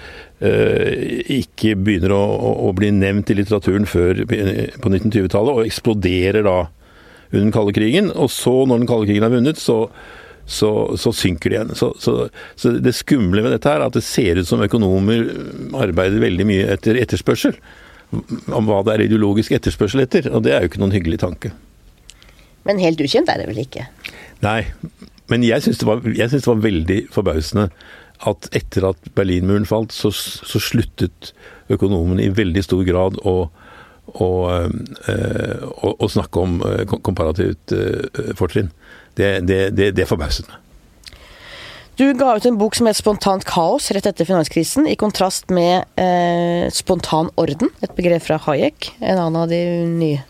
eh, 0.45 1.25
ikke 1.41 1.77
begynner 1.77 2.15
å, 2.17 2.23
å, 2.69 2.73
bli 2.77 2.93
nevnt 2.95 3.33
i 3.33 3.39
litteraturen 3.39 3.89
før 3.89 4.25
på 4.27 4.93
1920-tallet, 4.93 5.55
og 5.55 5.67
eksploderer 5.67 6.47
da 6.47 6.61
under 7.29 7.45
den 7.45 7.55
kalde 7.55 7.77
krigen. 7.77 8.13
Og 8.15 8.33
så, 8.33 8.55
når 8.65 8.83
den 8.83 8.91
kalde 8.91 9.11
krigen 9.11 9.29
er 9.29 9.37
vunnet, 9.37 9.61
så 9.61 9.85
så, 10.49 10.97
så, 10.97 11.13
synker 11.13 11.53
det 11.53 11.57
igjen. 11.59 11.75
Så, 11.77 11.91
så, 12.01 12.71
det 12.81 12.95
skumle 12.97 13.43
med 13.45 13.53
dette 13.53 13.69
her 13.69 13.83
er 13.83 13.91
at 13.91 13.99
det 13.99 14.01
ser 14.07 14.41
ut 14.41 14.49
som 14.49 14.63
økonomer 14.65 15.27
arbeider 15.77 16.23
veldig 16.23 16.47
mye 16.49 16.71
etter 16.73 16.97
etterspørsel 17.03 17.59
om 18.13 18.69
hva 18.69 18.81
det 18.87 18.95
er 18.95 19.05
ideologisk 19.07 19.53
etterspørsel 19.57 20.05
etter, 20.05 20.31
og 20.33 20.45
det 20.47 20.55
er 20.55 20.65
jo 20.65 20.71
ikke 20.71 20.81
noen 20.83 20.95
hyggelig 20.97 21.21
tanke. 21.25 21.53
Men 22.69 22.81
helt 22.83 23.01
ukjent 23.01 23.31
er 23.33 23.41
det 23.41 23.49
vel 23.51 23.63
ikke? 23.63 23.87
Nei, 24.45 24.61
men 25.29 25.45
jeg 25.45 25.65
syns 25.65 25.81
det, 25.81 25.97
det, 26.17 26.43
var 26.47 26.63
veldig 26.65 26.99
forbausende 27.13 27.69
at 28.29 28.49
etter 28.57 28.89
at 28.89 29.11
Berlinmuren 29.15 29.67
falt, 29.69 29.95
så, 29.95 30.11
så 30.13 30.61
sluttet 30.63 31.33
økonomene 31.71 32.25
i 32.25 32.33
veldig 32.35 32.65
stor 32.67 32.83
grad 32.89 33.19
å, 33.29 33.37
å, 34.19 34.31
øh, 34.51 35.67
å, 35.69 35.93
å 35.95 36.09
snakke 36.11 36.43
om 36.43 36.59
øh, 36.67 36.83
komparativt 36.97 37.77
øh, 37.77 38.33
fortrinn. 38.39 38.73
Det, 39.19 39.37
det, 39.47 39.61
det, 39.77 39.93
det 39.99 40.09
forbauset 40.11 40.49
meg. 40.51 40.65
Du 41.99 42.05
ga 42.15 42.37
ut 42.37 42.45
en 42.47 42.59
bok 42.61 42.77
som 42.79 42.87
het 42.87 42.95
'Spontant 42.95 43.43
kaos' 43.43 43.91
rett 43.91 44.07
etter 44.07 44.25
finanskrisen, 44.25 44.87
i 44.87 44.95
kontrast 44.95 45.51
med 45.51 45.83
eh, 45.99 46.71
'spontan 46.71 47.31
orden', 47.35 47.73
et 47.83 47.91
begrep 47.97 48.23
fra 48.23 48.39
Hayek, 48.39 48.93
en 49.01 49.19
annen 49.19 49.43
av 49.43 49.49
de 49.49 49.83
nye, 49.85 50.23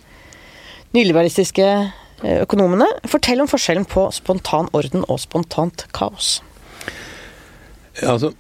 nyliberalistiske 0.95 1.93
eh, 2.25 2.41
økonomene. 2.41 2.87
Fortell 3.05 3.41
om 3.41 3.49
forskjellen 3.49 3.85
på 3.85 4.09
spontan 4.17 4.73
orden 4.73 5.05
og 5.09 5.21
spontant 5.21 5.85
kaos. 5.93 6.41
Altså, 8.01 8.33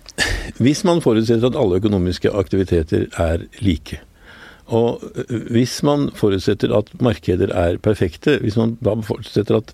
hvis 0.56 0.84
man 0.84 1.02
forutsetter 1.02 1.46
at 1.50 1.56
alle 1.56 1.76
økonomiske 1.76 2.32
aktiviteter 2.32 3.08
er 3.18 3.44
like, 3.60 4.00
Og 4.68 5.00
hvis 5.28 5.82
man 5.82 6.10
forutsetter 6.14 6.76
at 6.76 6.90
markeder 7.00 7.48
er 7.56 7.78
perfekte, 7.78 8.38
hvis 8.38 8.56
man 8.56 8.76
da 8.84 8.94
forutsetter 9.00 9.56
at 9.56 9.72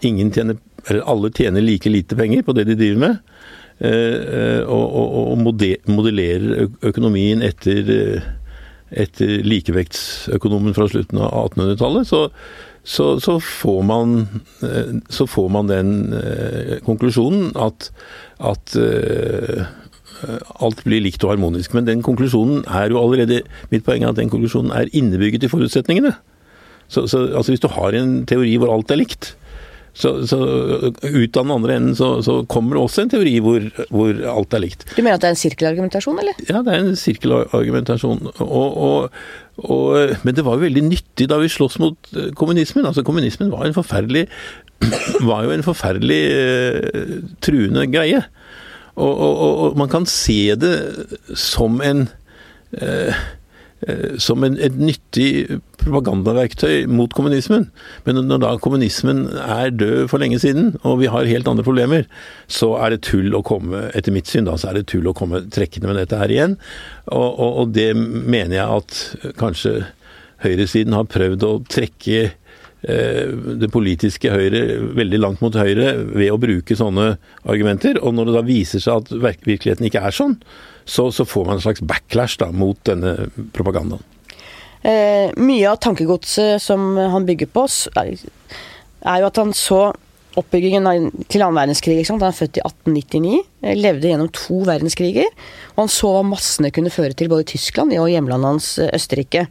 ingen 0.00 0.32
tjener, 0.32 0.56
eller 0.88 1.06
alle 1.08 1.32
tjener 1.34 1.64
like 1.64 1.90
lite 1.92 2.18
penger 2.18 2.44
på 2.46 2.54
det 2.56 2.66
de 2.70 2.78
driver 2.78 3.00
med, 3.04 3.18
og, 3.80 4.86
og, 5.00 5.14
og 5.32 5.38
modellerer 5.40 6.66
økonomien 6.84 7.40
etter, 7.40 7.86
etter 8.92 9.32
likevektsøkonomen 9.48 10.76
fra 10.76 10.84
slutten 10.92 11.22
av 11.24 11.32
1800-tallet, 11.54 12.10
så, 12.10 12.26
så, 12.84 13.06
så, 13.24 13.38
får 13.40 13.80
man, 13.88 14.18
så, 15.08 15.24
får 15.24 15.48
man, 15.56 15.72
den 15.72 15.94
konklusjonen 16.84 17.54
at, 17.56 17.88
at 18.52 18.76
Eh, 20.20 20.40
alt 20.64 20.82
blir 20.84 21.02
likt 21.04 21.22
og 21.24 21.34
harmonisk. 21.34 21.74
Men 21.76 21.88
den 21.88 22.04
konklusjonen 22.04 22.64
er 22.68 22.92
jo 22.92 23.00
allerede 23.00 23.42
Mitt 23.72 23.86
poeng 23.86 24.04
er 24.04 24.12
at 24.12 24.20
den 24.20 24.32
konklusjonen 24.32 24.72
er 24.74 24.90
innebygget 24.92 25.46
i 25.46 25.52
forutsetningene. 25.52 26.14
Så, 26.90 27.06
så 27.06 27.28
altså 27.28 27.52
Hvis 27.52 27.62
du 27.62 27.70
har 27.72 27.94
en 27.94 28.24
teori 28.26 28.56
hvor 28.58 28.74
alt 28.74 28.90
er 28.90 29.00
likt, 29.00 29.34
så, 29.92 30.12
så 30.28 30.38
ut 30.40 31.36
av 31.36 31.44
den 31.44 31.54
andre 31.54 31.76
enden 31.76 31.96
så, 31.98 32.12
så, 32.22 32.40
kommer 32.50 32.76
det 32.76 32.84
også 32.84 33.04
en 33.04 33.12
teori 33.12 33.34
hvor, 33.42 33.64
hvor, 33.90 34.12
alt 34.32 34.56
er 34.56 34.64
likt. 34.64 34.86
Du 34.94 35.02
mener 35.02 35.18
at 35.18 35.24
det 35.24 35.30
er 35.30 35.36
en 35.36 35.42
sirkelargumentasjon, 35.42 36.20
eller? 36.22 36.42
Ja, 36.48 36.62
det 36.66 36.74
er 36.74 36.84
en 36.84 36.98
sirkelargumentasjon. 36.98 38.22
Og, 38.46 38.80
og, 38.86 39.20
og, 39.66 40.16
men 40.24 40.36
det 40.36 40.46
var 40.46 40.56
jo 40.56 40.66
veldig 40.66 40.84
nyttig 40.88 41.28
da 41.30 41.40
vi 41.42 41.50
sloss 41.52 41.80
mot 41.82 42.12
eh, 42.14 42.30
kommunismen. 42.38 42.86
Altså 42.86 43.04
Kommunismen 43.06 43.52
var 43.52 43.66
en 43.66 43.76
forferdelig 43.76 44.28
var 45.28 45.44
jo 45.44 45.52
en 45.52 45.66
forferdelig 45.66 46.22
uh, 46.32 47.18
truende 47.44 47.84
greie. 47.92 48.22
Og, 49.00 49.76
man 49.78 49.88
kan 49.88 50.06
se 50.08 50.54
det 50.60 50.74
som 51.38 51.78
en 51.84 52.08
eh, 52.76 53.20
som 54.20 54.44
en, 54.44 54.58
et 54.60 54.74
nyttig 54.76 55.60
propagandaverktøy 55.80 56.84
mot 56.92 57.12
kommunismen. 57.16 57.68
Men 58.04 58.20
når 58.28 58.42
da 58.42 58.50
kommunismen 58.60 59.22
er 59.40 59.72
død 59.72 60.10
for 60.12 60.20
lenge 60.20 60.40
siden, 60.42 60.74
og 60.84 60.98
vi 61.00 61.08
har 61.12 61.28
helt 61.28 61.48
andre 61.48 61.64
problemer, 61.64 62.04
så 62.44 62.74
er 62.82 62.92
det 62.92 63.04
tull 63.08 63.32
å 63.36 63.44
komme, 63.46 63.86
etter 63.96 64.12
mitt 64.12 64.28
syn, 64.28 64.48
da, 64.48 64.58
så 64.60 64.70
er 64.70 64.80
det 64.80 64.90
tull 64.92 65.08
å 65.08 65.16
komme 65.16 65.46
trekkende 65.48 65.88
med 65.88 66.02
dette 66.02 66.20
her 66.20 66.34
igjen. 66.34 66.58
Og, 67.08 67.30
og, 67.30 67.48
og 67.62 67.72
det 67.78 67.94
mener 67.96 68.58
jeg 68.58 68.82
at 68.82 69.32
kanskje 69.40 69.78
høyresiden 70.44 70.96
har 70.96 71.08
prøvd 71.08 71.48
å 71.48 71.54
trekke 71.68 72.28
Eh, 72.80 73.28
det 73.60 73.68
politiske 73.68 74.30
Høyre 74.32 74.78
veldig 74.96 75.18
langt 75.20 75.42
mot 75.44 75.52
høyre 75.52 75.98
ved 76.00 76.30
å 76.32 76.38
bruke 76.40 76.76
sånne 76.76 77.10
argumenter. 77.44 78.00
Og 78.00 78.14
når 78.16 78.30
det 78.30 78.36
da 78.38 78.44
viser 78.46 78.80
seg 78.80 79.02
at 79.02 79.12
virkeligheten 79.44 79.88
ikke 79.90 80.04
er 80.08 80.16
sånn, 80.16 80.38
så, 80.84 81.08
så 81.12 81.26
får 81.28 81.46
man 81.46 81.58
en 81.58 81.64
slags 81.64 81.82
backlash 81.82 82.40
da, 82.40 82.50
mot 82.52 82.78
denne 82.88 83.30
propagandaen. 83.56 84.04
Eh, 84.80 85.32
mye 85.36 85.66
av 85.68 85.80
tankegodset 85.84 86.62
som 86.62 86.94
han 86.96 87.26
bygger 87.28 87.50
på, 87.52 87.66
er 88.00 89.20
jo 89.20 89.28
at 89.28 89.40
han 89.40 89.52
så 89.56 89.90
oppbyggingen 90.38 91.10
til 91.30 91.42
annen 91.42 91.58
verdenskrig. 91.58 92.04
Han 92.08 92.22
er 92.22 92.36
født 92.36 92.60
i 92.60 92.64
1899, 92.64 93.40
eh, 93.62 93.76
levde 93.78 94.10
gjennom 94.10 94.30
to 94.32 94.62
verdenskriger. 94.68 95.28
Og 95.74 95.84
han 95.84 95.92
så 95.92 96.14
hva 96.14 96.24
massene 96.26 96.72
kunne 96.74 96.92
føre 96.92 97.16
til 97.16 97.30
både 97.32 97.46
i 97.46 97.52
Tyskland 97.56 97.96
og 97.98 98.10
hjemlandet 98.12 98.52
hans 98.54 98.72
eh, 98.78 98.92
Østerrike. 98.96 99.46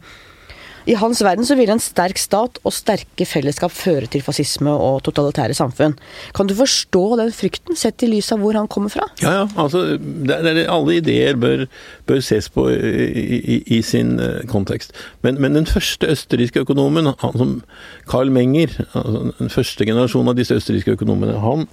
I 0.88 0.96
hans 1.00 1.20
verden 1.24 1.46
så 1.46 1.56
vil 1.58 1.70
en 1.72 1.82
sterk 1.82 2.18
stat 2.20 2.60
og 2.64 2.72
sterke 2.74 3.26
fellesskap 3.28 3.72
føre 3.74 4.08
til 4.10 4.22
fascisme 4.24 4.72
og 4.72 5.02
totalitære 5.06 5.56
samfunn. 5.56 5.96
Kan 6.36 6.48
du 6.48 6.54
forstå 6.56 7.02
den 7.20 7.32
frykten, 7.36 7.76
sett 7.76 8.04
i 8.06 8.10
lys 8.10 8.30
av 8.32 8.40
hvor 8.40 8.56
han 8.56 8.70
kommer 8.70 8.92
fra? 8.92 9.10
Ja, 9.22 9.34
ja. 9.40 9.44
Altså, 9.60 9.98
det 10.00 10.38
er, 10.38 10.62
alle 10.72 10.98
ideer 11.00 11.38
bør, 11.40 11.66
bør 12.08 12.24
ses 12.24 12.48
på 12.52 12.68
i, 12.72 13.38
i, 13.40 13.60
i 13.78 13.82
sin 13.84 14.16
uh, 14.22 14.40
kontekst. 14.50 14.96
Men, 15.26 15.40
men, 15.42 15.58
den 15.58 15.68
første 15.68 16.08
østerrikske 16.14 16.64
økonomen, 16.64 17.12
som 17.20 17.60
Carl 18.08 18.32
Menger, 18.32 18.72
altså 18.94 19.30
den 19.38 19.52
første 19.52 19.86
generasjonen 19.86 20.32
av 20.32 20.40
disse 20.40 20.56
østerrikske 20.56 20.96
økonomene, 20.98 21.38
han 21.44 21.68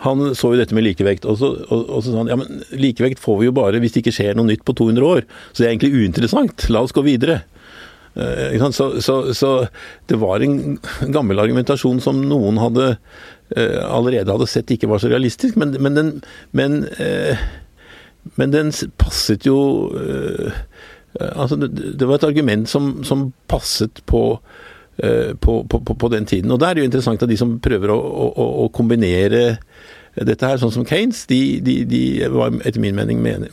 han 0.00 0.30
så 0.32 0.54
jo 0.54 0.56
dette 0.60 0.72
med 0.72 0.86
likevekt, 0.86 1.26
og 1.28 1.36
så, 1.36 1.50
og, 1.68 1.80
og 1.92 2.00
så 2.00 2.12
sa 2.12 2.22
han 2.22 2.30
ja, 2.32 2.36
men 2.40 2.62
likevekt 2.72 3.20
får 3.20 3.40
vi 3.40 3.50
jo 3.50 3.52
bare 3.56 3.82
hvis 3.82 3.92
det 3.92 4.00
ikke 4.00 4.14
skjer 4.16 4.38
noe 4.38 4.48
nytt 4.48 4.62
på 4.64 4.72
200 4.78 5.04
år. 5.04 5.26
Så 5.52 5.60
det 5.60 5.66
er 5.66 5.74
egentlig 5.74 5.92
uinteressant. 5.92 6.64
La 6.72 6.80
oss 6.86 6.94
gå 6.96 7.04
videre. 7.04 7.42
Eh, 8.14 8.70
så, 8.70 9.00
så, 9.00 9.34
så, 9.34 9.66
det 10.06 10.16
var 10.16 10.40
en 10.40 10.78
gammel 11.00 11.38
argumentasjon 11.38 12.00
som 12.02 12.18
noen 12.26 12.58
hadde 12.58 12.88
eh, 13.54 13.78
allerede 13.86 14.32
hadde 14.34 14.48
sett 14.50 14.72
ikke 14.74 14.90
var 14.90 15.02
så 15.02 15.10
realistisk, 15.12 15.58
men, 15.60 15.76
men, 15.78 15.94
den, 15.94 16.10
men, 16.50 16.82
eh, 16.98 17.38
men 18.34 18.56
den, 18.56 18.74
passet 18.98 19.46
jo 19.46 19.60
Altså, 21.10 21.56
det, 21.58 22.06
var 22.06 22.20
et 22.20 22.24
argument 22.28 22.68
som, 22.70 23.00
som 23.02 23.24
passet 23.50 23.98
på, 24.06 24.20
på, 24.94 25.54
på, 25.66 25.80
på, 25.82 26.08
den 26.12 26.28
tiden. 26.30 26.52
Og 26.54 26.60
da 26.62 26.68
er 26.68 26.78
det 26.78 26.84
jo 26.84 26.86
interessant 26.86 27.24
at 27.26 27.28
de 27.28 27.36
som 27.36 27.56
prøver 27.58 27.90
å, 27.90 27.96
å, 27.98 28.44
å 28.62 28.68
kombinere 28.70 29.40
dette 30.14 30.46
her, 30.46 30.60
sånn 30.62 30.70
som 30.70 30.86
Kanes, 30.86 31.24
de, 31.26 31.58
de, 31.66 31.80
de 31.90 32.02
var 32.30 32.54
etter 32.62 32.78
min 32.84 32.94
mening 32.94 33.18
men, 33.26 33.48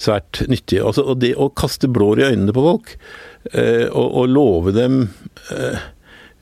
svært 0.00 0.42
nyttige. 0.48 0.84
Altså, 0.86 1.04
og 1.06 1.20
det 1.22 1.34
å 1.36 1.50
kaste 1.56 1.90
blår 1.92 2.20
i 2.20 2.28
øynene 2.32 2.56
på 2.56 2.66
folk, 2.66 2.92
eh, 3.52 3.86
og, 3.88 4.06
og, 4.06 4.28
love 4.28 4.76
dem 4.76 5.02
eh, 5.54 5.88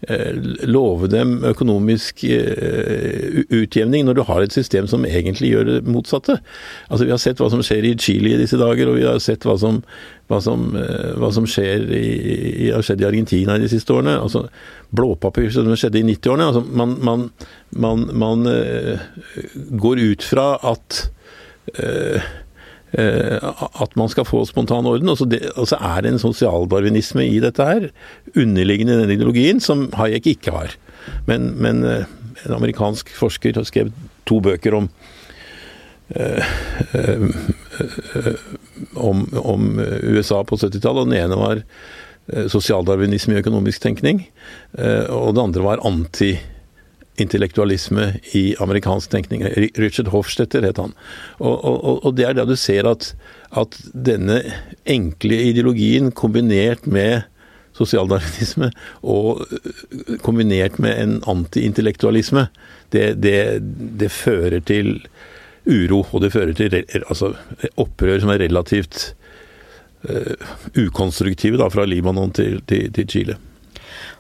eh 0.09 0.34
love 0.70 1.09
dem 1.11 1.40
økonomisk 1.42 2.22
eh, 2.22 3.42
utjevning 3.50 4.06
når 4.06 4.14
du 4.14 4.22
har 4.28 4.44
et 4.44 4.54
system 4.54 4.86
som 4.86 5.06
egentlig 5.06 5.50
gjør 5.50 5.64
det 5.66 5.78
motsatte. 5.90 6.38
Altså 6.86 7.04
Vi 7.04 7.11
har 7.11 7.18
sett 7.18 7.42
hva 7.42 7.50
som 7.50 7.64
skjer 7.66 7.88
i 7.88 7.96
Chile 7.98 8.36
i 8.36 8.38
disse 8.38 8.61
dager, 8.61 8.88
og 8.88 9.00
vi 9.00 9.09
har 9.09 9.18
sett 9.18 9.42
hva 9.42 9.59
som, 9.59 9.82
hva 10.30 10.38
som, 10.44 10.70
eh, 10.78 11.18
hva 11.18 11.32
som 11.34 11.50
skjer 11.50 11.90
i, 11.98 12.70
har 12.70 12.86
skjedd 12.86 13.02
i 13.02 13.11
Argentina 13.11 13.59
de 13.59 13.70
siste 13.70 13.94
årene. 13.94 14.20
altså 14.22 14.46
Blåpapir 14.94 15.50
som 15.50 15.66
skjedde 15.74 15.98
i 15.98 16.06
90-årene. 16.14 16.46
altså 16.46 16.62
Man, 16.62 16.96
man, 17.02 17.30
man, 17.74 18.09
man 18.14 18.46
går 19.82 20.06
ut 20.14 20.22
fra 20.22 20.52
at 20.62 21.09
Eh, 21.74 22.22
at 22.93 23.97
man 24.01 24.09
skal 24.09 24.24
få 24.24 24.45
spontan 24.49 24.86
orden. 24.89 25.09
Og 25.12 25.18
så, 25.20 25.26
det, 25.28 25.43
er 25.45 26.01
det 26.03 26.12
en 26.12 26.22
sosialdarwinisme 26.22 27.26
i 27.26 27.41
dette 27.45 27.64
her, 27.64 27.89
underliggende 28.34 28.95
i 28.97 29.03
den 29.03 29.14
ideologien, 29.16 29.61
som 29.61 29.89
Hayek 29.99 30.26
ikke 30.26 30.55
har. 30.55 30.74
Men, 31.28 31.53
men 31.61 31.84
eh, 31.84 32.09
en 32.47 32.57
amerikansk 32.57 33.12
forsker 33.16 33.61
har 33.61 33.68
skrevet 33.68 33.93
to 34.28 34.41
bøker 34.45 34.76
om 34.78 34.89
eh, 36.16 36.45
om, 38.97 39.24
om, 39.36 39.72
USA 40.03 40.43
på 40.45 40.57
70-tallet. 40.57 41.05
og 41.05 41.09
Den 41.09 41.18
ene 41.20 41.39
var 41.39 41.64
sosialdarwinisme 42.53 43.36
i 43.36 43.41
økonomisk 43.41 43.80
tenkning, 43.80 44.18
og 44.76 45.30
det 45.32 45.41
andre 45.41 45.62
var 45.64 45.80
anti 45.89 46.34
intellektualisme 47.22 48.12
i 48.36 48.42
amerikansk 48.62 49.10
tenkning. 49.12 49.44
Richard 49.78 50.10
Hofstetter 50.12 50.64
het 50.66 50.80
han. 50.80 50.94
Og, 51.38 51.56
og, 51.56 52.04
og, 52.04 52.12
det 52.18 52.28
er 52.28 52.36
da 52.38 52.46
du 52.48 52.54
ser 52.58 52.88
at, 52.88 53.12
at 53.58 53.78
denne 53.92 54.40
enkle 54.88 55.40
ideologien 55.50 56.12
kombinert 56.12 56.86
med 56.86 57.26
sosialdarwinisme 57.78 58.70
og 59.06 59.44
øh, 59.52 60.16
kombinert 60.24 60.78
med 60.82 60.98
en 61.02 61.18
antiintellektualisme, 61.30 62.48
det, 62.92 63.22
det, 63.22 63.38
det, 64.00 64.10
fører 64.10 64.60
til 64.60 64.96
uro. 65.68 66.04
Og 66.12 66.24
det 66.24 66.32
fører 66.32 66.56
til 66.56 66.82
altså, 66.98 67.34
opprør 67.76 68.18
som 68.22 68.32
er 68.32 68.42
relativt 68.42 69.12
uh, 70.08 70.48
ukonstruktive, 70.86 71.60
da, 71.60 71.68
fra 71.70 71.86
Libanon 71.86 72.32
til, 72.32 72.62
til, 72.66 72.88
til 72.92 73.08
Chile. 73.08 73.38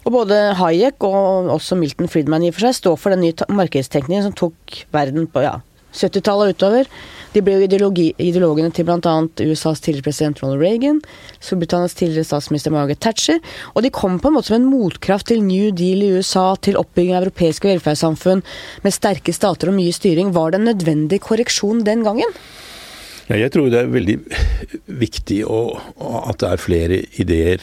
Og 0.08 0.14
både 0.14 0.36
Hayek 0.56 1.04
og 1.04 1.50
også 1.52 1.76
Milton 1.76 2.08
Friedman 2.08 2.46
i 2.46 2.48
og 2.48 2.56
for 2.56 2.64
seg 2.64 2.78
står 2.78 2.94
for 2.96 3.12
den 3.12 3.26
nye 3.26 3.48
markedstenkningen 3.52 4.24
som 4.24 4.36
tok 4.36 4.78
verden 4.94 5.26
på 5.28 5.42
ja, 5.44 5.58
70-tallet 5.92 6.48
og 6.48 6.54
utover. 6.56 6.86
De 7.34 7.42
ble 7.44 7.58
jo 7.58 7.66
ideologene 7.68 8.70
til 8.72 8.86
bl.a. 8.88 9.12
USAs 9.44 9.82
tidligere 9.84 10.06
president 10.06 10.38
Ronald 10.40 10.62
Reagan, 10.64 11.02
Storbritannias 11.44 11.96
tidligere 11.98 12.24
statsminister 12.24 12.72
Margaret 12.72 13.02
Thatcher, 13.04 13.42
og 13.74 13.84
de 13.84 13.90
kom 13.92 14.16
på 14.16 14.30
en 14.30 14.38
måte 14.38 14.48
som 14.48 14.56
en 14.56 14.70
motkraft 14.70 15.28
til 15.28 15.42
New 15.44 15.68
Deal 15.76 16.00
i 16.06 16.08
USA, 16.16 16.54
til 16.56 16.78
oppbygging 16.80 17.18
av 17.18 17.26
europeiske 17.26 17.68
velferdssamfunn 17.68 18.40
med 18.86 18.96
sterke 18.96 19.34
stater 19.36 19.68
og 19.68 19.76
mye 19.76 19.92
styring. 19.92 20.32
Var 20.32 20.54
det 20.54 20.60
en 20.62 20.70
nødvendig 20.70 21.18
korreksjon 21.26 21.82
den 21.84 22.06
gangen? 22.06 22.32
Jeg 23.28 23.52
tror 23.52 23.68
det 23.68 23.82
er 23.82 23.92
veldig 23.92 24.16
viktig 25.04 25.42
å, 25.44 25.60
at 26.30 26.40
det 26.40 26.48
er 26.48 26.64
flere 26.64 27.02
ideer 27.20 27.60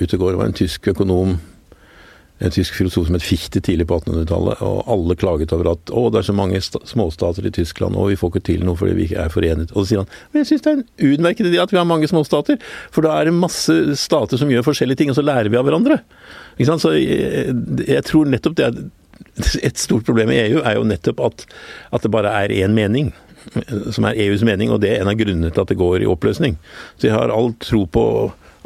ute 0.00 0.16
og 0.16 0.22
går. 0.22 0.32
Det 0.32 0.40
var 0.40 0.48
en 0.48 0.58
tysk 0.62 0.88
økonom 0.94 1.36
en 2.38 2.52
tysk 2.52 2.74
filosof 2.76 3.06
som 3.08 3.16
het 3.16 3.24
Fichte 3.24 3.60
tidlig 3.64 3.86
på 3.88 3.96
1800-tallet, 3.96 4.60
og 4.64 4.90
alle 4.92 5.16
klaget 5.16 5.54
over 5.56 5.70
at 5.72 5.92
å, 5.92 6.06
det 6.12 6.20
er 6.20 6.28
så 6.28 6.34
mange 6.36 6.60
småstater 6.60 7.48
i 7.48 7.52
Tyskland, 7.54 7.96
og 7.96 8.10
vi 8.10 8.18
får 8.20 8.34
ikke 8.34 8.44
til 8.50 8.66
noe 8.66 8.76
fordi 8.76 8.96
vi 8.98 9.06
ikke 9.08 9.22
er 9.24 9.32
forenet. 9.32 9.72
Og 9.72 9.82
så 9.84 9.88
sier 9.88 10.02
han 10.02 10.10
men 10.32 10.42
jeg 10.42 10.50
syns 10.50 10.66
det 10.66 10.72
er 10.72 10.78
en 10.78 11.14
utmerket 11.14 11.48
idé 11.48 11.62
at 11.62 11.72
vi 11.72 11.80
har 11.80 11.88
mange 11.88 12.10
småstater, 12.10 12.60
for 12.92 13.06
da 13.06 13.16
er 13.16 13.30
det 13.30 13.36
masse 13.38 13.78
stater 14.00 14.40
som 14.40 14.52
gjør 14.52 14.66
forskjellige 14.68 15.02
ting, 15.02 15.12
og 15.12 15.18
så 15.18 15.24
lærer 15.24 15.52
vi 15.52 15.60
av 15.60 15.64
hverandre. 15.68 16.02
Ikke 16.58 16.68
sant? 16.68 16.84
Så 16.84 16.92
jeg, 16.98 17.56
jeg 17.88 18.08
tror 18.08 18.28
nettopp 18.32 18.60
det 18.60 18.70
er 18.70 18.86
Et 19.64 19.78
stort 19.80 20.04
problem 20.04 20.28
i 20.32 20.36
EU 20.42 20.60
er 20.60 20.74
jo 20.76 20.84
nettopp 20.84 21.20
at, 21.24 21.44
at 21.96 22.04
det 22.04 22.10
bare 22.12 22.32
er 22.44 22.52
én 22.52 22.74
mening 22.76 23.14
som 23.94 24.04
er 24.08 24.18
EUs 24.26 24.42
mening, 24.44 24.72
og 24.72 24.80
det 24.82 24.90
er 24.92 25.02
en 25.02 25.10
av 25.12 25.16
grunnene 25.18 25.52
til 25.52 25.62
at 25.62 25.70
det 25.70 25.78
går 25.78 26.02
i 26.02 26.08
oppløsning. 26.10 26.56
Så 26.98 27.08
jeg 27.08 27.14
har 27.16 27.32
all 27.32 27.52
tro 27.62 27.84
på 27.88 28.04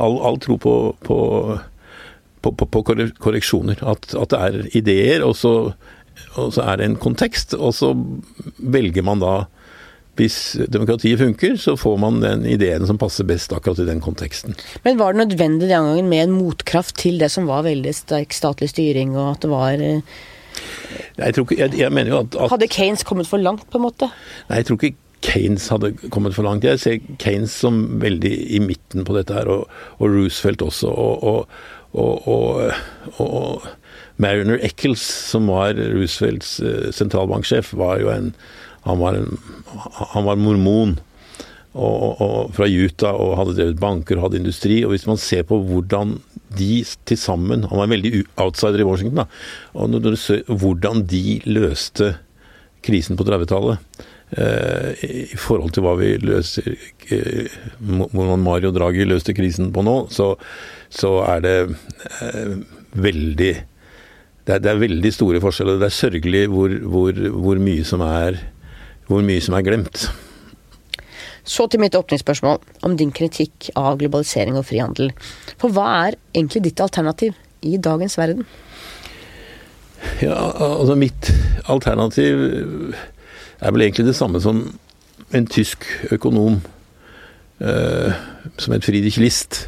all, 0.00 0.16
all 0.24 0.38
tro 0.40 0.56
på, 0.60 0.74
på, 1.04 1.18
på, 2.42 2.52
på 2.52 2.82
korreksjoner. 2.84 3.80
At, 3.82 4.12
at, 4.14 4.32
det 4.32 4.40
er 4.40 4.76
ideer, 4.78 5.24
og 5.26 5.36
så, 5.38 5.54
og 6.34 6.52
så 6.56 6.66
er 6.66 6.80
det 6.80 6.90
en 6.90 7.00
kontekst, 7.00 7.54
og 7.54 7.74
så 7.76 7.94
velger 8.58 9.06
man 9.06 9.22
da 9.24 9.34
hvis 10.20 10.58
demokratiet 10.68 11.20
funker, 11.20 11.54
så 11.56 11.76
får 11.80 11.96
man 12.02 12.18
den 12.20 12.42
ideen 12.44 12.84
som 12.84 12.98
passer 13.00 13.24
best 13.24 13.54
akkurat 13.56 13.78
i 13.80 13.86
den 13.88 14.02
konteksten. 14.04 14.56
Men 14.84 14.98
var 15.00 15.14
det 15.14 15.22
nødvendig 15.22 15.70
den 15.70 15.86
gangen 15.86 16.10
med 16.10 16.26
en 16.26 16.34
motkraft 16.36 16.98
til 17.00 17.16
det 17.22 17.30
som 17.32 17.48
var 17.48 17.64
veldig 17.64 17.94
sterk 17.96 18.36
statlig 18.36 18.68
styring, 18.74 19.14
og 19.16 19.36
at 19.36 19.46
det 19.46 19.52
var 19.52 19.84
eh, 19.86 20.02
jeg, 21.16 21.34
tror 21.34 21.46
ikke, 21.46 21.60
jeg, 21.62 21.78
jeg 21.78 21.92
mener 21.94 22.12
jo 22.12 22.18
at, 22.24 22.34
at, 22.36 22.50
Hadde 22.52 22.68
Kanes 22.68 23.06
kommet 23.06 23.28
for 23.30 23.40
langt, 23.40 23.64
på 23.70 23.80
en 23.80 23.86
måte? 23.86 24.10
Nei, 24.50 24.60
jeg 24.60 24.68
tror 24.68 24.80
ikke 24.80 24.96
Kanes 25.20 25.66
hadde 25.68 25.92
kommet 26.08 26.32
for 26.32 26.46
langt. 26.46 26.64
Jeg 26.64 26.80
ser 26.80 27.16
Kanes 27.20 27.52
som 27.62 27.82
veldig 28.00 28.32
i 28.56 28.60
midten 28.64 29.04
på 29.04 29.16
dette 29.16 29.36
her, 29.36 29.50
og, 29.52 29.68
og 29.98 30.14
Roosevelt 30.14 30.64
også. 30.64 30.88
og, 30.88 31.24
og, 31.24 31.60
og 31.96 33.66
Mariner 34.20 34.60
Eccles, 34.62 35.02
som 35.02 35.48
var 35.50 35.78
Roosevelts 35.78 36.58
uh, 36.62 36.88
sentralbanksjef, 36.94 37.72
var 37.78 38.02
jo 38.02 38.10
en 38.12 38.34
Han 38.86 38.96
var, 38.96 39.12
en, 39.12 39.36
han 40.14 40.24
var 40.24 40.38
mormon 40.40 40.94
og, 41.76 42.20
og, 42.24 42.54
fra 42.56 42.64
Utah 42.64 43.12
og 43.12 43.34
hadde 43.36 43.56
drevet 43.58 43.80
banker 43.80 44.16
og 44.16 44.24
hadde 44.24 44.38
industri. 44.40 44.78
Og 44.84 44.94
hvis 44.94 45.04
man 45.04 45.20
ser 45.20 45.44
på 45.44 45.58
hvordan 45.68 46.14
de 46.56 46.80
til 47.06 47.18
sammen 47.20 47.66
Han 47.68 47.78
var 47.78 47.84
en 47.84 47.92
veldig 47.92 48.24
outsider 48.40 48.80
i 48.80 48.86
Washington. 48.88 49.20
da, 49.20 49.26
og 49.74 49.90
når 49.90 50.00
du 50.00 50.16
ser 50.16 50.42
hvordan 50.48 51.04
de 51.06 51.40
løste 51.44 52.14
krisen 52.82 53.20
på 53.20 53.26
30-tallet 53.28 53.76
eh, 53.76 54.08
i 54.30 55.38
forhold 55.40 55.72
til 55.74 55.82
hva 55.82 55.96
vi 55.98 56.12
løser 56.22 56.68
eh, 57.10 57.56
Hvordan 57.82 58.44
Mario 58.44 58.70
Draghi 58.70 59.02
løste 59.08 59.34
krisen 59.34 59.72
på 59.74 59.82
nå, 59.82 59.96
så, 60.14 60.32
så 60.86 61.16
er 61.26 61.42
det 61.42 61.56
eh, 61.66 62.54
veldig 62.94 63.52
det 64.46 64.54
er, 64.56 64.62
det 64.64 64.70
er, 64.70 64.80
veldig 64.80 65.10
store 65.14 65.40
forskjeller. 65.42 65.76
Det 65.78 65.90
er 65.90 65.94
sørgelig 65.94 66.46
hvor, 66.50 66.72
hvor, 66.92 67.18
hvor, 67.44 67.58
mye 67.60 67.84
som 67.86 68.00
er, 68.06 68.38
hvor 69.06 69.20
mye 69.22 69.42
som 69.44 69.54
er 69.54 69.66
glemt. 69.66 70.06
Så 71.44 71.66
til 71.70 71.82
mitt 71.82 71.94
åpningsspørsmål 71.94 72.58
om 72.86 72.96
din 72.98 73.12
kritikk 73.14 73.68
av 73.78 74.00
globalisering 74.00 74.56
og 74.58 74.66
frihandel. 74.66 75.12
For 75.60 75.74
hva 75.74 75.86
er 76.06 76.18
egentlig 76.32 76.64
ditt 76.66 76.82
alternativ 76.82 77.36
i 77.60 77.76
dagens 77.76 78.16
verden? 78.18 78.48
Ja, 80.24 80.36
altså 80.56 80.96
mitt 80.96 81.30
alternativ 81.68 82.94
er 83.60 83.74
vel 83.74 83.86
egentlig 83.86 84.08
det 84.08 84.16
samme 84.18 84.40
som 84.42 84.62
en 85.36 85.46
tysk 85.46 85.84
økonom 86.12 86.60
eh, 87.60 88.16
som 88.58 88.74
het 88.74 88.86
Friedrich 88.86 89.20
List 89.20 89.66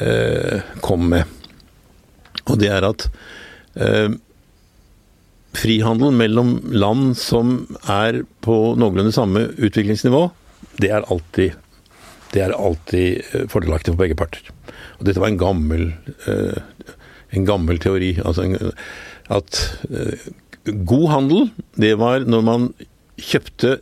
eh, 0.00 0.60
kom 0.84 1.08
med. 1.12 1.24
Og 2.50 2.58
det 2.60 2.70
er 2.74 2.86
at 2.86 3.06
eh, 3.78 4.12
frihandel 5.54 6.14
mellom 6.14 6.56
land 6.74 7.14
som 7.18 7.60
er 7.90 8.22
på 8.44 8.58
noenlunde 8.80 9.14
samme 9.14 9.46
utviklingsnivå, 9.54 10.26
det 10.82 10.90
er 10.90 11.06
alltid, 11.06 11.54
det 12.34 12.42
er 12.44 12.56
alltid 12.56 13.22
eh, 13.30 13.46
fordelaktig 13.50 13.94
for 13.94 14.02
begge 14.02 14.18
parter. 14.18 14.50
Og 14.98 15.06
dette 15.06 15.22
var 15.22 15.30
en 15.30 15.40
gammel, 15.40 15.92
eh, 16.30 16.88
en 17.34 17.46
gammel 17.46 17.78
teori. 17.82 18.16
Altså 18.24 18.48
en, 18.48 18.74
at 19.32 19.62
eh, 19.90 20.26
god 20.64 21.08
handel, 21.12 21.48
det 21.78 21.94
var 22.00 22.26
når 22.26 22.44
man 22.44 22.68
kjøpte 23.20 23.78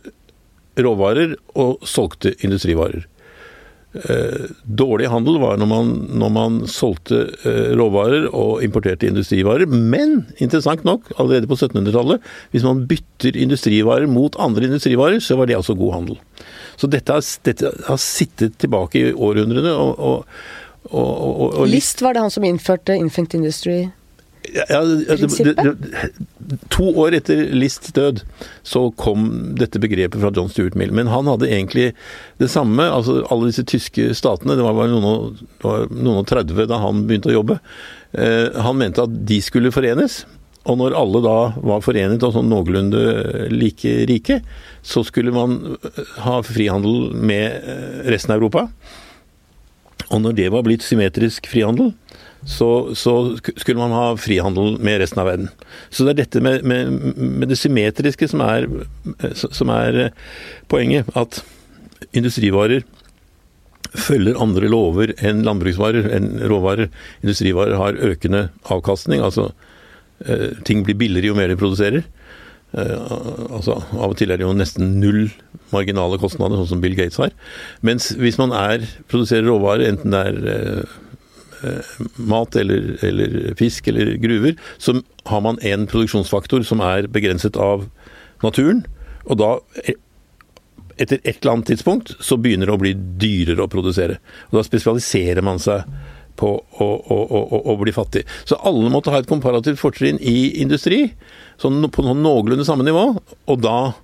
råvarer 0.83 1.35
og 1.59 1.83
solgte 1.87 2.33
industrivarer. 2.45 3.05
Eh, 3.93 4.49
dårlig 4.65 5.05
handel 5.13 5.35
var 5.37 5.59
når 5.61 5.67
man, 5.69 5.89
når 6.17 6.31
man 6.33 6.55
solgte 6.71 7.19
eh, 7.45 7.75
råvarer 7.77 8.25
og 8.33 8.63
importerte 8.65 9.05
industrivarer. 9.05 9.69
Men 9.69 10.23
interessant 10.41 10.81
nok, 10.87 11.11
allerede 11.21 11.49
på 11.49 11.59
1700-tallet, 11.59 12.25
hvis 12.55 12.65
man 12.65 12.87
bytter 12.89 13.37
industrivarer 13.37 14.09
mot 14.09 14.37
andre 14.41 14.65
industrivarer, 14.65 15.21
så 15.21 15.37
var 15.37 15.49
det 15.49 15.59
altså 15.59 15.77
god 15.77 15.93
handel. 15.99 16.19
Så 16.81 16.89
dette 16.89 17.13
har, 17.13 17.21
dette 17.45 17.69
har 17.85 18.01
sittet 18.01 18.57
tilbake 18.63 18.99
i 18.99 19.13
århundrene. 19.13 19.77
og, 19.77 19.99
og 19.99 20.61
og, 20.83 21.53
og, 21.55 21.67
List 21.71 22.01
var 22.03 22.11
det 22.13 22.25
han 22.25 22.33
som 22.33 22.43
innførte 22.43 22.95
Infant 22.99 23.33
Industry? 23.37 23.85
Ja, 24.51 24.81
det, 24.83 25.53
det, 25.55 26.09
to 26.73 26.89
år 26.99 27.15
etter 27.17 27.39
Lists 27.55 27.93
død 27.95 28.21
så 28.67 28.85
kom 28.99 29.55
dette 29.57 29.79
begrepet 29.81 30.19
fra 30.19 30.31
John 30.35 30.51
Stuart 30.51 30.75
Mill. 30.79 30.91
Men 30.95 31.09
han 31.11 31.29
hadde 31.31 31.49
egentlig 31.49 31.93
det 32.41 32.49
samme. 32.51 32.83
altså 32.83 33.21
Alle 33.31 33.49
disse 33.49 33.65
tyske 33.69 34.11
statene, 34.17 34.57
det 34.59 34.65
var 34.65 34.75
bare 34.77 34.91
noen 34.91 35.39
noen 35.63 36.21
og 36.21 36.27
30 36.29 36.67
da 36.69 36.81
han 36.83 37.05
begynte 37.07 37.31
å 37.31 37.37
jobbe. 37.37 37.59
Eh, 38.11 38.51
han 38.65 38.79
mente 38.79 39.05
at 39.07 39.19
de 39.27 39.39
skulle 39.43 39.73
forenes. 39.73 40.23
Og 40.69 40.77
når 40.79 40.95
alle 40.95 41.19
da 41.23 41.37
var 41.59 41.83
forenet 41.83 42.23
og 42.23 42.35
sånn 42.37 42.51
noenlunde 42.51 43.49
like 43.51 43.95
rike, 44.07 44.39
så 44.83 45.03
skulle 45.03 45.33
man 45.35 45.57
ha 46.23 46.37
frihandel 46.47 47.09
med 47.15 47.47
eh, 47.47 47.97
resten 48.11 48.35
av 48.35 48.39
Europa. 48.39 48.69
Og 50.13 50.21
når 50.23 50.37
det 50.37 50.47
var 50.53 50.63
blitt 50.65 50.85
symmetrisk 50.85 51.49
frihandel, 51.51 51.91
så, 52.45 52.95
så, 52.95 53.37
skulle 53.39 53.79
man 53.79 53.93
ha 53.95 54.17
frihandel 54.19 54.77
med 54.83 54.99
resten 55.01 55.21
av 55.23 55.29
verden. 55.29 55.49
Så 55.89 56.03
det 56.03 56.15
er 56.15 56.21
dette 56.23 56.41
med, 56.43 56.65
med, 56.67 56.91
med 57.17 57.51
det 57.51 57.59
symmetriske 57.59 58.27
som 58.31 58.43
er, 58.43 58.67
som 59.39 59.71
er, 59.73 60.09
poenget. 60.71 61.07
At 61.15 61.41
industrivarer 62.11 62.83
følger 63.93 64.39
andre 64.41 64.69
lover 64.71 65.13
enn 65.23 65.43
landbruksvarer, 65.45 66.09
enn 66.17 66.33
råvarer. 66.49 66.91
Industrivarer 67.23 67.77
har 67.79 68.01
økende 68.11 68.47
avkastning. 68.73 69.23
altså 69.23 69.51
eh, 70.25 70.51
Ting 70.67 70.83
blir 70.83 70.99
billigere 70.99 71.31
jo 71.31 71.37
mer 71.37 71.51
de 71.51 71.59
produserer. 71.59 72.03
Eh, 72.73 73.13
altså, 73.53 73.77
Av 73.93 74.09
og 74.11 74.17
til 74.17 74.33
er 74.33 74.41
det 74.41 74.47
jo 74.47 74.55
nesten 74.57 74.97
null 75.01 75.27
marginale 75.73 76.19
kostnader, 76.21 76.57
sånn 76.59 76.75
som 76.75 76.83
Bill 76.83 76.97
Gates 76.97 77.19
har. 77.21 77.33
Mens 77.85 78.11
hvis 78.17 78.39
man 78.41 78.53
er, 78.57 78.85
produserer 79.11 79.47
råvarer, 79.49 79.87
enten 79.93 80.13
det 80.13 80.23
er 80.29 80.39
eh, 80.43 80.69
eh, 80.81 80.99
mat 82.15 82.55
eller, 82.59 82.93
eller, 83.05 83.53
fisk 83.59 83.87
eller 83.91 84.15
gruver, 84.21 84.57
så 84.77 84.97
har 85.29 85.43
man 85.45 85.59
en 85.65 85.87
produksjonsfaktor 85.89 86.65
som 86.67 86.83
er 86.85 87.09
begrenset 87.11 87.59
av 87.59 87.87
naturen. 88.43 88.83
Og 89.29 89.39
da, 89.39 89.51
etter 90.97 91.21
et 91.23 91.37
eller 91.39 91.55
annet 91.55 91.71
tidspunkt, 91.73 92.15
så 92.23 92.37
begynner 92.39 92.69
det 92.69 92.75
å 92.75 92.81
bli 92.81 92.93
dyrere 93.21 93.65
å 93.65 93.71
produsere. 93.71 94.19
Og 94.51 94.59
da 94.59 94.65
spesialiserer 94.67 95.45
man 95.45 95.61
seg 95.63 95.87
på 96.39 96.49
å, 96.57 96.85
å, 96.85 97.17
å, 97.29 97.59
å, 97.61 97.75
bli 97.81 97.93
fattig. 97.93 98.23
Så 98.49 98.57
alle 98.65 98.89
måtte 98.91 99.13
ha 99.13 99.21
et 99.21 99.29
komparativt 99.29 99.81
fortrinn 99.81 100.17
i 100.17 100.63
industri, 100.63 101.05
sånn 101.61 101.85
på 101.93 102.05
noen 102.05 102.23
noenlunde 102.25 102.65
samme 102.67 102.85
nivå. 102.87 103.05
Og 103.53 103.61
da, 103.61 103.77
eh, 103.91 103.99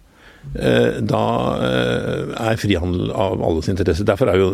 da 1.06 1.26
eh, 1.62 2.34
er 2.50 2.60
frihandel 2.62 3.12
av 3.12 3.44
alles 3.46 3.70
interesse. 3.70 4.08
Derfor 4.08 4.32
er 4.32 4.42
jo 4.42 4.50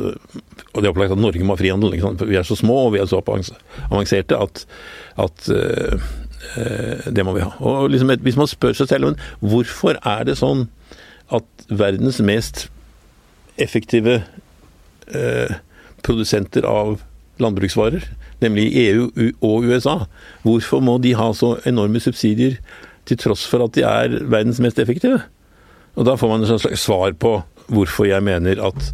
og 0.76 0.82
det 0.82 0.90
er 0.90 0.92
opplagt 0.92 1.16
at 1.16 1.22
Norge 1.22 1.46
må 1.48 1.56
ha 1.56 1.62
frihandel. 1.62 1.96
Vi 2.28 2.36
er 2.36 2.44
så 2.48 2.58
små 2.60 2.88
og 2.88 2.94
vi 2.96 3.00
er 3.00 3.08
så 3.08 3.22
avanserte 3.24 4.36
at, 4.36 4.66
at 5.24 5.46
uh, 5.48 6.08
det 7.08 7.24
må 7.24 7.32
vi 7.38 7.46
ha. 7.46 7.54
Og 7.64 7.94
liksom, 7.94 8.12
Hvis 8.26 8.36
man 8.36 8.50
spør 8.52 8.76
seg 8.76 8.92
selv 8.92 9.16
hvorfor 9.40 9.96
er 10.04 10.26
det 10.28 10.36
sånn 10.42 10.68
at 11.34 11.48
verdens 11.72 12.20
mest 12.20 12.68
effektive 13.58 14.20
eh, 15.08 15.54
produsenter 16.06 16.68
av 16.68 17.00
landbruksvarer, 17.42 18.04
nemlig 18.44 18.68
EU 18.80 19.32
og 19.44 19.66
USA. 19.68 19.96
Hvorfor 20.44 20.84
må 20.84 20.98
de 21.04 21.16
ha 21.18 21.32
så 21.36 21.56
enorme 21.68 22.00
subsidier 22.04 22.60
til 23.06 23.20
tross 23.22 23.46
for 23.50 23.66
at 23.66 23.76
de 23.76 23.86
er 23.88 24.20
verdens 24.24 24.62
mest 24.64 24.80
effektive? 24.80 25.24
Og 25.96 26.06
Da 26.06 26.16
får 26.20 26.32
man 26.32 26.44
et 26.44 26.62
slags 26.62 26.86
svar 26.86 27.14
på 27.20 27.38
hvorfor 27.72 28.06
jeg 28.06 28.24
mener 28.24 28.62
at 28.62 28.94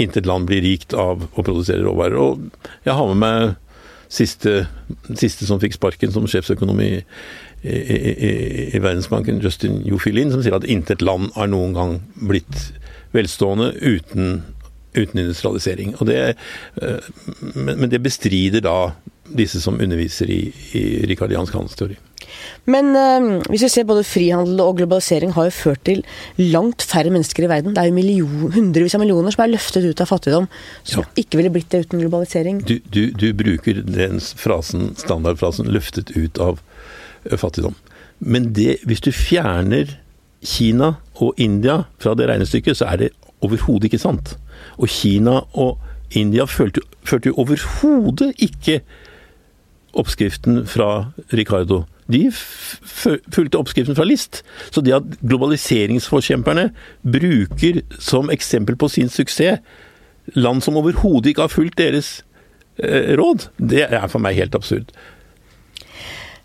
intet 0.00 0.26
land 0.26 0.46
blir 0.46 0.62
rikt 0.62 0.94
av 0.94 1.24
å 1.34 1.42
produsere 1.42 1.82
råvarer. 1.82 2.18
Og 2.18 2.84
jeg 2.86 2.94
har 2.94 3.10
med 3.10 3.20
meg 3.22 3.54
siste, 4.12 4.66
siste 5.18 5.48
som 5.48 5.60
fikk 5.62 5.78
sparken 5.78 6.12
som 6.14 6.26
sjefsøkonom 6.30 6.80
i, 6.84 6.92
i, 7.64 7.74
i, 7.74 8.32
i 8.76 8.82
Verdensbanken, 8.82 9.40
Justin 9.42 9.80
Jofilin, 9.86 10.30
som 10.34 10.42
sier 10.44 10.56
at 10.58 10.66
intet 10.70 11.02
land 11.02 11.32
har 11.38 11.50
noen 11.50 11.74
gang 11.76 11.96
blitt 12.20 12.68
velstående 13.14 13.72
uten 13.80 14.42
uten 14.94 15.20
industrialisering. 15.20 15.94
Det, 16.06 16.34
men, 17.54 17.78
men 17.80 17.90
det 17.90 17.98
bestrider 18.02 18.62
da 18.62 18.92
disse 19.24 19.60
som 19.62 19.78
underviser 19.80 20.30
i, 20.30 20.40
i 20.76 20.82
rikardiansk 21.08 21.54
handelsteori. 21.56 21.96
Men 22.70 22.96
øh, 22.96 23.42
hvis 23.50 23.62
vi 23.66 23.68
ser 23.68 23.86
både 23.88 24.04
frihandel 24.04 24.60
og 24.64 24.76
globalisering 24.78 25.34
har 25.36 25.48
jo 25.48 25.54
ført 25.54 25.82
til 25.84 26.02
langt 26.40 26.82
færre 26.82 27.12
mennesker 27.12 27.44
i 27.44 27.48
verden. 27.48 27.74
Det 27.76 27.82
er 27.82 27.90
jo 27.90 27.96
million, 27.96 28.52
hundrevis 28.54 28.96
av 28.96 29.02
millioner 29.02 29.34
som 29.34 29.44
er 29.44 29.52
løftet 29.52 29.86
ut 29.86 30.00
av 30.00 30.10
fattigdom, 30.10 30.48
som 30.82 31.04
ja. 31.04 31.10
ikke 31.24 31.40
ville 31.40 31.52
blitt 31.54 31.70
det 31.72 31.84
uten 31.86 32.00
globalisering. 32.00 32.62
Du, 32.68 32.78
du, 32.94 33.02
du 33.12 33.28
bruker 33.36 33.82
den 33.84 34.20
frasen, 34.20 34.94
standardfrasen 35.00 35.68
'løftet 35.68 36.14
ut 36.16 36.40
av 36.40 36.62
fattigdom'. 37.24 37.76
Men 38.18 38.52
det, 38.56 38.78
hvis 38.88 39.04
du 39.04 39.12
fjerner 39.12 39.98
Kina 40.44 40.94
og 41.20 41.34
India 41.40 41.82
fra 41.98 42.14
det 42.14 42.28
regnestykket, 42.28 42.78
så 42.78 42.88
er 42.92 43.00
det 43.00 43.12
overhodet 43.44 43.90
ikke 43.90 44.00
sant. 44.00 44.36
Og 44.78 44.88
Kina 44.88 45.42
og 45.52 45.80
India 46.16 46.46
førte, 46.48 46.80
førte 47.04 47.32
jo 47.32 47.38
overhodet 47.42 48.32
ikke 48.38 48.80
oppskriften 49.98 50.64
fra 50.66 51.12
Ricardo. 51.32 51.84
De 52.10 52.26
fulgte 52.32 53.58
oppskriften 53.58 53.96
fra 53.96 54.04
List. 54.04 54.42
Så 54.70 54.82
det 54.84 54.96
at 54.96 55.16
globaliseringsforkjemperne 55.24 56.68
bruker 57.02 57.80
som 57.98 58.30
eksempel 58.32 58.76
på 58.76 58.90
sin 58.92 59.08
suksess 59.12 59.62
land 60.32 60.62
som 60.64 60.78
overhodet 60.80 61.32
ikke 61.32 61.44
har 61.44 61.52
fulgt 61.52 61.76
deres 61.78 62.22
eh, 62.80 63.12
råd, 63.18 63.48
det 63.60 63.84
er 63.90 64.06
for 64.08 64.22
meg 64.24 64.38
helt 64.38 64.56
absurd. 64.56 64.92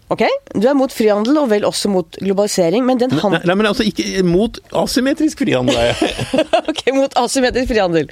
Ok, 0.09 0.23
du 0.57 0.65
er 0.65 0.77
mot 0.77 0.93
frihandel, 0.93 1.37
og 1.37 1.51
vel 1.51 1.67
også 1.67 1.91
mot 1.93 2.17
globalisering, 2.17 2.81
men 2.87 2.97
den 2.97 3.11
handel... 3.13 3.43
Nei, 3.43 3.49
nei, 3.51 3.57
men 3.59 3.69
altså 3.69 3.85
ikke 3.85 4.23
mot 4.25 4.57
asymmetrisk 4.81 5.43
frihandel, 5.43 5.77
er 5.77 5.91
jeg. 5.91 6.15
ok, 6.71 6.81
mot 6.97 7.13
asymmetrisk 7.21 7.69
frihandel. 7.69 8.09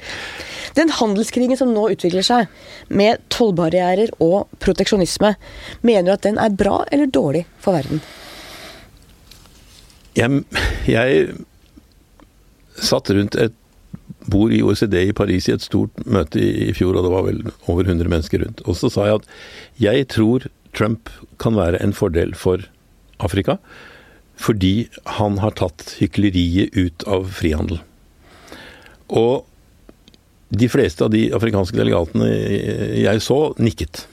Den 0.78 0.92
handelskrigen 0.94 1.58
som 1.58 1.72
nå 1.74 1.88
utvikler 1.90 2.22
seg, 2.22 2.46
med 2.86 3.24
tollbarrierer 3.34 4.12
og 4.22 4.46
proteksjonisme, 4.62 5.34
mener 5.82 6.06
du 6.06 6.14
at 6.14 6.26
den 6.28 6.38
er 6.38 6.54
bra 6.54 6.84
eller 6.94 7.10
dårlig 7.10 7.48
for 7.58 7.74
verden? 7.74 8.04
Jeg, 10.18 10.44
jeg 10.86 11.32
satt 12.78 13.10
rundt 13.10 13.38
et 13.38 13.58
bord 14.28 14.52
i 14.52 14.60
OECD 14.62 15.00
i 15.08 15.16
Paris 15.16 15.48
i 15.48 15.54
et 15.54 15.64
stort 15.64 15.94
møte 16.06 16.40
i, 16.40 16.68
i 16.68 16.74
fjor, 16.76 16.94
og 16.94 17.06
det 17.06 17.12
var 17.12 17.26
vel 17.26 17.42
over 17.70 17.86
100 17.86 18.10
mennesker 18.10 18.44
rundt. 18.44 18.62
Og 18.68 18.78
så 18.78 18.90
sa 18.92 19.08
jeg 19.08 19.20
at 19.22 19.28
jeg 19.82 20.08
tror 20.14 20.46
Trump 20.78 21.10
kan 21.42 21.58
være 21.58 21.82
en 21.82 21.94
fordel 21.96 22.34
for 22.38 22.62
Afrika, 23.18 23.58
fordi 24.38 24.88
han 25.18 25.40
har 25.42 25.56
tatt 25.58 25.96
hykleriet 25.98 26.76
ut 26.78 27.04
av 27.10 27.26
frihandel. 27.34 27.80
Og 29.08 29.42
de 30.48 30.68
fleste 30.70 31.04
av 31.04 31.12
de 31.12 31.26
afrikanske 31.36 31.76
delegatene 31.76 32.28
jeg 33.02 33.24
så, 33.24 33.40
nikket. 33.60 34.06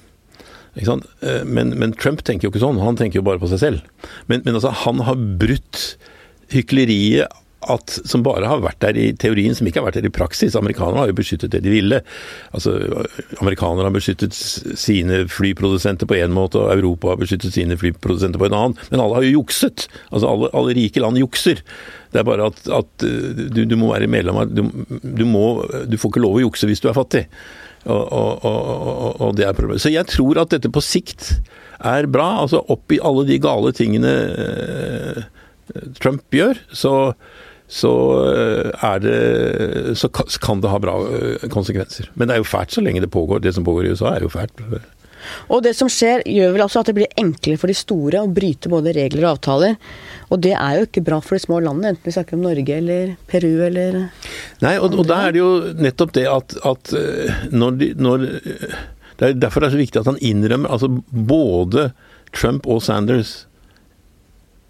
Men, 0.76 1.72
men, 1.80 1.93
Trump 1.95 2.26
tenker 2.28 2.47
jo 2.47 2.51
ikke 2.51 2.63
sånn, 2.66 2.82
han 2.84 2.97
tenker 2.99 3.22
jo 3.22 3.28
bare 3.28 3.39
på 3.39 3.49
seg 3.53 3.61
selv. 3.61 4.09
Men, 4.28 4.41
men 4.43 4.57
altså, 4.57 4.74
han 4.84 4.99
har 5.07 5.22
brutt 5.39 5.95
hykleriet 6.51 7.32
at, 7.72 7.95
som 8.05 8.24
bare 8.26 8.47
har 8.49 8.63
vært 8.63 8.82
der 8.84 8.97
i 8.99 9.07
teorien, 9.20 9.55
som 9.57 9.68
ikke 9.68 9.82
har 9.82 9.88
vært 9.88 9.99
der 9.99 10.09
i 10.09 10.13
praksis. 10.13 10.57
Amerikanerne 10.57 11.03
har 11.03 11.11
jo 11.11 11.18
beskyttet 11.18 11.53
det 11.53 11.63
de 11.66 11.74
ville. 11.74 12.01
Altså, 12.55 12.76
Amerikanerne 13.41 13.88
har 13.88 13.95
beskyttet 13.95 14.36
sine 14.36 15.24
flyprodusenter 15.32 16.09
på 16.09 16.20
én 16.20 16.34
måte, 16.36 16.61
og 16.61 16.74
Europa 16.76 17.13
har 17.13 17.22
beskyttet 17.22 17.55
sine 17.55 17.78
flyprodusenter 17.80 18.41
på 18.41 18.49
en 18.49 18.57
annen. 18.59 18.80
Men 18.91 19.03
alle 19.03 19.20
har 19.20 19.28
jo 19.28 19.41
jukset. 19.41 19.88
Altså, 20.11 20.32
alle, 20.32 20.51
alle 20.53 20.78
rike 20.78 21.03
land 21.03 21.22
jukser. 21.22 21.61
Det 22.13 22.22
er 22.22 22.28
bare 22.28 22.49
at, 22.51 22.66
at 22.72 23.05
du, 23.05 23.61
du, 23.68 23.78
må 23.80 23.91
være 23.91 24.07
medlem 24.11 24.38
av 24.39 24.51
du, 24.51 24.63
du, 25.03 25.26
må, 25.28 25.45
du 25.89 25.97
får 25.99 26.13
ikke 26.13 26.24
lov 26.24 26.38
å 26.39 26.45
jukse 26.45 26.70
hvis 26.70 26.84
du 26.84 26.89
er 26.91 26.97
fattig. 26.97 27.26
Og, 27.86 28.01
og, 28.01 28.45
og, 28.47 29.22
og, 29.22 29.32
det 29.38 29.45
er 29.45 29.57
problemet. 29.57 29.84
Så 29.84 29.91
jeg 29.93 30.07
tror 30.09 30.39
at 30.41 30.53
dette 30.55 30.72
på 30.74 30.82
sikt 30.82 31.36
er 31.86 32.07
bra. 32.09 32.32
Altså 32.45 32.63
oppi 32.74 32.97
alle 33.03 33.26
de 33.28 33.38
gale 33.41 33.74
tingene 33.78 34.13
eh, 34.45 35.20
Trump 35.99 36.24
gjør, 36.34 36.59
så, 36.74 36.93
så, 37.68 37.91
eh, 38.30 38.97
det, 39.01 39.97
så 39.97 40.09
kan 40.41 40.61
det 40.61 40.70
ha 40.70 40.80
bra 40.80 40.99
eh, 41.09 41.47
konsekvenser. 41.49 42.11
Men 42.13 42.28
det 42.28 42.36
er 42.36 42.43
jo 42.43 42.49
fælt 42.49 42.76
så 42.76 42.84
lenge 42.84 43.01
det 43.01 43.13
pågår. 43.13 43.41
Det 43.41 43.55
som 43.55 43.66
pågår 43.66 43.88
i 43.88 43.95
USA 43.95 44.13
er 44.16 44.28
jo 44.28 44.30
fælt. 44.30 44.61
Og 45.49 45.63
det 45.66 45.74
som 45.74 45.89
skjer 45.89 46.22
gjør 46.30 46.53
vel 46.53 46.63
altså 46.66 46.84
at 46.84 46.91
det 46.91 46.97
blir 46.99 47.18
enklere 47.18 47.57
for 47.57 47.72
de 47.72 47.78
store 47.78 48.22
å 48.22 48.30
bryte 48.30 48.70
både 48.70 48.93
regler 48.93 49.26
og 49.26 49.32
avtaler. 49.36 49.80
Og 50.30 50.41
det 50.45 50.53
er 50.53 50.78
jo 50.78 50.86
ikke 50.86 51.05
bra 51.07 51.20
for 51.24 51.38
de 51.38 51.45
små 51.45 51.59
landene, 51.66 51.95
enten 51.95 52.05
vi 52.05 52.13
snakker 52.13 52.38
om 52.38 52.45
Norge 52.45 52.78
eller 52.78 53.16
Peru 53.30 53.51
eller 53.66 53.99
Nei, 54.61 54.76
og, 54.78 54.93
og 54.93 55.09
da 55.09 55.24
er 55.26 55.36
det 55.36 55.41
jo 55.41 55.51
nettopp 55.82 56.13
det 56.18 56.28
at, 56.30 56.57
at 56.66 56.93
eh, 56.97 57.43
når, 57.49 57.82
de, 57.82 57.91
når 57.97 58.30
Det 59.16 59.28
er 59.28 59.38
derfor 59.39 59.63
det 59.63 59.72
er 59.72 59.78
så 59.78 59.82
viktig 59.82 60.01
at 60.01 60.09
han 60.11 60.22
innrømmer 60.22 60.74
Altså 60.76 60.89
både 61.09 61.89
Trump 62.36 62.68
og 62.70 62.82
Sanders 62.84 63.45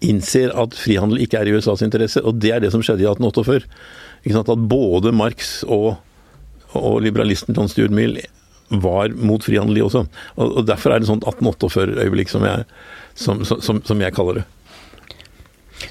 innser 0.04 0.52
at 0.58 0.76
frihandel 0.76 1.22
ikke 1.24 1.40
er 1.40 1.48
i 1.48 1.54
USAs 1.56 1.84
interesse, 1.84 2.20
og 2.20 2.40
det 2.42 2.52
er 2.52 2.64
det 2.64 2.72
som 2.74 2.82
skjedde 2.84 3.04
i 3.04 3.08
1848. 3.08 3.68
At 4.36 4.50
både 4.68 5.12
Marx 5.14 5.60
og, 5.62 5.96
og 6.76 6.98
liberalisten 7.04 7.56
John 7.56 7.70
Stuart 7.70 7.94
Mill 7.94 8.18
var 8.68 9.14
mot 9.14 9.44
frihandel, 9.44 9.78
de 9.78 9.86
også. 9.86 10.04
Og, 10.36 10.58
og 10.58 10.66
Derfor 10.66 10.92
er 10.92 11.00
det 11.00 11.08
sånn 11.08 11.22
sånt 11.22 11.40
1848-øyeblikk 11.40 12.32
som, 12.32 12.44
som, 13.14 13.44
som, 13.46 13.80
som, 13.86 14.02
jeg 14.02 14.14
kaller 14.16 14.40
det. 14.40 14.46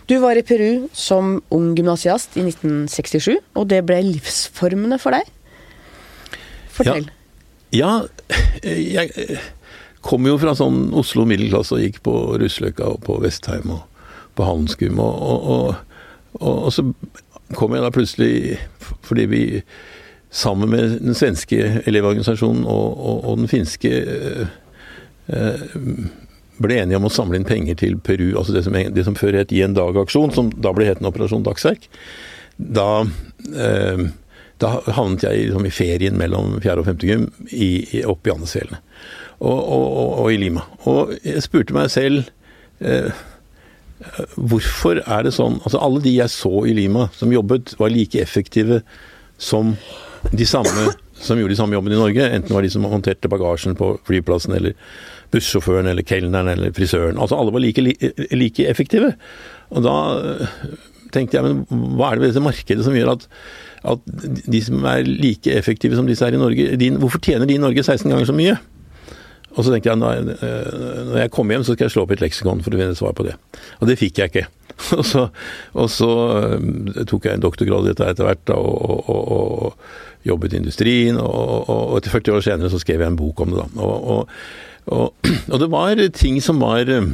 Du 0.10 0.18
var 0.20 0.38
i 0.38 0.43
Peru 0.45 0.88
som 0.97 1.38
ung 1.53 1.72
gymnasiast 1.78 2.36
i 2.38 2.43
1967, 2.43 3.38
og 3.56 3.70
det 3.72 3.84
ble 3.88 4.01
livsformende 4.10 4.99
for 5.01 5.16
deg. 5.16 5.30
Fortell. 6.76 7.08
Ja, 7.08 8.01
ja 8.01 8.01
jeg 8.66 9.39
kom 10.06 10.28
jo 10.28 10.38
fra 10.41 10.53
sånn 10.58 10.89
Oslo 10.97 11.26
middelklasse 11.30 11.78
og 11.78 11.84
gikk 11.84 12.01
på 12.06 12.14
Russløkka 12.41 12.88
og 12.93 13.01
på 13.06 13.18
Vestheim 13.24 13.72
og 13.74 13.84
på 14.36 14.47
Handelsgym. 14.47 14.99
Og, 14.99 15.23
og, 15.23 15.75
og, 16.39 16.51
og, 16.65 16.73
så 16.73 16.86
kom 17.55 17.75
jeg 17.75 17.86
da 17.86 17.93
plutselig, 17.93 18.59
fordi 19.05 19.25
vi 19.31 19.43
sammen 20.36 20.69
med 20.69 20.99
den 20.99 21.15
svenske 21.15 21.81
elevorganisasjonen 21.88 22.65
og, 22.67 23.31
den 23.39 23.47
finske 23.47 23.91
eh, 25.31 25.65
ble 26.61 26.79
enige 26.79 26.99
om 26.99 27.07
å 27.07 27.13
samle 27.13 27.39
inn 27.39 27.47
penger 27.47 27.77
til 27.79 27.97
Peru, 28.03 28.33
altså 28.39 28.55
det 28.55 28.65
som, 28.65 28.75
det 28.75 29.05
som 29.07 29.15
før 29.15 29.39
het 29.39 29.53
I 29.55 29.63
en 29.65 29.75
dag-aksjon, 29.75 30.33
som 30.36 30.51
da 30.51 30.73
ble 30.75 30.89
hetende 30.89 31.11
Operasjon 31.11 31.45
Dagsverk. 31.45 31.88
Da, 32.55 33.05
eh, 33.51 34.05
da 34.63 34.71
havnet 34.95 35.25
jeg 35.27 35.49
liksom, 35.49 35.67
i 35.67 35.73
ferien 35.75 36.19
mellom 36.19 36.57
4. 36.63 36.77
og 36.79 36.89
5. 36.89 36.99
gym 37.03 37.29
i, 37.51 37.69
i, 37.99 38.03
oppe 38.07 38.31
i 38.31 38.36
Andesfjellene 38.36 38.79
og, 39.39 39.59
og, 39.59 39.88
og, 40.23 40.27
i 40.31 40.39
Lima. 40.39 40.63
Og 40.88 41.15
jeg 41.19 41.43
spurte 41.43 41.75
meg 41.75 41.91
selv 41.91 42.29
eh, 42.79 43.11
Hvorfor 44.35 44.99
er 44.99 45.23
det 45.23 45.31
sånn 45.31 45.55
Altså 45.61 45.79
alle 45.79 46.01
de 46.03 46.11
jeg 46.17 46.33
så 46.33 46.51
i 46.67 46.73
Lima 46.75 47.07
som 47.15 47.31
jobbet, 47.31 47.77
var 47.79 47.93
like 47.93 48.19
effektive 48.19 48.81
som 49.39 49.75
de 50.35 50.45
samme 50.47 50.89
som 51.15 51.39
gjorde 51.39 51.53
de 51.53 51.57
samme 51.57 51.75
jobben 51.75 51.93
i 51.95 51.99
Norge. 51.99 52.25
Enten 52.27 52.49
det 52.49 52.55
var 52.57 52.65
de 52.65 52.71
som 52.73 52.85
håndterte 52.89 53.31
bagasjen 53.31 53.75
på 53.79 53.93
flyplassen, 54.07 54.55
eller 54.57 54.75
bussjåføren, 55.33 55.87
eller 55.89 56.05
kelneren, 56.07 56.51
eller 56.51 56.73
frisøren. 56.75 57.19
Altså 57.21 57.39
alle 57.39 57.53
var 57.55 57.63
like, 57.63 57.85
like 58.35 58.67
effektive. 58.67 59.13
Og 59.71 59.85
da 59.85 59.95
øh, 60.19 60.59
tenkte 61.15 61.39
jeg, 61.39 61.45
men 61.45 61.95
hva 61.95 62.11
er 62.11 62.17
det 62.17 62.25
ved 62.25 62.33
dette 62.33 62.45
markedet 62.45 62.85
som 62.85 62.97
gjør 62.97 63.15
at, 63.15 63.27
at 63.95 64.15
de 64.51 64.61
som 64.65 64.85
er 64.91 65.07
like 65.07 65.55
effektive 65.55 65.97
som 65.97 66.09
disse 66.09 66.25
her 66.25 66.35
i 66.35 66.41
Norge, 66.41 66.75
de, 66.79 66.91
hvorfor 66.99 67.23
tjener 67.23 67.47
de 67.49 67.57
i 67.57 67.63
Norge 67.63 67.83
16 67.83 68.11
ganger 68.11 68.29
så 68.29 68.35
mye? 68.35 68.57
Og 69.56 69.64
så 69.64 69.72
tenkte 69.72 69.91
jeg 69.91 70.36
eh, 70.36 70.70
når 71.08 71.22
jeg 71.24 71.32
kommer 71.34 71.56
hjem, 71.56 71.64
så 71.64 71.76
skal 71.76 71.88
jeg 71.88 71.95
slå 71.95 72.03
opp 72.03 72.12
i 72.12 72.18
et 72.18 72.24
leksikon 72.26 72.64
for 72.64 72.76
å 72.76 72.80
finne 72.82 72.97
svar 72.97 73.16
på 73.16 73.26
det. 73.28 73.36
Og 73.80 73.89
det 73.89 73.97
fikk 73.99 74.20
jeg 74.22 74.34
ikke. 74.34 74.47
Og 74.97 75.06
så, 75.08 75.22
og 75.72 75.86
så 75.88 76.10
eh, 76.36 77.06
tok 77.08 77.30
jeg 77.30 77.38
en 77.38 77.45
doktorgrad 77.45 77.86
i 77.86 77.93
dette 77.93 78.10
etter 78.12 78.28
hvert, 78.28 78.41
da, 78.49 78.58
og, 78.60 79.08
og, 79.08 79.30
og, 79.32 79.93
jobbet 80.28 80.56
i 80.56 80.60
industrien. 80.60 81.20
Og, 81.22 81.93
etter 81.95 82.12
40 82.12 82.36
år 82.36 82.43
senere 82.43 82.72
så 82.74 82.82
skrev 82.82 83.06
jeg 83.06 83.14
en 83.14 83.20
bok 83.20 83.39
om 83.45 83.53
det, 83.53 83.64
da. 83.78 83.88
Og, 84.95 85.56
det 85.62 85.70
var 85.72 86.01
ting 86.14 86.41
som 86.43 86.60
var 86.62 86.91
eh, 86.91 87.08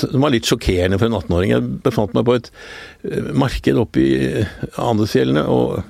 som 0.00 0.24
var 0.24 0.32
litt 0.32 0.48
sjokkerende 0.48 0.96
for 0.98 1.10
en 1.10 1.18
18-åring. 1.20 1.52
Jeg 1.52 1.68
befant 1.84 2.16
meg 2.16 2.24
på 2.26 2.38
et 2.40 2.48
marked 3.36 3.78
oppe 3.84 4.00
i 4.00 4.46
Andesfjellene 4.80 5.44
og 5.52 5.82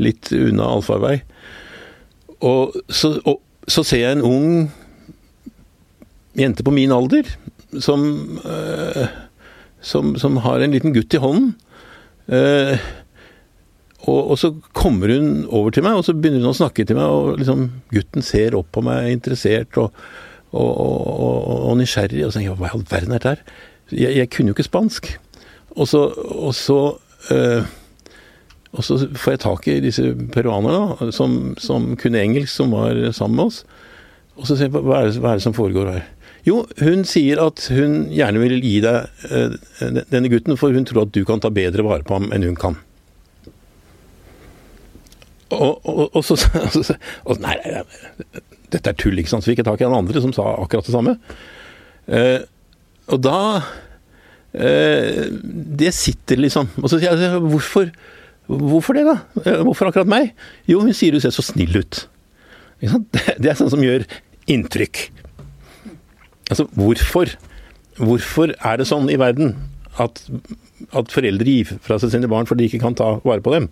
litt 0.00 0.30
unna 0.36 0.70
allfarvei. 0.76 1.16
Og, 2.46 2.78
så, 2.88 3.16
og, 3.26 3.42
så 3.70 3.84
ser 3.86 4.02
jeg 4.02 4.16
en 4.18 4.26
ung 4.26 4.48
jente 6.38 6.64
på 6.64 6.72
min 6.74 6.92
alder 6.94 7.28
som, 7.80 8.02
øh, 8.44 9.06
som, 9.80 10.16
som 10.18 10.40
har 10.44 10.60
en 10.60 10.74
liten 10.74 10.94
gutt 10.94 11.14
i 11.14 11.20
hånden. 11.22 11.54
Uh, 12.32 12.78
og, 14.06 14.30
og, 14.30 14.36
så 14.38 14.52
kommer 14.74 15.10
hun 15.10 15.44
over 15.50 15.70
til 15.74 15.84
meg, 15.84 15.98
og 15.98 16.04
så 16.06 16.14
begynner 16.14 16.42
hun 16.42 16.52
å 16.52 16.58
snakke 16.58 16.84
til 16.86 16.98
meg, 16.98 17.10
og 17.10 17.40
liksom, 17.40 17.64
gutten 17.92 18.24
ser 18.24 18.56
opp 18.58 18.70
på 18.74 18.82
meg, 18.86 19.10
interessert 19.12 19.78
og, 19.80 19.94
og, 20.54 20.70
og 21.70 21.76
nysgjerrig. 21.78 22.24
Og 22.24 22.32
så 22.32 22.38
tenker 22.38 22.52
jeg 22.52 22.60
hva 22.60 22.70
i 22.70 22.74
all 22.76 22.86
verden 22.90 23.14
er 23.14 23.20
dette 23.20 23.34
her? 23.34 23.60
Jeg, 23.92 24.16
jeg, 24.20 24.30
kunne 24.32 24.52
jo 24.52 24.56
ikke 24.56 24.68
spansk. 24.68 25.10
Og 25.76 25.88
så, 25.88 26.02
så 26.56 26.78
uh, 27.30 27.70
og 28.72 28.84
så 28.86 28.96
får 29.04 29.34
jeg 29.34 29.42
tak 29.42 29.66
i 29.68 29.80
disse 29.84 30.02
peruanerne 30.32 31.10
som, 31.12 31.52
som, 31.60 31.90
kunne 32.00 32.22
engelsk, 32.22 32.54
som 32.54 32.72
var 32.72 32.96
sammen 33.12 33.36
med 33.36 33.50
oss. 33.50 33.58
Og 34.38 34.48
så 34.48 34.56
ser 34.56 34.70
jeg 34.70 34.80
hva 34.80 35.02
er, 35.02 35.10
det, 35.10 35.20
hva 35.20 35.34
er 35.34 35.40
det 35.40 35.44
som 35.44 35.56
foregår 35.56 35.90
her? 35.92 36.06
Jo, 36.46 36.62
hun 36.80 37.04
sier 37.06 37.38
at 37.44 37.66
hun 37.70 38.06
gjerne 38.10 38.40
vil 38.42 38.56
gi 38.64 38.78
deg 38.82 39.28
uh, 39.30 39.52
denne 40.10 40.30
gutten, 40.32 40.56
for 40.58 40.74
hun 40.74 40.88
tror 40.88 41.04
at 41.04 41.12
du 41.14 41.20
kan 41.28 41.42
ta 41.42 41.52
bedre 41.54 41.84
vare 41.86 42.06
på 42.06 42.16
ham 42.16 42.32
enn 42.34 42.48
hun 42.48 42.56
kan. 42.58 42.80
Og, 45.52 45.84
og, 45.84 46.16
og 46.16 46.24
så 46.24 46.38
og, 47.28 47.36
Nei, 47.44 47.58
nei, 47.60 47.84
dette 48.72 48.88
er 48.88 48.96
tull, 48.96 49.20
ikke 49.20 49.34
sant. 49.34 49.44
Så 49.44 49.52
fikk 49.52 49.60
jeg 49.60 49.68
tak 49.68 49.82
i 49.82 49.86
han 49.86 49.98
andre 50.00 50.24
som 50.24 50.32
sa 50.32 50.48
akkurat 50.56 50.88
det 50.88 50.96
samme. 50.96 51.16
Eh, 52.08 52.40
og 53.12 53.20
da 53.22 53.38
eh, 54.58 55.28
Det 55.30 55.92
sitter 55.94 56.40
liksom 56.42 56.66
Og 56.82 56.90
så 56.90 56.98
sier 56.98 57.14
jeg 57.14 57.38
hvorfor 57.44 57.92
Hvorfor 58.50 58.96
det, 58.96 59.04
da? 59.06 59.18
Eh, 59.44 59.62
hvorfor 59.62 59.88
akkurat 59.88 60.10
meg? 60.10 60.32
Jo, 60.68 60.80
hun 60.82 60.94
sier 60.96 61.14
du 61.14 61.20
ser 61.22 61.34
så 61.34 61.44
snill 61.46 61.76
ut. 61.78 62.06
Det 63.42 63.46
er 63.48 63.58
sånn 63.58 63.70
som 63.70 63.82
gjør 63.84 64.04
inntrykk. 64.50 65.04
Altså, 66.50 66.66
hvorfor? 66.76 67.36
Hvorfor 68.02 68.54
er 68.58 68.80
det 68.80 68.88
sånn 68.88 69.06
i 69.12 69.18
verden 69.20 69.54
at, 70.02 70.24
at 70.96 71.12
foreldre 71.12 71.46
gir 71.46 71.76
fra 71.84 71.98
seg 72.00 72.14
sine 72.14 72.30
barn 72.30 72.48
fordi 72.48 72.64
de 72.64 72.72
ikke 72.72 72.82
kan 72.82 72.96
ta 72.98 73.14
vare 73.22 73.44
på 73.44 73.54
dem? 73.54 73.68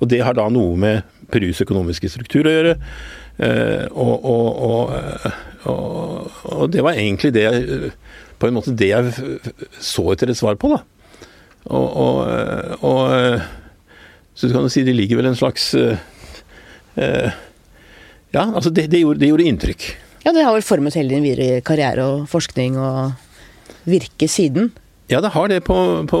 Og 0.00 0.08
det 0.10 0.22
har 0.24 0.36
da 0.38 0.48
noe 0.52 0.78
med 0.80 1.04
Perus 1.32 1.60
økonomiske 1.64 2.10
struktur 2.12 2.48
å 2.48 2.54
gjøre. 2.54 2.78
Uh, 3.34 3.90
og, 3.90 4.26
og, 4.30 4.92
og, 5.66 6.30
og, 6.46 6.64
det 6.70 6.84
var 6.86 6.94
egentlig 6.94 7.32
det 7.34 7.42
jeg, 7.42 7.90
på 8.38 8.46
en 8.46 8.54
måte 8.54 8.74
det 8.78 8.92
jeg 8.92 9.10
så 9.82 10.04
etter 10.12 10.30
et 10.30 10.38
svar 10.38 10.54
på, 10.60 10.70
da. 10.70 10.84
Og, 11.74 12.20
så 14.34 14.48
du 14.48 14.54
kan 14.54 14.66
jo 14.66 14.72
si 14.72 14.84
det 14.86 14.96
ligger 14.96 15.20
vel 15.20 15.30
en 15.30 15.38
slags 15.38 15.70
uh, 15.78 15.94
uh, 16.98 17.34
Ja, 18.34 18.48
altså 18.50 18.70
det, 18.70 18.88
det, 18.90 19.04
gjorde, 19.04 19.20
det, 19.22 19.28
gjorde, 19.30 19.46
inntrykk. 19.50 19.84
Ja, 20.24 20.32
det 20.34 20.42
har 20.42 20.56
vel 20.56 20.66
formet 20.66 20.96
hele 20.98 21.14
din 21.14 21.26
videre 21.26 21.60
karriere 21.62 22.06
og 22.06 22.24
forskning 22.30 22.78
og 22.80 23.12
virke 23.86 24.26
siden? 24.30 24.72
Ja, 25.12 25.20
det 25.20 25.34
har 25.34 25.48
det 25.52 25.60
på, 25.68 25.76
på, 26.10 26.20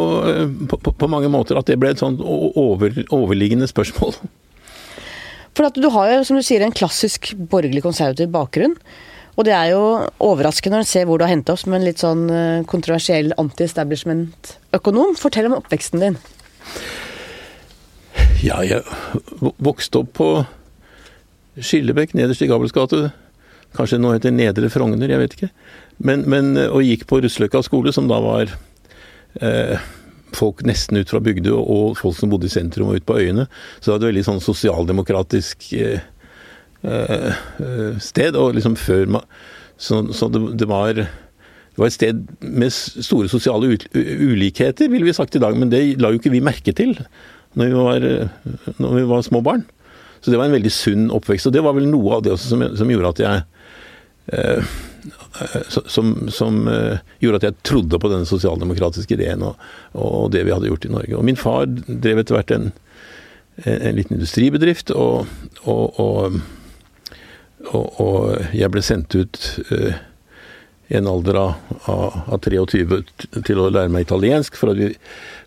på, 0.70 0.92
på 0.92 1.08
mange 1.10 1.30
måter. 1.32 1.58
At 1.58 1.66
det 1.66 1.78
ble 1.80 1.90
et 1.94 2.02
sånt 2.02 2.20
over, 2.22 2.92
overliggende 3.08 3.66
spørsmål. 3.66 4.14
For 5.54 5.70
at 5.70 5.78
du 5.78 5.88
har 5.94 6.10
jo, 6.10 6.22
som 6.28 6.38
du 6.38 6.44
sier, 6.44 6.62
en 6.62 6.74
klassisk 6.74 7.32
borgerlig 7.50 7.82
konservativ 7.84 8.30
bakgrunn. 8.34 8.76
Og 9.34 9.46
det 9.48 9.54
er 9.56 9.72
jo 9.72 9.82
overraskende 10.22 10.78
når 10.78 10.86
se 10.86 11.00
ser 11.00 11.08
hvor 11.08 11.18
du 11.18 11.24
har 11.26 11.32
hentet 11.32 11.54
opp 11.54 11.62
som 11.64 11.74
en 11.74 11.86
litt 11.86 12.02
sånn 12.02 12.28
eh, 12.30 12.66
kontroversiell 12.70 13.32
anti-establishment-økonom. 13.40 15.16
Fortell 15.18 15.48
om 15.50 15.56
oppveksten 15.58 16.02
din. 16.02 16.20
Ja, 18.44 18.58
jeg 18.60 18.82
vokste 19.64 20.02
opp 20.02 20.10
på 20.18 20.28
Skillebekk, 21.56 22.12
nederst 22.18 22.42
i 22.44 22.48
Gabels 22.50 22.74
gate. 22.76 23.06
Kanskje 23.74 23.96
nå 23.96 24.10
heter 24.12 24.34
Nedre 24.34 24.68
Frogner, 24.68 25.08
jeg 25.08 25.22
vet 25.22 25.36
ikke. 25.36 25.48
Men, 26.04 26.26
men, 26.28 26.50
og 26.66 26.84
gikk 26.84 27.06
på 27.08 27.22
Russløkka 27.24 27.62
skole, 27.64 27.94
som 27.94 28.10
da 28.10 28.18
var 28.20 28.52
eh, 29.40 29.80
folk 30.36 30.60
nesten 30.68 31.00
ut 31.00 31.08
fra 31.14 31.22
bygde, 31.24 31.54
og 31.56 31.96
folk 31.96 32.18
som 32.18 32.34
bodde 32.34 32.50
i 32.50 32.52
sentrum 32.52 32.90
og 32.92 33.00
ute 33.00 33.08
på 33.08 33.16
øyene. 33.22 33.46
Så 33.78 33.86
det 33.86 33.94
var 33.94 34.02
et 34.02 34.08
veldig 34.10 34.28
sånn 34.28 34.44
sosialdemokratisk 34.44 35.70
eh, 35.80 36.04
eh, 36.84 37.44
sted. 38.04 38.36
Og 38.36 38.58
liksom 38.58 38.76
før 38.76 39.18
man 39.18 39.36
Så, 39.74 40.04
så 40.14 40.28
det, 40.30 40.38
det, 40.60 40.68
var 40.70 40.92
det 40.94 41.80
var 41.80 41.88
et 41.88 41.96
sted 41.96 42.20
med 42.40 42.70
store 42.70 43.26
sosiale 43.26 43.72
ulikheter, 43.90 44.86
ville 44.86 45.08
vi 45.08 45.16
sagt 45.16 45.34
i 45.34 45.40
dag, 45.42 45.56
men 45.58 45.72
det 45.72 45.96
la 45.98 46.12
jo 46.12 46.20
ikke 46.20 46.30
vi 46.30 46.44
merke 46.44 46.70
til 46.70 46.92
når 47.54 47.70
vi 47.70 47.78
var, 47.78 48.06
når 48.82 48.96
vi 48.98 49.06
var 49.10 49.26
små 49.26 49.42
barn. 49.44 49.64
Så 50.20 50.32
det 50.32 50.38
var 50.40 50.48
en 50.48 50.56
veldig 50.56 50.72
sunn 50.72 51.10
oppvekst. 51.12 51.50
Og 51.50 51.54
det 51.54 51.62
var 51.64 51.76
vel 51.76 51.90
noe 51.90 52.16
av 52.16 52.24
det 52.24 52.38
som, 52.40 52.62
som 52.78 52.90
gjorde 52.90 53.12
at 53.12 53.22
jeg 53.24 53.42
eh, 54.32 54.74
som, 55.68 56.14
som 56.32 56.68
eh, 56.68 57.02
gjorde 57.20 57.42
at 57.42 57.46
jeg 57.48 57.58
trodde 57.66 58.00
på 58.00 58.08
denne 58.08 58.28
sosialdemokratiske 58.28 59.16
ideen 59.16 59.44
og, 59.44 59.60
og, 59.92 60.30
det 60.32 60.46
vi 60.46 60.54
hadde 60.54 60.70
gjort 60.70 60.88
i 60.88 60.92
Norge. 60.94 61.18
Og 61.18 61.26
min 61.28 61.38
far 61.40 61.66
drev 61.68 62.22
etter 62.22 62.38
hvert 62.38 62.54
en, 62.54 62.70
en 63.64 63.98
liten 63.98 64.16
industribedrift, 64.16 64.94
og, 64.96 65.28
og, 65.68 66.00
og, 66.00 66.40
jeg 68.54 68.70
ble 68.72 68.82
sendt 68.84 69.14
ut 69.16 69.38
uh, 69.70 69.92
i 70.88 70.96
en 70.98 71.08
alder 71.08 71.38
av, 71.40 71.54
av, 71.88 72.18
av, 72.28 72.40
23 72.44 72.84
til 73.46 73.60
å 73.60 73.70
lære 73.72 73.92
meg 73.92 74.04
italiensk, 74.04 74.56
for 74.60 74.74
at, 74.74 74.80
vi, 74.80 74.90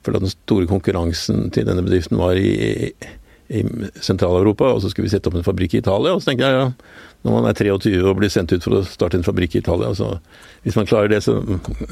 for 0.05 0.17
at 0.17 0.25
den 0.25 0.33
store 0.33 0.69
konkurransen 0.69 1.51
til 1.53 1.67
denne 1.67 1.85
bedriften 1.85 2.17
var 2.17 2.39
i, 2.41 2.53
i, 2.57 3.11
i 3.53 3.65
Sentral-Europa, 4.01 4.71
og 4.73 4.81
så 4.81 4.89
skulle 4.91 5.05
vi 5.07 5.13
sette 5.13 5.29
opp 5.29 5.37
en 5.37 5.45
fabrikk 5.45 5.77
i 5.77 5.83
Italia. 5.83 6.15
Og 6.15 6.23
så 6.23 6.31
tenkte 6.31 6.49
jeg 6.49 6.57
ja, 6.57 6.71
når 7.27 7.35
man 7.35 7.49
er 7.49 7.59
23 7.59 7.99
og 8.01 8.17
blir 8.19 8.31
sendt 8.33 8.53
ut 8.55 8.65
for 8.65 8.79
å 8.79 8.85
starte 8.87 9.19
en 9.19 9.25
fabrikk 9.25 9.57
i 9.57 9.61
Italia, 9.61 9.91
så 9.97 10.15
hvis 10.65 10.77
man 10.79 10.89
klarer 10.89 11.13
det, 11.13 11.21
så, 11.25 11.37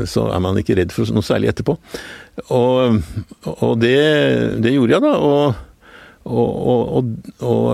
så 0.09 0.25
er 0.31 0.41
man 0.43 0.57
ikke 0.61 0.77
redd 0.79 0.95
for 0.95 1.13
noe 1.13 1.25
særlig 1.25 1.51
etterpå. 1.51 1.77
Og, 2.55 2.97
og 3.53 3.77
det, 3.81 3.99
det, 4.65 4.73
gjorde 4.73 4.97
jeg, 4.97 5.05
da. 5.05 5.13
Og, 5.21 5.61
og, 6.25 7.13
og 7.45 7.69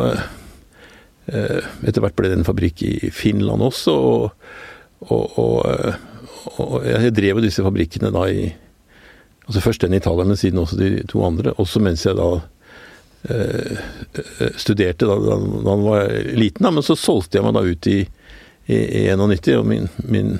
eh, 1.32 1.64
etter 1.88 2.04
hvert 2.04 2.18
ble 2.20 2.32
det 2.32 2.42
en 2.42 2.48
fabrikk 2.48 2.84
i 2.84 3.12
Finland 3.16 3.64
også. 3.72 3.96
og 3.96 4.71
og, 5.10 5.40
og, 5.40 5.96
og, 6.62 6.76
jeg 6.86 7.14
drev 7.18 7.40
jo 7.40 7.46
disse 7.46 7.66
fabrikkene 7.66 8.12
da 8.14 8.28
i 8.30 8.52
altså 9.48 9.64
Først 9.66 9.82
den 9.82 9.96
i 9.96 10.00
Italia, 10.00 10.24
men 10.24 10.38
siden 10.38 10.62
også 10.62 10.78
de 10.80 11.02
to 11.10 11.24
andre. 11.26 11.52
Også 11.60 11.82
mens 11.84 12.06
jeg 12.06 12.16
da 12.16 12.30
eh, 13.28 13.80
eh 14.14 14.54
studerte 14.56 15.10
da, 15.10 15.18
da, 15.18 15.36
da 15.42 15.74
han 15.74 15.84
var 15.84 16.14
liten. 16.38 16.64
Da, 16.64 16.72
men 16.72 16.86
så 16.86 16.96
solgte 16.96 17.40
jeg 17.40 17.48
meg 17.48 17.58
da 17.58 17.64
ut 17.66 17.90
i, 17.90 17.98
i, 18.70 18.78
i 18.78 19.04
91, 19.12 19.58
og 19.58 19.68
min, 19.68 19.90
min, 20.08 20.38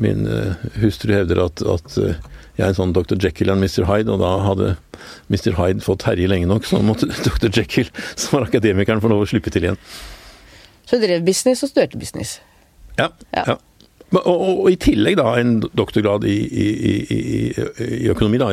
min 0.00 0.24
uh, 0.30 0.54
hustru 0.80 1.12
hevder 1.12 1.42
at, 1.44 1.60
at 1.60 1.98
uh, 2.00 2.14
jeg 2.56 2.64
er 2.64 2.72
en 2.72 2.78
sånn 2.78 2.94
Dr. 2.96 3.18
Jekyll 3.20 3.52
og 3.52 3.60
Mr. 3.60 3.84
Hyde, 3.90 4.14
og 4.14 4.22
da 4.22 4.30
hadde 4.46 4.72
Mr. 5.28 5.52
Hyde 5.58 5.84
fått 5.84 6.06
herje 6.08 6.30
lenge 6.30 6.48
nok, 6.48 6.64
så 6.68 6.80
måtte 6.84 7.10
Dr. 7.28 7.50
Jekyll, 7.50 7.90
som 8.14 8.38
var 8.38 8.48
akademikeren, 8.48 9.02
få 9.04 9.12
lov 9.12 9.26
å 9.26 9.28
slippe 9.28 9.52
til 9.52 9.68
igjen. 9.68 9.80
Så 10.86 10.96
du 10.96 11.04
drev 11.04 11.26
business 11.26 11.64
og 11.66 11.74
studerte 11.74 12.00
business? 12.00 12.38
Ja. 12.96 13.10
ja. 13.34 13.44
ja. 13.52 13.60
Og, 14.10 14.24
og, 14.26 14.40
og, 14.64 14.68
i 14.72 14.78
tillegg 14.80 15.16
da 15.20 15.36
en 15.38 15.60
doktorgrad 15.78 16.24
i, 16.26 16.34
i, 16.34 16.64
i, 17.14 17.18
i 18.00 18.08
økonomi, 18.10 18.40
da. 18.42 18.48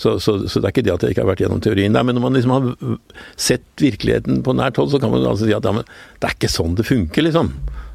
Så, 0.00 0.16
så, 0.18 0.34
så, 0.48 0.58
det 0.58 0.66
er 0.66 0.72
ikke 0.72 0.84
det 0.86 0.94
at 0.96 1.04
jeg 1.06 1.14
ikke 1.14 1.22
har 1.22 1.30
vært 1.30 1.44
gjennom 1.44 1.62
teorien 1.62 1.94
der. 1.94 2.06
Men 2.06 2.18
når 2.18 2.24
man 2.24 2.38
liksom 2.38 2.54
har 2.56 2.96
sett 3.38 3.66
virkeligheten 3.78 4.42
på 4.42 4.56
nært 4.58 4.80
hold, 4.82 4.90
så 4.90 4.98
kan 5.02 5.12
man 5.14 5.22
altså 5.22 5.46
si 5.46 5.54
at 5.54 5.68
ja, 5.68 5.74
men 5.76 5.86
det 5.86 6.28
er 6.28 6.34
ikke 6.34 6.50
sånn 6.50 6.74
det 6.78 6.88
funker, 6.88 7.26
liksom. 7.28 7.52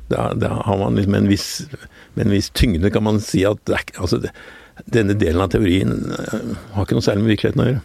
Da, 0.08 0.30
da 0.39 0.54
har 0.64 0.80
man 0.80 0.95
liksom 0.95 1.18
en 1.20 1.28
viss, 1.28 1.50
med 2.16 2.30
en 2.30 2.38
viss 2.38 2.48
tyngde 2.56 2.93
kan 2.95 3.04
man 3.04 3.20
si 3.24 3.43
at 3.48 3.74
er, 3.74 3.84
altså, 4.00 4.22
denne 4.88 5.18
delen 5.20 5.43
av 5.43 5.52
teorien 5.52 5.98
eh, 6.16 6.54
har 6.78 6.88
ikke 6.88 6.95
noe 6.95 7.04
særlig 7.04 7.26
med 7.26 7.34
virkeligheten 7.34 7.64
å 7.64 7.68
gjøre. 7.68 7.84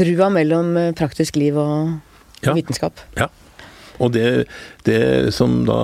Brua 0.00 0.30
mellom 0.32 0.72
eh, 0.80 0.94
praktisk 0.96 1.36
liv 1.36 1.58
og, 1.60 1.98
ja, 2.40 2.54
vitenskap. 2.56 3.04
Ja. 3.18 3.28
Og 4.00 4.14
det, 4.16 4.46
det 4.88 5.02
som 5.36 5.60
da 5.68 5.80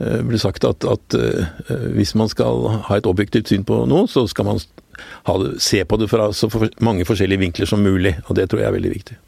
ble 0.00 0.38
sagt 0.40 0.64
at, 0.64 0.84
at 0.88 1.16
uh, 1.16 1.72
hvis 1.92 2.14
man 2.16 2.30
skal 2.32 2.68
ha 2.86 2.96
et 2.96 3.08
objektivt 3.08 3.50
syn 3.52 3.66
på 3.68 3.82
noe, 3.90 4.08
så 4.08 4.24
skal 4.30 4.48
man 4.48 4.60
det, 4.60 5.50
se 5.60 5.82
på 5.84 5.98
det 6.00 6.08
fra 6.08 6.30
så 6.36 6.48
mange 6.80 7.04
forskjellige 7.08 7.42
vinkler 7.42 7.68
som 7.68 7.84
mulig. 7.84 8.14
Og 8.28 8.36
det 8.38 8.48
tror 8.50 8.62
jeg 8.62 8.70
er 8.70 8.76
veldig 8.78 8.92
viktig. 8.94 9.18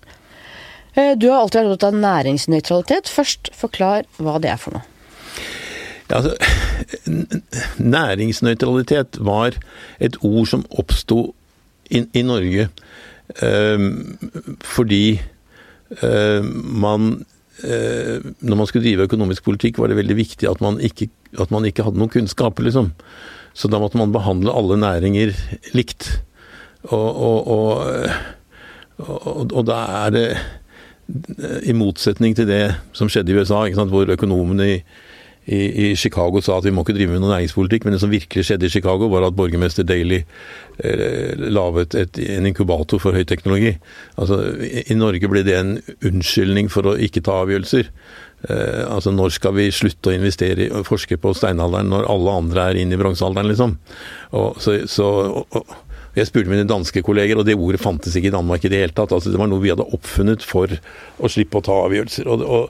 Eh, 0.94 1.12
du 1.16 1.30
har 1.30 1.40
alltid 1.40 1.62
vært 1.62 1.74
opptatt 1.76 1.94
av 1.94 2.00
næringsnøytralitet. 2.04 3.12
Først 3.12 3.52
forklar 3.56 4.08
hva 4.20 4.38
det 4.42 4.52
er 4.52 4.60
for 4.60 4.76
noe. 4.76 4.88
Ja, 6.10 6.18
altså, 6.18 6.36
næringsnøytralitet 7.96 9.20
var 9.24 9.56
et 10.00 10.18
ord 10.20 10.48
som 10.50 10.66
oppsto 10.70 11.30
i, 11.88 12.02
i, 12.12 12.24
Norge 12.24 12.68
um, 13.40 14.18
fordi 14.60 15.20
um, 16.02 16.50
man 16.84 17.06
Eh, 17.22 17.31
når 17.62 18.58
man 18.58 18.66
skulle 18.66 18.84
drive 18.86 19.06
økonomisk 19.06 19.44
politikk, 19.46 19.78
var 19.78 19.92
det 19.92 20.00
veldig 20.00 20.16
viktig 20.18 20.48
at 20.50 20.62
man 20.64 20.80
ikke, 20.82 21.06
at 21.38 21.52
man 21.54 21.66
ikke 21.68 21.86
hadde 21.86 22.00
noen 22.00 22.10
kunnskaper, 22.12 22.66
liksom. 22.66 22.90
Så 23.54 23.68
da 23.68 23.78
måtte 23.82 24.00
man 24.00 24.14
behandle 24.14 24.54
alle 24.56 24.78
næringer 24.80 25.34
likt. 25.76 26.08
Og, 26.88 27.08
og, 27.22 27.52
og, 28.98 29.52
og 29.52 29.62
da 29.68 29.78
er 30.02 30.14
det 30.16 30.26
i 31.68 31.74
motsetning 31.76 32.36
til 32.36 32.48
det 32.48 32.64
som 32.96 33.10
skjedde 33.12 33.34
i 33.34 33.38
USA, 33.38 33.64
hvor 33.68 34.10
økonomene 34.10 34.68
i 34.70 34.76
i, 35.44 35.90
i, 35.90 35.96
Chicago 35.96 36.40
sa 36.40 36.60
at 36.60 36.66
vi 36.66 36.70
må 36.74 36.84
ikke 36.84 36.94
drive 36.94 37.16
med 37.16 37.22
noe 37.24 37.32
næringspolitikk, 37.32 37.84
men 37.84 37.96
det 37.96 38.02
som 38.04 38.12
virkelig 38.12 38.46
skjedde 38.46 38.68
i 38.68 38.72
Chicago, 38.72 39.08
var 39.10 39.26
at 39.26 39.34
borgermester 39.34 39.86
Daly 39.86 40.20
eh, 40.78 41.46
laget 41.50 41.96
et, 41.98 42.20
en 42.36 42.46
inkubator 42.46 43.02
for 43.02 43.16
høyteknologi. 43.16 43.74
Altså, 44.22 44.38
i, 44.62 44.84
i, 44.86 44.98
Norge 44.98 45.30
ble 45.30 45.42
det 45.46 45.56
en 45.58 45.72
unnskyldning 46.06 46.70
for 46.70 46.92
å 46.92 46.94
ikke 46.94 47.24
ta 47.26 47.40
avgjørelser. 47.42 47.90
Eh, 48.46 48.82
altså, 48.86 49.10
når 49.14 49.34
skal 49.34 49.56
vi 49.58 49.66
slutte 49.74 50.12
å 50.12 50.14
investere 50.14 50.68
og 50.70 50.86
forske 50.86 51.18
på 51.18 51.34
steinalderen 51.34 51.90
når 51.90 52.06
alle 52.12 52.36
andre 52.42 52.68
er 52.68 52.82
inne 52.84 52.94
i 52.94 53.00
bronsealderen, 53.00 53.50
liksom? 53.50 53.74
Og, 54.38 54.60
så, 54.62 54.78
så 54.90 55.08
og, 55.42 55.58
og, 55.58 55.74
jeg 56.12 56.28
spurte 56.28 56.52
mine 56.52 56.68
danske 56.68 57.02
kolleger, 57.02 57.40
og 57.40 57.48
det 57.48 57.56
ordet 57.56 57.80
fantes 57.80 58.14
ikke 58.18 58.28
i 58.28 58.34
Danmark 58.34 58.62
i 58.62 58.70
det 58.70 58.82
hele 58.82 58.94
tatt. 58.94 59.14
Altså, 59.16 59.32
det 59.32 59.40
var 59.40 59.50
noe 59.50 59.62
vi 59.62 59.72
hadde 59.72 59.88
oppfunnet 59.96 60.44
for 60.44 60.70
å 61.18 61.30
slippe 61.32 61.58
å 61.58 61.66
ta 61.66 61.78
avgjørelser. 61.86 62.30
Og, 62.30 62.68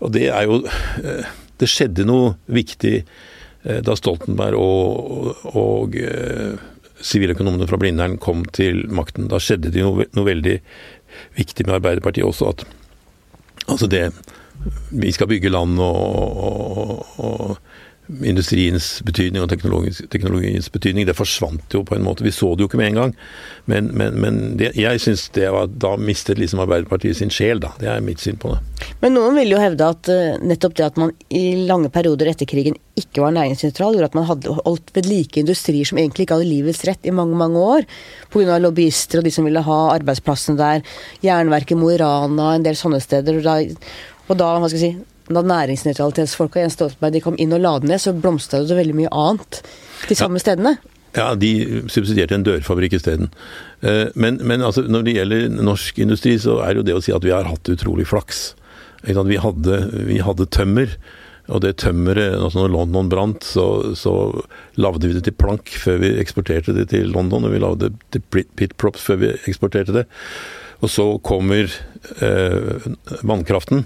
og 0.00 0.14
det 0.16 0.26
er 0.32 0.48
jo 0.48 0.62
eh, 1.04 1.30
det 1.60 1.68
skjedde 1.70 2.06
noe 2.08 2.34
viktig 2.50 2.96
eh, 3.00 3.80
da 3.84 3.96
Stoltenberg 3.98 4.58
og, 4.58 5.46
og 5.52 5.96
eh, 6.00 6.56
siviløkonomene 7.00 7.68
fra 7.68 7.78
Blindern 7.80 8.18
kom 8.20 8.44
til 8.56 8.84
makten. 8.92 9.28
Da 9.30 9.40
skjedde 9.42 9.72
det 9.72 9.84
noe, 9.84 10.08
noe 10.16 10.28
veldig 10.28 10.58
viktig 11.38 11.66
med 11.66 11.78
Arbeiderpartiet 11.80 12.26
også. 12.26 12.52
at 12.54 12.66
altså 13.66 13.88
det 13.90 14.10
Vi 14.90 15.12
skal 15.12 15.28
bygge 15.30 15.48
land 15.48 15.78
og, 15.80 15.96
og, 16.44 17.06
og 17.24 17.56
industriens 18.26 19.00
betydning 19.06 19.42
og 19.44 19.50
teknologiens 19.50 20.70
betydning. 20.72 21.06
Det 21.08 21.16
forsvant 21.18 21.74
jo 21.74 21.82
på 21.86 21.96
en 21.96 22.04
måte. 22.04 22.24
Vi 22.26 22.32
så 22.34 22.52
det 22.54 22.64
jo 22.64 22.70
ikke 22.70 22.80
med 22.80 22.92
en 22.92 22.98
gang. 23.00 23.14
Men, 23.70 23.90
men, 23.96 24.16
men 24.20 24.40
det, 24.60 24.72
jeg 24.78 25.02
syns 25.02 25.28
det 25.36 25.46
var 25.52 25.68
Da 25.70 25.92
mistet 26.00 26.40
liksom 26.40 26.62
Arbeiderpartiet 26.64 27.18
sin 27.20 27.32
sjel, 27.32 27.60
da. 27.62 27.72
Det 27.80 27.90
er 27.90 28.04
mitt 28.04 28.22
syn 28.22 28.38
på 28.40 28.54
det. 28.54 28.60
Men 29.02 29.14
noen 29.16 29.36
vil 29.38 29.54
jo 29.54 29.60
hevde 29.60 29.90
at 29.94 30.10
uh, 30.10 30.38
nettopp 30.42 30.76
det 30.78 30.86
at 30.88 31.00
man 31.00 31.12
i 31.28 31.44
lange 31.68 31.92
perioder 31.92 32.32
etter 32.32 32.48
krigen 32.48 32.78
ikke 33.00 33.22
var 33.24 33.34
næringsnøytral, 33.36 33.96
gjorde 33.96 34.10
at 34.10 34.18
man 34.18 34.28
hadde 34.28 34.56
holdt 34.58 34.92
ved 34.96 35.08
like 35.08 35.40
industrier 35.40 35.88
som 35.88 36.00
egentlig 36.00 36.26
ikke 36.26 36.36
hadde 36.38 36.50
livets 36.50 36.82
rett 36.88 37.06
i 37.08 37.14
mange, 37.14 37.38
mange 37.38 37.60
år. 37.76 37.86
Pga. 38.32 38.58
lobbyister 38.60 39.20
og 39.20 39.28
de 39.28 39.34
som 39.34 39.46
ville 39.48 39.62
ha 39.64 39.78
arbeidsplassene 39.94 40.60
der. 40.60 40.84
Jernverket 41.24 41.78
Mo 41.80 41.92
i 41.92 42.00
Rana, 42.00 42.54
en 42.54 42.66
del 42.66 42.78
sånne 42.78 43.00
steder. 43.02 43.40
Og 43.40 43.46
da, 43.46 43.56
og 44.28 44.40
da 44.40 44.52
hva 44.58 44.68
skal 44.68 44.80
jeg 44.80 44.98
si, 44.98 45.08
da 45.36 45.42
næringsnøytralitetsfolka 45.46 46.64
Jens 46.64 46.78
Stoltenberg 46.78 47.14
de 47.16 47.22
kom 47.24 47.36
inn 47.38 47.54
og 47.56 47.62
la 47.62 47.76
det 47.80 47.90
ned, 47.90 48.02
så 48.02 48.14
blomstra 48.16 48.62
det 48.66 48.78
veldig 48.78 48.96
mye 49.02 49.12
annet 49.12 49.60
de 50.08 50.16
samme 50.18 50.40
ja. 50.40 50.46
stedene. 50.46 50.74
Ja, 51.16 51.32
de 51.34 51.82
subsidierte 51.90 52.36
en 52.36 52.46
dørfabrikk 52.46 52.94
isteden. 53.00 53.32
Eh, 53.82 54.12
men, 54.14 54.38
men 54.46 54.62
altså, 54.62 54.84
når 54.86 55.06
det 55.06 55.16
gjelder 55.16 55.48
norsk 55.58 55.98
industri, 56.02 56.36
så 56.38 56.60
er 56.66 56.78
jo 56.78 56.86
det 56.86 56.94
å 56.94 57.02
si 57.02 57.14
at 57.14 57.26
vi 57.26 57.34
har 57.34 57.50
hatt 57.50 57.72
utrolig 57.72 58.06
flaks. 58.10 58.52
Vi 59.02 59.40
hadde, 59.40 59.80
vi 60.06 60.20
hadde 60.22 60.50
tømmer. 60.54 60.94
Og 61.50 61.64
det 61.64 61.80
tømmeret 61.82 62.36
altså 62.38 62.60
Når 62.60 62.70
London 62.70 63.08
brant, 63.10 63.42
så, 63.42 63.64
så 63.98 64.12
lagde 64.78 65.08
vi 65.08 65.16
det 65.16 65.24
til 65.26 65.34
plank 65.34 65.72
før 65.82 65.98
vi 66.04 66.12
eksporterte 66.20 66.76
det 66.76 66.90
til 66.92 67.10
London. 67.10 67.48
Og 67.48 67.54
vi 67.56 67.62
lagde 67.62 67.88
det 67.88 68.20
til 68.30 68.44
pit 68.54 68.76
props 68.78 69.02
før 69.08 69.22
vi 69.24 69.32
eksporterte 69.50 69.96
det. 69.96 70.04
Og 70.80 70.92
så 70.92 71.06
kommer 71.26 71.66
eh, 72.22 72.86
vannkraften. 73.26 73.82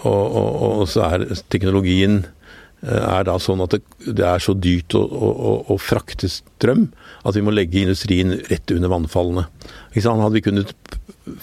Og, 0.00 0.06
og, 0.06 0.52
og, 0.66 0.86
så 0.88 1.04
er 1.04 1.26
teknologien 1.52 2.22
eh, 2.22 3.02
er 3.02 3.26
da 3.28 3.36
sånn 3.42 3.60
at 3.64 3.76
det, 3.76 3.82
det 4.08 4.24
er 4.24 4.42
så 4.42 4.54
dyrt 4.56 4.96
å, 4.96 5.02
å, 5.04 5.52
å, 5.74 5.76
frakte 5.80 6.30
strøm 6.32 6.88
at 7.22 7.36
vi 7.36 7.44
må 7.44 7.52
legge 7.52 7.82
industrien 7.84 8.38
rett 8.48 8.72
under 8.74 8.92
vannfallene. 8.92 9.46
Hadde 9.94 10.34
vi 10.38 10.44
kunnet 10.44 10.72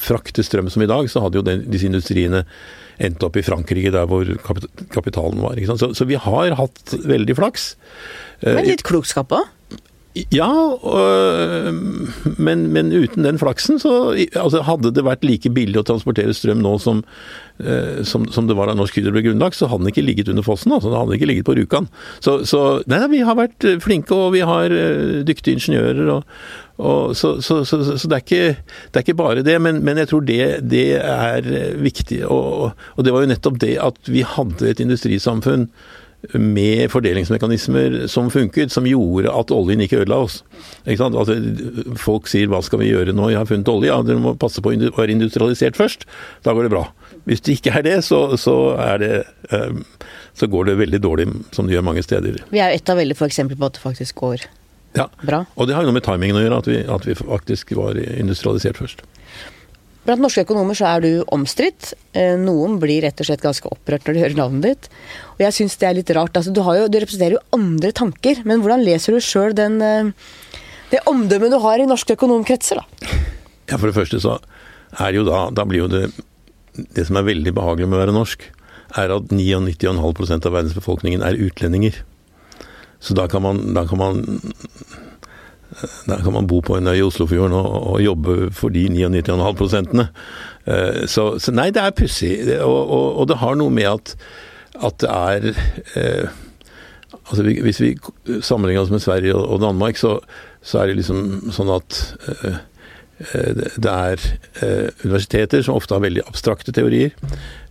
frakte 0.01 0.43
strøm 0.43 0.71
som 0.73 0.83
i 0.83 0.89
dag, 0.89 1.07
så 1.11 1.23
hadde 1.23 1.39
jo 1.39 1.45
den, 1.45 1.63
disse 1.71 1.87
industriene 1.87 2.43
endt 2.99 3.23
opp 3.23 3.37
i 3.39 3.45
Frankrike, 3.45 3.93
der 3.95 4.09
hvor 4.11 4.27
kapitalen 4.91 5.39
var. 5.39 5.61
Så, 5.79 5.93
så, 5.95 6.07
vi 6.09 6.17
har 6.19 6.57
hatt 6.59 6.97
veldig 7.07 7.37
flaks. 7.37 7.71
Men 8.43 8.67
litt 8.67 8.83
klokskap 8.87 9.31
òg? 9.37 9.47
Ja, 10.15 10.49
øh, 10.83 11.73
men, 12.37 12.63
men, 12.73 12.89
uten 12.91 13.23
den 13.23 13.37
flaksen 13.37 13.77
så 13.79 13.91
altså 14.33 14.63
Hadde 14.65 14.89
det 14.95 15.03
vært 15.05 15.21
like 15.23 15.51
billig 15.53 15.77
å 15.77 15.85
transportere 15.85 16.33
strøm 16.33 16.63
nå 16.65 16.71
som, 16.81 17.03
øh, 17.61 18.01
som, 18.07 18.25
som 18.33 18.47
det 18.49 18.57
var 18.57 18.71
da 18.71 18.75
Norsk 18.77 18.97
Hydro 18.97 19.13
ble 19.13 19.21
grunnlagt, 19.27 19.59
så 19.59 19.69
hadde 19.69 19.85
den 19.85 19.93
ikke 19.93 20.07
ligget 20.07 20.31
under 20.33 20.45
fossen. 20.45 20.73
altså 20.73 20.89
Den 20.89 20.97
hadde 20.97 21.19
ikke 21.19 21.29
ligget 21.29 21.45
på 21.45 21.55
Rjukan. 21.59 21.91
Så, 22.25 22.39
så 22.49 22.63
nei, 22.89 23.03
vi 23.13 23.21
har 23.27 23.37
vært 23.37 23.69
flinke, 23.85 24.17
og 24.17 24.33
vi 24.33 24.41
har 24.49 24.73
øh, 24.73 25.21
dyktige 25.29 25.59
ingeniører. 25.59 26.09
og, 26.15 26.41
og 26.79 27.15
så, 27.15 27.35
så, 27.45 27.61
så, 27.67 27.77
det, 27.83 28.17
er 28.17 28.25
ikke, 28.25 28.43
det, 28.89 28.95
er 28.95 29.05
ikke, 29.05 29.19
bare 29.21 29.45
det, 29.45 29.59
men, 29.61 29.83
men 29.85 30.01
jeg 30.01 30.09
tror 30.09 30.25
det, 30.25 30.41
det 30.73 30.89
er 30.97 31.53
viktig. 31.85 32.23
Og, 32.25 32.73
og, 32.95 33.05
det 33.05 33.13
var 33.13 33.27
jo 33.27 33.33
nettopp 33.35 33.61
det 33.61 33.75
at 33.83 34.09
vi 34.09 34.25
hadde 34.25 34.73
et 34.73 34.81
industrisamfunn 34.81 35.69
med 36.33 36.91
fordelingsmekanismer 36.91 38.07
som 38.11 38.27
funket, 38.31 38.71
som 38.71 38.87
gjorde 38.87 39.31
at 39.31 39.51
oljen 39.55 39.79
ikke 39.85 40.01
ødela 40.01 40.19
oss. 40.25 40.41
Ikke 40.83 41.07
altså, 41.07 41.37
folk 41.97 42.27
sier 42.27 42.49
'hva 42.51 42.61
skal 42.63 42.79
vi 42.79 42.91
gjøre 42.91 43.15
nå, 43.15 43.29
jeg 43.31 43.39
har 43.39 43.47
funnet 43.47 43.71
olje'. 43.71 43.87
Ja, 43.87 44.01
dere 44.03 44.19
må 44.19 44.35
passe 44.35 44.61
på 44.61 44.73
å 44.73 44.91
være 44.97 45.15
industrialisert 45.15 45.79
først. 45.79 46.05
Da 46.43 46.53
går 46.53 46.67
det 46.67 46.75
bra. 46.75 46.85
Hvis 47.25 47.41
det 47.41 47.59
ikke 47.59 47.77
er 47.77 47.83
det, 47.83 48.03
så, 48.03 48.35
så, 48.37 48.75
er 48.75 48.97
det, 48.97 49.23
um, 49.51 49.85
så 50.33 50.47
går 50.47 50.65
det 50.65 50.77
veldig 50.77 51.01
dårlig, 51.01 51.27
som 51.51 51.67
det 51.67 51.75
gjør 51.75 51.87
mange 51.87 52.03
steder. 52.03 52.43
Vi 52.51 52.59
er 52.59 52.71
jo 52.71 52.75
et 52.75 52.89
av 52.89 52.97
veldig 52.97 53.15
få 53.15 53.25
eksempler 53.25 53.57
på 53.57 53.65
at 53.65 53.73
det 53.73 53.81
faktisk 53.81 54.15
går 54.15 54.43
ja. 54.97 55.07
bra. 55.23 55.45
Og 55.55 55.67
det 55.67 55.75
har 55.75 55.83
jo 55.83 55.91
noe 55.91 55.99
med 55.99 56.03
timingen 56.03 56.35
å 56.35 56.43
gjøre, 56.43 56.59
at 56.59 56.67
vi, 56.67 56.77
at 56.83 57.07
vi 57.07 57.15
faktisk 57.15 57.71
var 57.77 57.95
industrialisert 57.95 58.77
først. 58.77 59.03
Blant 60.09 60.23
norske 60.23 60.41
økonomer 60.41 60.73
så 60.73 60.87
er 60.89 61.03
du 61.05 61.09
omstridt. 61.29 61.91
Eh, 62.17 62.33
noen 62.41 62.79
blir 62.81 63.03
rett 63.05 63.19
og 63.21 63.27
slett 63.27 63.43
ganske 63.43 63.69
opprørt 63.69 64.07
når 64.07 64.15
de 64.15 64.21
hører 64.23 64.37
navnet 64.39 64.63
ditt. 64.65 64.87
Og 65.35 65.43
jeg 65.43 65.53
syns 65.53 65.75
det 65.77 65.85
er 65.85 65.97
litt 65.99 66.09
rart. 66.17 66.33
Altså, 66.33 66.49
du, 66.49 66.63
jo, 66.65 66.87
du, 66.89 66.95
representerer 66.97 67.35
jo 67.35 67.43
andre 67.53 67.91
tanker, 67.93 68.39
men 68.49 68.63
hvordan 68.63 68.81
leser 68.87 69.13
du 69.13 69.21
sjøl 69.21 69.53
eh, 69.53 70.09
det 70.89 71.03
omdømmet 71.05 71.53
du 71.53 71.59
har 71.61 71.77
i 71.77 71.85
norske 71.85 72.15
økonomkretser, 72.17 72.81
da? 72.81 73.19
Ja, 73.69 73.77
for 73.77 73.85
det 73.85 73.99
første 73.99 74.17
så 74.23 74.39
er 74.97 75.13
jo 75.13 75.21
da 75.27 75.43
Da 75.53 75.61
blir 75.69 75.83
jo 75.83 75.89
det 75.91 76.07
Det 76.73 77.03
som 77.05 77.19
er 77.19 77.27
veldig 77.27 77.53
behagelig 77.53 77.85
med 77.85 77.99
å 77.99 78.01
være 78.01 78.15
norsk, 78.15 78.47
er 78.97 79.13
at 79.13 79.29
99,5% 79.29 80.47
av 80.49 80.55
verdensbefolkningen 80.55 81.21
er 81.21 81.37
utlendinger. 81.37 82.01
Så 82.97 83.13
da 83.13 83.27
kan 83.29 83.43
man, 83.45 83.61
da 83.77 83.85
kan 83.85 84.01
man 84.01 84.23
der 86.09 86.23
kan 86.23 86.33
man 86.33 86.47
bo 86.49 86.59
på 86.65 86.77
en 86.77 86.87
øy 86.87 86.97
i 86.97 87.05
Oslofjorden 87.05 87.53
og, 87.53 87.93
og 87.93 88.03
jobbe 88.03 88.51
for 88.55 88.73
de 88.73 88.87
99,5 88.89 89.53
prosentene. 89.57 90.07
Eh, 90.65 91.05
så, 91.07 91.31
så, 91.39 91.53
nei, 91.55 91.69
det 91.75 91.83
er 91.83 91.95
pussig. 91.95 92.33
Og, 92.59 92.79
og, 92.89 93.07
og, 93.19 93.27
det 93.29 93.39
har 93.41 93.59
noe 93.59 93.73
med 93.73 93.89
at, 93.91 94.15
at 94.81 95.01
det 95.01 95.09
er 95.09 95.49
eh, 95.95 96.39
altså 97.29 97.43
Hvis 97.45 97.81
vi 97.81 97.91
sammenligner 98.41 98.81
oss 98.81 98.93
med 98.93 99.03
Sverige 99.03 99.35
og, 99.35 99.61
Danmark, 99.61 99.97
så, 99.97 100.17
så, 100.61 100.81
er 100.81 100.89
det 100.89 100.99
liksom 101.01 101.51
sånn 101.53 101.71
at 101.77 102.01
eh 102.43 102.65
det 103.19 103.91
er 103.91 104.21
eh, 104.63 104.89
universiteter 105.03 105.63
som 105.65 105.75
ofte 105.75 105.97
har 105.97 106.05
veldig 106.05 106.23
abstrakte 106.29 106.71
teorier. 106.75 107.11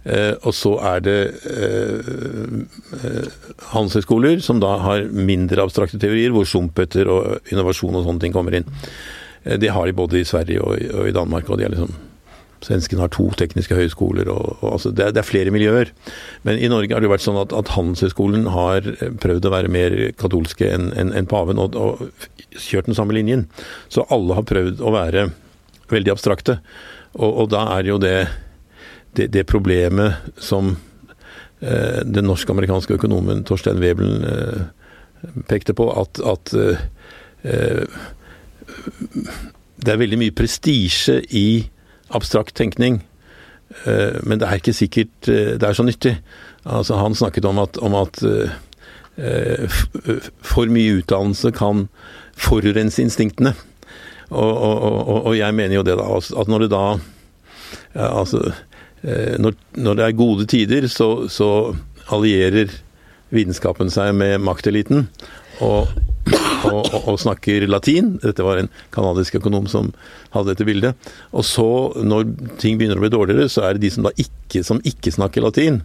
Eh, 0.08 0.34
og 0.46 0.54
så 0.56 0.72
er 0.94 1.02
det 1.04 1.18
eh, 1.50 2.12
eh, 2.96 3.30
handelshøyskoler 3.74 4.40
som 4.44 4.60
da 4.62 4.76
har 4.84 5.08
mindre 5.12 5.64
abstrakte 5.64 6.00
teorier, 6.00 6.32
hvor 6.32 6.48
Schumpeter 6.48 7.10
og 7.12 7.52
innovasjon 7.52 7.98
og 7.98 8.06
sånne 8.06 8.24
ting 8.24 8.36
kommer 8.36 8.56
inn. 8.56 8.68
Det 9.48 9.70
har 9.72 9.86
de 9.86 9.96
både 9.96 10.20
i 10.20 10.28
Sverige 10.28 10.60
og 10.64 11.08
i 11.08 11.14
Danmark. 11.14 11.48
og 11.48 11.58
de 11.58 11.64
er 11.64 11.72
liksom 11.72 11.92
Svenskene 12.64 13.04
har 13.04 13.12
to 13.14 13.28
tekniske 13.38 13.76
høyskoler. 13.78 14.30
Og, 14.32 14.58
og 14.60 14.72
altså 14.74 14.90
det, 14.90 15.12
det, 15.14 15.22
er, 15.22 15.28
flere 15.28 15.52
miljøer. 15.54 15.92
Men 16.46 16.58
i 16.58 16.70
Norge 16.70 16.94
har 16.94 17.04
det 17.04 17.12
vært 17.12 17.26
sånn 17.26 17.38
at, 17.40 17.54
at 17.54 17.74
Handelshøyskolen 17.76 18.48
har 18.54 18.88
prøvd 19.22 19.46
å 19.46 19.54
være 19.54 19.72
mer 19.72 19.96
katolske 20.18 20.72
enn 20.74 20.90
en, 20.98 21.14
en 21.14 21.30
paven, 21.30 21.60
og, 21.62 21.78
og, 21.78 22.28
kjørt 22.58 22.90
den 22.90 22.98
samme 22.98 23.14
linjen. 23.14 23.46
Så 23.92 24.06
alle 24.14 24.38
har 24.38 24.48
prøvd 24.48 24.82
å 24.82 24.94
være 24.94 25.28
veldig 25.92 26.14
abstrakte. 26.16 26.58
Og, 27.14 27.30
og 27.30 27.50
da 27.54 27.64
er 27.78 27.90
jo 27.92 28.02
det 28.02 28.18
det, 29.18 29.26
det 29.26 29.44
problemet 29.44 30.14
som 30.36 30.76
eh, 31.60 32.02
den 32.04 32.28
norsk-amerikanske 32.28 32.98
økonomen 32.98 33.44
Torstein 33.48 33.80
Webelen 33.82 34.24
eh, 34.24 35.32
pekte 35.50 35.74
på, 35.74 35.88
at, 35.90 36.22
at 36.22 36.54
eh, 36.54 36.86
eh 37.42 37.84
det 39.78 39.92
er 39.92 40.00
veldig 40.00 40.18
mye 40.20 40.34
prestisje 40.34 41.20
i 41.34 41.62
abstrakt 42.14 42.56
tenkning. 42.58 43.02
Eh, 43.84 44.18
men 44.22 44.40
det 44.40 44.48
er 44.48 44.60
ikke 44.60 44.76
sikkert 44.76 45.28
eh, 45.28 45.56
det 45.60 45.68
er 45.68 45.76
så 45.76 45.86
nyttig. 45.86 46.16
Altså, 46.64 46.98
han 47.00 47.16
snakket 47.16 47.48
om 47.48 47.58
at, 47.62 47.78
om 47.78 47.94
at 47.98 48.22
for 50.46 50.70
mye 50.70 51.00
utdannelse 51.00 51.50
kan 51.56 51.88
forurense 52.38 53.02
instinktene. 53.02 53.50
Og, 54.30 54.52
og, 54.52 54.76
og, 54.84 55.16
og, 55.16 55.32
jeg 55.34 55.56
mener 55.58 55.74
jo 55.74 55.82
det, 55.82 55.96
da, 55.98 56.06
at 56.14 56.50
når 56.52 56.66
det 56.66 56.68
da 56.70 56.82
altså 57.98 58.52
Eh, 59.02 59.38
når, 59.38 59.54
når, 59.78 59.94
det 59.94 60.04
er 60.04 60.18
gode 60.18 60.46
tider, 60.46 60.86
så, 60.90 61.28
så, 61.30 61.76
allierer 62.08 62.72
vitenskapen 63.28 63.90
seg 63.92 64.14
med 64.16 64.38
makteliten 64.40 65.10
og, 65.60 65.90
og, 66.66 66.88
og, 67.04 67.16
snakker 67.20 67.66
latin. 67.68 68.16
Dette 68.22 68.44
var 68.46 68.60
en 68.60 68.70
canadisk 68.94 69.38
økonom 69.40 69.68
som 69.70 69.92
hadde 70.34 70.52
dette 70.52 70.66
bildet. 70.68 71.10
Og 71.32 71.46
så, 71.46 71.68
når 72.02 72.28
ting 72.62 72.80
begynner 72.80 72.98
å 72.98 73.04
bli 73.04 73.12
dårligere, 73.14 73.50
så 73.52 73.66
er 73.66 73.76
det 73.76 73.86
de 73.86 73.92
som 73.94 74.08
ikke, 74.14 74.64
som 74.66 74.82
ikke 74.86 75.14
snakker 75.14 75.44
latin, 75.44 75.82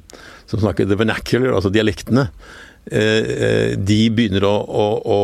som 0.50 0.64
snakker 0.64 0.90
the 0.90 0.98
vernacular, 1.00 1.54
altså 1.54 1.72
dialektene, 1.74 2.30
eh, 2.92 3.30
eh, 3.38 3.70
de 3.78 4.02
begynner 4.14 4.48
å, 4.50 4.56
å, 4.58 4.82
å 5.04 5.22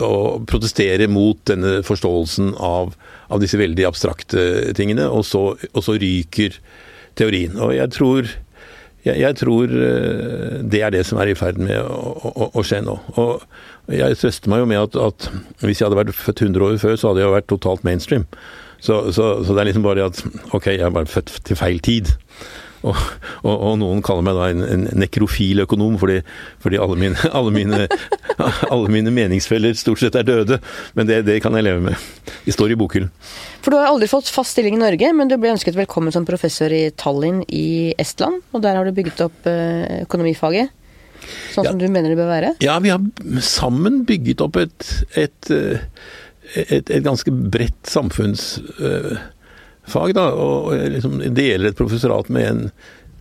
og 0.00 0.46
protestere 0.48 1.08
mot 1.12 1.38
denne 1.48 1.82
forståelsen 1.84 2.54
av, 2.62 2.94
av 3.28 3.42
disse 3.42 3.58
veldig 3.60 3.84
abstrakte 3.88 4.72
tingene, 4.78 5.08
og 5.12 5.26
så, 5.28 5.50
og 5.72 5.84
så, 5.84 5.96
ryker 6.00 6.56
teorien. 7.20 7.58
Og 7.60 7.74
jeg 7.76 7.92
tror, 7.92 8.30
jeg, 9.06 9.20
jeg 9.22 9.38
tror 9.38 9.70
eh, 9.70 10.58
det 10.66 10.82
er 10.82 10.94
det 10.94 11.04
som 11.06 11.20
er 11.22 11.30
i 11.30 11.38
ferd 11.38 11.60
med 11.62 11.78
å, 11.78 12.12
å, 12.32 12.50
å 12.58 12.64
skje 12.66 12.82
nå. 12.84 12.96
Og 13.22 13.92
jeg 13.94 14.18
trøster 14.20 14.52
meg 14.52 14.64
jo 14.64 14.68
med 14.70 14.82
at, 14.82 14.98
at, 14.98 15.28
hvis 15.62 15.80
jeg 15.80 15.88
hadde 15.88 16.00
vært 16.00 16.18
født 16.18 16.44
100 16.48 16.68
år 16.68 16.78
før, 16.82 16.96
så 16.98 17.12
hadde 17.12 17.22
jeg 17.22 17.34
vært 17.36 17.50
totalt 17.52 17.86
mainstream. 17.86 18.26
Så, 18.82 18.98
så, 19.14 19.28
så 19.46 19.54
det 19.54 19.62
er 19.62 19.70
liksom 19.70 19.86
bare 19.86 20.08
at 20.10 20.20
ok, 20.54 20.72
jeg 20.74 20.84
er 20.84 20.94
bare 20.94 21.08
født 21.10 21.38
til 21.46 21.58
feil 21.58 21.78
tid. 21.84 22.12
Og, 22.86 22.98
og, 23.42 23.52
og, 23.54 23.72
noen 23.80 24.02
kaller 24.04 24.26
meg 24.26 24.38
da 24.38 24.48
en, 24.52 24.62
en 24.62 24.86
nekrofil 25.02 25.64
økonom, 25.64 25.96
fordi, 26.00 26.20
fordi 26.62 26.80
alle, 26.82 26.98
mine, 27.00 27.18
alle, 27.38 27.52
mine, 27.54 27.86
alle, 28.72 28.92
mine, 28.92 29.12
meningsfeller 29.14 29.76
stort 29.78 30.02
sett 30.02 30.18
er 30.18 30.26
døde. 30.28 30.60
Men 30.98 31.10
det, 31.10 31.22
det 31.28 31.40
kan 31.44 31.56
jeg 31.58 31.66
leve 31.66 31.82
med. 31.88 32.08
De 32.46 32.54
står 32.54 32.74
i 32.74 32.78
bokhyllen. 32.78 33.10
For 33.64 33.74
du 33.74 33.80
har 33.80 33.90
aldri 33.90 34.08
fått 34.10 34.30
fast 34.32 34.54
stilling 34.54 34.78
i 34.78 34.82
Norge, 34.84 35.12
men 35.16 35.30
du 35.30 35.36
ble 35.40 35.54
ønsket 35.56 35.78
velkommen 35.78 36.14
som 36.14 36.26
professor 36.28 36.72
i 36.72 36.86
Tallinn 36.94 37.42
i 37.50 37.94
Estland. 37.98 38.44
Og 38.54 38.62
der 38.64 38.78
har 38.78 38.86
du 38.86 38.94
bygget 38.96 39.24
opp 39.26 39.48
eh, 39.50 40.04
økonomifaget. 40.06 40.74
Sånn 41.54 41.66
ja. 41.66 41.72
som 41.72 41.80
du 41.80 41.88
mener 41.88 42.12
det 42.12 42.18
bør 42.18 42.30
være? 42.30 42.54
Ja, 42.62 42.76
vi 42.84 42.92
har 42.92 43.02
sammen 43.42 44.04
bygget 44.06 44.44
opp 44.44 44.60
et, 44.60 44.86
et, 45.18 45.50
eh, 45.50 45.80
et, 46.54 46.92
et 46.92 47.04
ganske 47.04 47.32
bredt 47.32 47.90
samfunnsfag, 49.86 50.14
da. 50.14 50.32
Og 50.34 50.74
liksom 50.90 51.20
deler 51.34 51.70
et 51.70 51.76
professorat 51.76 52.28
med 52.28 52.46
en 52.46 52.70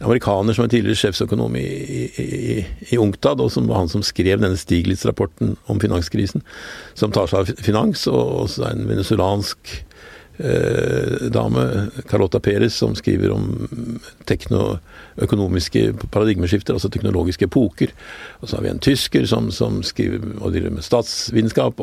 amerikaner 0.04 0.54
som 0.54 0.66
er 0.66 0.70
tidligere 0.70 1.00
sjefsøkonom 1.00 1.56
i, 1.56 1.66
i, 2.20 2.66
i, 2.92 2.98
UNCTAD, 2.98 3.40
og 3.40 3.52
som 3.52 3.68
var 3.68 3.78
han 3.80 3.90
som 3.90 4.04
skrev 4.04 4.42
denne 4.42 4.58
Stiglitz-rapporten 4.58 5.56
om 5.68 5.80
finanskrisen, 5.80 6.44
som 6.96 7.12
tar 7.12 7.28
seg 7.28 7.46
av 7.46 7.64
finans, 7.64 8.08
og 8.08 8.44
også 8.46 8.68
en 8.68 8.90
venezuelansk 8.90 9.86
eh, 10.38 11.30
dame, 11.32 11.88
Carlota 12.10 12.42
Perez, 12.44 12.76
som 12.76 12.96
skriver 12.96 13.32
om 13.32 13.48
teknoøkonomiske 14.28 15.94
paradigmeskifter, 16.12 16.76
altså 16.76 16.92
teknologiske 16.92 17.48
epoker. 17.48 17.96
Og 18.42 18.50
så 18.50 18.58
har 18.58 18.68
vi 18.68 18.74
en 18.74 18.84
tysker 18.84 19.32
som, 19.32 19.48
som 19.48 19.80
skriver 19.80 20.28
og 20.42 20.52
driver 20.52 20.76
med 20.76 20.84
statsvitenskap. 20.84 21.80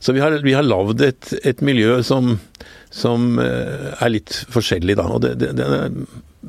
så 0.00 0.12
vi 0.12 0.20
har, 0.20 0.40
vi 0.42 0.58
har 0.58 0.66
lagd 0.66 1.06
et, 1.06 1.34
et, 1.44 1.62
miljø 1.62 2.02
som, 2.02 2.38
som 2.94 3.40
eh, 3.42 3.90
er 3.98 4.12
litt 4.12 4.44
forskjellig, 4.54 4.96
da. 5.00 5.08
og 5.16 5.24
det, 5.24 5.34
det, 5.40 5.50
det 5.58 5.66
er 5.66 5.96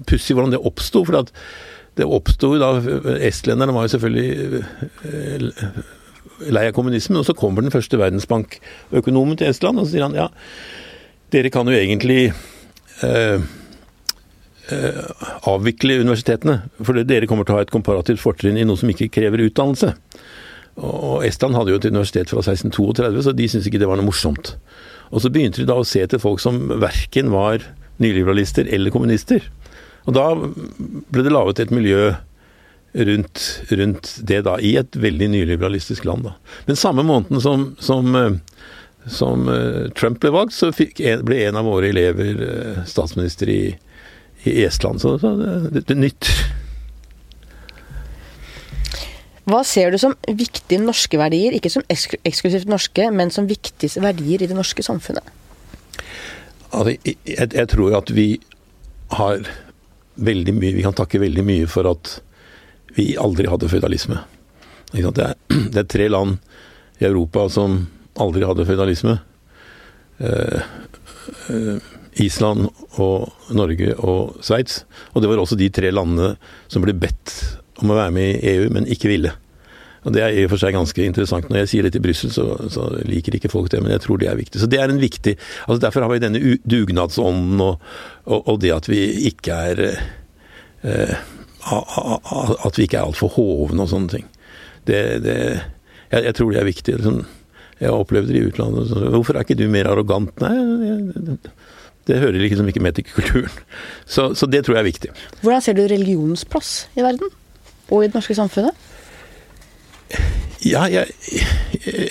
pussig 0.06 0.36
hvordan 0.38 0.54
det 0.54 0.62
oppsto. 0.62 1.04
For 1.08 1.20
at 1.24 1.32
det 1.96 2.08
oppsto 2.08 2.54
da 2.60 2.74
Estlenderne 3.24 3.76
var 3.76 3.88
jo 3.88 3.94
selvfølgelig 3.96 4.64
eh, 5.10 5.46
lei 6.52 6.66
av 6.68 6.76
kommunismen. 6.78 7.20
Og 7.22 7.28
så 7.28 7.38
kommer 7.38 7.66
den 7.66 7.74
første 7.74 8.00
verdensbankøkonomen 8.02 9.40
til 9.40 9.52
Estland, 9.52 9.80
og 9.80 9.88
så 9.88 9.96
sier 9.96 10.08
han 10.08 10.18
ja, 10.18 10.30
dere 11.34 11.52
kan 11.54 11.68
jo 11.70 11.78
egentlig 11.78 12.20
eh, 12.30 13.46
eh, 14.76 15.04
avvikle 15.50 16.02
universitetene. 16.04 16.62
For 16.82 17.06
dere 17.08 17.30
kommer 17.32 17.48
til 17.48 17.56
å 17.56 17.62
ha 17.62 17.68
et 17.68 17.74
komparativt 17.74 18.24
fortrinn 18.24 18.60
i 18.60 18.68
noe 18.68 18.80
som 18.80 18.92
ikke 18.92 19.12
krever 19.18 19.48
utdannelse. 19.48 19.96
Og 20.86 21.24
Estland 21.24 21.56
hadde 21.56 21.72
jo 21.72 21.80
et 21.80 21.88
universitet 21.88 22.34
fra 22.34 22.44
1632, 22.44 23.24
så 23.24 23.32
de 23.32 23.48
syntes 23.48 23.70
ikke 23.70 23.80
det 23.80 23.88
var 23.88 24.00
noe 24.02 24.10
morsomt. 24.10 24.58
Og 25.12 25.24
så 25.24 25.32
begynte 25.34 25.62
de 25.62 25.70
da 25.70 25.78
å 25.80 25.88
se 25.88 26.04
til 26.10 26.22
folk 26.22 26.42
som 26.44 26.68
verken 26.82 27.32
var 27.34 27.64
nyliberalister 28.02 28.68
eller 28.74 28.94
kommunister. 28.94 29.44
Og 30.06 30.16
da 30.18 30.30
ble 30.36 31.26
det 31.26 31.34
laget 31.34 31.64
et 31.64 31.74
miljø 31.74 32.14
rundt, 32.96 33.62
rundt 33.70 34.12
det 34.24 34.42
da, 34.48 34.58
i 34.60 34.76
et 34.80 34.96
veldig 34.96 35.30
nyliberalistisk 35.34 36.06
land. 36.06 36.30
da. 36.30 36.36
Men 36.66 36.80
samme 36.80 37.04
måneden 37.04 37.42
som, 37.42 37.66
som, 37.80 38.16
eh, 38.16 38.38
som 39.12 39.50
eh, 39.52 39.88
Trump 39.98 40.22
ble 40.24 40.32
valgt, 40.36 40.56
så 40.56 40.72
fikk, 40.76 41.02
ble 41.28 41.42
en 41.48 41.60
av 41.60 41.68
våre 41.68 41.92
elever 41.92 42.46
eh, 42.46 42.84
statsminister 42.88 43.52
i, 43.52 43.64
i 44.46 44.62
Estland. 44.64 45.04
Så, 45.04 45.18
så 45.20 45.36
det, 45.36 45.88
det 45.90 46.00
nytt. 46.00 46.32
Hva 49.46 49.62
ser 49.68 49.94
du 49.94 50.00
som 50.02 50.16
viktige 50.26 50.82
norske 50.82 51.20
verdier, 51.22 51.54
ikke 51.54 51.70
som 51.70 51.86
eksklusivt 51.92 52.70
norske, 52.70 53.10
men 53.14 53.32
som 53.34 53.50
viktigste 53.50 54.02
verdier 54.02 54.42
i 54.42 54.50
det 54.50 54.58
norske 54.58 54.86
samfunnet? 54.86 55.26
Altså, 56.72 56.96
jeg, 57.06 57.52
jeg 57.54 57.68
tror 57.72 58.00
at 58.00 58.10
vi 58.16 58.30
har 59.14 59.46
veldig 60.16 60.56
mye, 60.56 60.74
vi 60.78 60.86
kan 60.86 60.96
takke 60.98 61.22
veldig 61.22 61.44
mye 61.46 61.68
for 61.70 61.88
at 61.92 62.18
vi 62.96 63.14
aldri 63.20 63.48
hadde 63.52 63.70
føydalisme. 63.70 64.18
Det 64.96 65.04
er, 65.22 65.36
det 65.74 65.82
er 65.84 65.92
tre 65.92 66.10
land 66.10 66.40
i 67.02 67.08
Europa 67.10 67.46
som 67.52 67.84
aldri 68.22 68.48
hadde 68.48 68.66
føydalisme. 68.68 69.20
Eh, 70.24 70.66
eh, 71.52 71.92
Island 72.24 72.70
og 73.04 73.52
Norge 73.52 73.92
og 74.00 74.38
Sveits. 74.46 74.86
Og 75.14 75.22
det 75.22 75.30
var 75.30 75.42
også 75.42 75.58
de 75.60 75.68
tre 75.74 75.92
landene 75.92 76.36
som 76.72 76.86
ble 76.86 76.96
bedt 76.96 77.36
om 77.82 77.92
å 77.92 77.98
være 77.98 78.16
med 78.16 78.30
i 78.36 78.56
EU, 78.56 78.70
men 78.74 78.88
ikke 78.92 79.12
ville. 79.12 79.34
Og 80.06 80.14
Det 80.14 80.22
er 80.22 80.36
i 80.38 80.44
og 80.46 80.52
for 80.52 80.62
seg 80.62 80.76
ganske 80.76 81.02
interessant. 81.02 81.48
Når 81.50 81.64
jeg 81.64 81.70
sier 81.72 81.88
det 81.88 81.96
til 81.96 82.04
Brussel, 82.06 82.30
så, 82.32 82.44
så, 82.70 82.84
liker 83.10 83.40
ikke 83.40 83.50
folk 83.50 83.72
det, 83.74 83.82
men 83.82 83.96
jeg 83.96 84.04
tror 84.04 84.20
det 84.22 84.30
er 84.30 84.38
viktig. 84.38 84.62
Så 84.62 84.70
det 84.70 84.78
er 84.78 84.92
en 84.94 85.02
viktig 85.02 85.34
altså 85.66 85.80
Derfor 85.82 86.06
har 86.06 86.14
vi 86.14 86.22
denne 86.22 86.58
dugnadsånden 86.62 87.64
og, 87.66 87.82
og, 88.26 88.44
og 88.54 88.62
det 88.62 88.76
at 88.76 88.90
vi 88.92 89.02
ikke 89.32 89.58
er 89.72 89.82
Eh, 90.86 91.18
at 91.66 92.78
vi 92.78 92.86
ikke 92.86 93.00
er 93.00 93.08
altfor 93.08 93.32
hovne 93.36 93.86
og 93.86 93.90
sånne 93.90 94.12
ting. 94.12 94.28
Det, 94.86 95.00
det, 95.26 95.38
jeg, 96.12 96.20
jeg, 96.28 96.36
tror 96.38 96.52
det 96.52 96.60
er 96.62 96.68
viktig. 96.68 96.98
Liksom, 97.00 97.22
jeg 97.80 97.90
har 97.90 98.04
opplevd 98.04 98.30
det 98.30 98.42
i 98.42 98.50
utlandet. 98.52 98.92
Så, 98.92 99.08
hvorfor 99.16 99.38
er 99.38 99.48
ikke 99.48 99.58
du 99.58 99.66
mer 99.72 99.90
arrogant? 99.90 100.36
Nei, 100.44 100.54
det, 101.16 101.40
det 102.06 102.20
hører 102.22 102.38
liksom 102.44 102.70
ikke 102.70 102.84
med 102.86 103.00
til 103.00 103.08
kulturen. 103.10 103.64
Så, 104.06 104.34
så, 104.38 104.50
det 104.50 104.66
tror 104.66 104.78
jeg 104.78 104.84
er 104.84 104.92
viktig. 104.92 105.16
Hvordan 105.42 105.66
ser 105.66 105.78
du 105.78 105.88
religionens 105.90 106.46
plass 106.46 106.86
i 106.94 107.06
verden? 107.06 107.34
Og 107.92 108.04
i 108.04 108.10
det 108.10 108.18
norske 108.18 108.36
samfunnet? 108.38 108.74
Ja, 110.66 110.88
jeg, 110.90 111.12
jeg, 111.86 112.10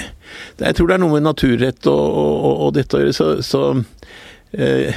jeg 0.60 0.76
tror 0.76 0.86
det 0.86 0.94
er 0.94 1.02
noe 1.02 1.16
med 1.16 1.24
naturrett 1.26 1.88
og, 1.90 2.04
og, 2.20 2.54
og 2.66 2.74
dette 2.76 2.98
å 2.98 3.02
gjøre. 3.02 3.16
Så, 3.16 3.28
så 3.42 3.62
eh, 4.54 4.94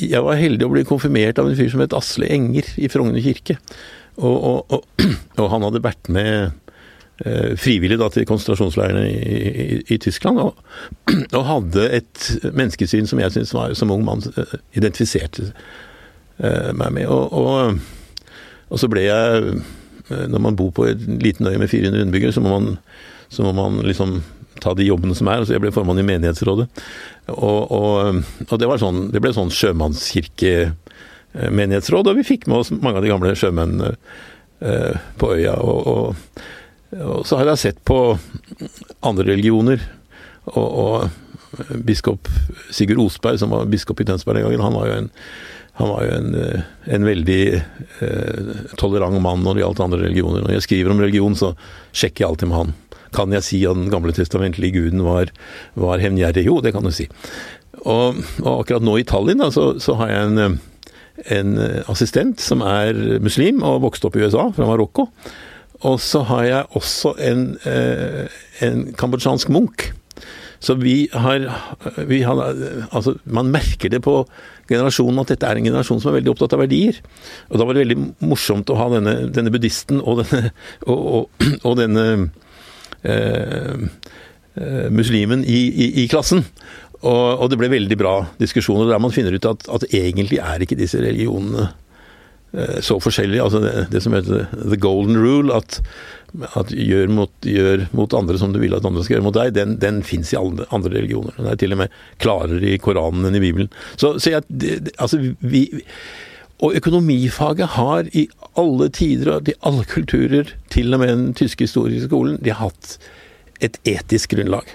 jeg 0.00 0.24
var 0.24 0.40
heldig 0.40 0.66
å 0.66 0.72
bli 0.72 0.86
konfirmert 0.88 1.40
av 1.40 1.50
en 1.50 1.58
fyr 1.58 1.70
som 1.72 1.82
het 1.84 1.96
Asle 1.96 2.28
Enger 2.32 2.68
i 2.80 2.88
Frogner 2.92 3.24
kirke. 3.24 3.58
Og, 4.20 4.72
og, 4.72 5.04
han 5.40 5.64
hadde 5.64 5.84
vært 5.84 6.10
med 6.12 6.50
eh, 7.24 7.52
frivillig 7.60 7.96
da, 8.00 8.10
til 8.12 8.26
konsentrasjonsleirene 8.28 9.06
i, 9.08 9.36
i, 9.36 9.78
i, 9.94 10.00
Tyskland. 10.02 10.42
Og, 10.42 11.38
hadde 11.48 11.86
et 12.00 12.26
menneskesyn 12.48 13.08
som 13.08 13.22
jeg 13.22 13.36
syns 13.36 13.54
som 13.78 13.94
ung 13.94 14.04
mann 14.08 14.24
eh, 14.34 14.58
identifiserte 14.76 15.50
eh, 15.52 16.72
meg 16.76 16.92
med. 16.98 17.08
Og, 17.08 17.80
så 18.78 18.88
ble 18.90 19.02
jeg 19.02 19.42
eh, 19.50 20.26
Når 20.30 20.40
man 20.42 20.56
bor 20.58 20.70
på 20.74 20.86
en 20.86 21.18
liten 21.22 21.46
øy 21.46 21.56
med 21.58 21.70
400 21.70 22.02
innbyggere, 22.04 22.32
så 22.34 22.40
må 22.44 22.50
man, 22.54 22.66
så 23.32 23.40
må 23.46 23.52
man 23.56 23.72
liksom 23.86 24.10
ta 24.60 24.70
de 24.76 24.84
jobbene 24.86 25.14
som 25.16 25.28
er. 25.32 25.44
Så 25.44 25.52
jeg 25.54 25.62
ble 25.62 25.72
formann 25.74 26.02
i 26.02 26.06
menighetsrådet. 26.06 26.66
Og, 27.32 27.60
og, 27.70 27.94
og 28.46 28.56
det, 28.60 28.66
sånn, 28.82 29.00
det, 29.14 29.20
ble 29.22 29.32
sånn 29.36 29.54
sjømannskirkemenighetsråd, 29.54 32.04
og 32.10 32.16
vi 32.18 32.24
fikk 32.26 32.42
med 32.50 32.58
oss 32.60 32.70
mange 32.74 32.96
av 32.98 33.04
de 33.06 33.12
gamle 33.12 33.38
sjømennene 33.38 33.88
eh, 34.66 34.94
på 35.20 35.26
øya. 35.38 35.54
Og, 35.62 35.78
og, 35.86 36.06
så 37.26 37.32
har 37.38 37.44
jeg 37.52 37.62
sett 37.62 37.78
på 37.86 37.98
andre 39.06 39.24
religioner, 39.30 39.78
og, 40.50 41.10
biskop 41.82 42.30
Sigurd 42.70 43.00
Osberg, 43.02 43.38
som 43.40 43.50
var 43.50 43.66
biskop 43.70 44.00
i 44.00 44.04
Tønsberg 44.06 44.36
den 44.38 44.44
gangen, 44.46 44.62
han 44.62 44.78
var 44.78 44.86
jo 44.86 44.94
en 45.00 45.10
han 45.80 45.90
var 45.90 46.06
jo 46.06 46.16
en, 46.18 46.34
eh, 46.36 46.68
en 46.94 47.06
veldig 47.08 47.42
eh, 47.56 48.54
tolerant 48.80 49.20
mann 49.22 49.44
når 49.44 49.56
det 49.56 49.64
gjaldt 49.64 49.82
andre 49.86 50.02
religioner. 50.04 50.44
Når 50.44 50.56
jeg 50.58 50.66
skriver 50.68 50.94
om 50.94 51.02
religion, 51.02 51.36
så 51.38 51.54
sjekker 51.92 52.24
jeg 52.24 52.30
alltid 52.30 52.50
med 52.50 52.60
han. 52.60 52.74
Kan 53.16 53.34
jeg 53.34 53.46
si 53.46 53.62
at 53.66 53.78
den 53.78 53.90
gamle 53.92 54.14
testamentlige 54.14 54.76
guden 54.78 55.04
var, 55.06 55.32
var 55.74 56.02
hevngjerrig? 56.02 56.44
Jo, 56.46 56.60
det 56.62 56.74
kan 56.76 56.86
du 56.86 56.92
si. 56.94 57.08
Og, 57.80 58.20
og, 58.42 58.52
akkurat 58.60 58.84
nå 58.84 58.98
i 59.00 59.06
Tallinn 59.08 59.40
da, 59.42 59.48
så, 59.54 59.72
så 59.82 59.96
har 59.98 60.12
jeg 60.12 60.28
en, 60.28 60.58
en, 61.32 61.54
assistent 61.90 62.42
som 62.44 62.62
er 62.66 62.94
muslim 63.24 63.64
og 63.66 63.80
vokste 63.86 64.10
opp 64.10 64.18
i 64.18 64.26
USA, 64.26 64.50
fra 64.54 64.68
Marokko. 64.68 65.08
Og 65.88 65.96
så 66.04 66.22
har 66.28 66.44
jeg 66.44 66.76
også 66.76 67.14
en, 67.24 67.46
eh, 67.64 68.28
en 68.66 68.90
kambodsjansk 69.00 69.48
munk. 69.52 69.88
Så 70.60 70.76
vi 70.76 71.08
har, 71.12 71.46
vi 72.04 72.20
har, 72.26 72.40
Altså, 72.90 73.14
man 73.24 73.48
merker 73.52 73.92
det 73.92 74.02
på 74.04 74.20
generasjonen 74.68 75.22
at 75.22 75.32
dette 75.32 75.48
er 75.48 75.58
en 75.58 75.66
generasjon 75.70 76.02
som 76.02 76.12
er 76.12 76.18
veldig 76.20 76.34
opptatt 76.34 76.54
av 76.54 76.62
verdier. 76.62 77.00
Og 77.48 77.58
da 77.58 77.66
var 77.66 77.74
det 77.74 77.86
veldig 77.86 78.28
morsomt 78.28 78.70
å 78.70 78.76
ha 78.78 78.90
denne, 78.92 79.16
denne 79.32 79.52
buddhisten 79.54 80.02
og 80.04 80.20
denne, 80.22 80.52
og, 80.84 81.00
og, 81.00 81.50
og 81.64 81.80
denne 81.80 82.06
Eh, 83.02 83.74
eh, 84.54 84.90
muslimen 84.90 85.44
i, 85.44 85.60
i, 85.84 86.02
i 86.02 86.08
klassen. 86.08 86.44
Og, 87.00 87.40
og, 87.40 87.46
det 87.48 87.56
ble 87.60 87.70
veldig 87.72 87.96
bra 87.96 88.14
diskusjoner 88.40 88.90
der 88.90 89.00
man 89.00 89.14
finner 89.14 89.32
ut 89.32 89.46
at, 89.48 89.64
at 89.72 89.86
egentlig 89.88 90.40
er 90.42 90.60
ikke 90.60 90.76
disse 90.76 91.00
religionene 91.00 91.70
eh, 92.52 92.80
så 92.84 92.98
forskjellige. 93.00 93.46
Altså 93.46 93.62
det, 93.64 93.86
det, 93.94 94.02
som 94.04 94.16
heter 94.16 94.50
the 94.52 94.76
golden 94.76 95.16
rule, 95.16 95.56
at, 95.56 95.80
at 96.58 96.72
gjør, 96.72 97.10
mot, 97.12 97.32
gjør, 97.46 97.86
mot, 97.96 98.14
andre 98.16 98.38
som 98.40 98.54
du 98.54 98.60
vil 98.62 98.74
at 98.76 98.86
andre 98.86 99.04
skal 99.04 99.18
gjøre 99.18 99.26
mot 99.26 99.36
deg, 99.36 99.52
den, 99.56 99.76
den 99.82 100.00
fins 100.06 100.32
i 100.34 100.38
alle 100.38 100.66
andre 100.74 100.94
religioner. 100.96 101.36
Den 101.36 101.50
er 101.52 101.60
til 101.60 101.76
og 101.76 101.82
med 101.82 101.94
klarere 102.22 102.74
i 102.74 102.80
Koranen 102.82 103.28
enn 103.28 103.38
i 103.38 103.44
Bibelen. 103.44 103.70
Så, 103.96 104.14
så 104.22 104.36
jeg, 104.36 104.46
det, 104.48 104.94
altså 104.98 105.20
vi, 105.40 105.64
og 106.60 106.76
økonomifaget 106.76 107.74
har 107.76 108.10
i 108.16 108.26
alle 108.60 108.90
tider 108.92 109.32
og 109.36 109.48
i 109.48 109.56
alle 109.66 109.86
kulturer, 109.88 110.52
til 110.72 110.94
og 110.94 111.02
med 111.02 111.12
den 111.12 111.26
tyske 111.38 111.64
historiske 111.64 112.10
skolen, 112.10 112.38
de 112.44 112.52
har 112.52 112.68
hatt 112.68 112.98
et 113.64 113.80
etisk 113.88 114.36
grunnlag. 114.36 114.68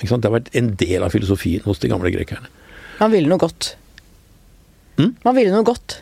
Det 0.00 0.08
har 0.12 0.32
vært 0.32 0.52
en 0.56 0.74
del 0.80 1.04
av 1.04 1.12
filosofien 1.12 1.64
hos 1.66 1.80
de 1.80 1.90
gamle 1.92 2.12
grekerne. 2.12 2.48
Man 3.00 3.12
ville 3.12 3.28
noe 3.28 3.40
godt. 3.40 3.74
Mm? 5.00 5.12
Man 5.24 5.36
ville 5.36 5.52
noe 5.52 5.66
godt. 5.66 6.00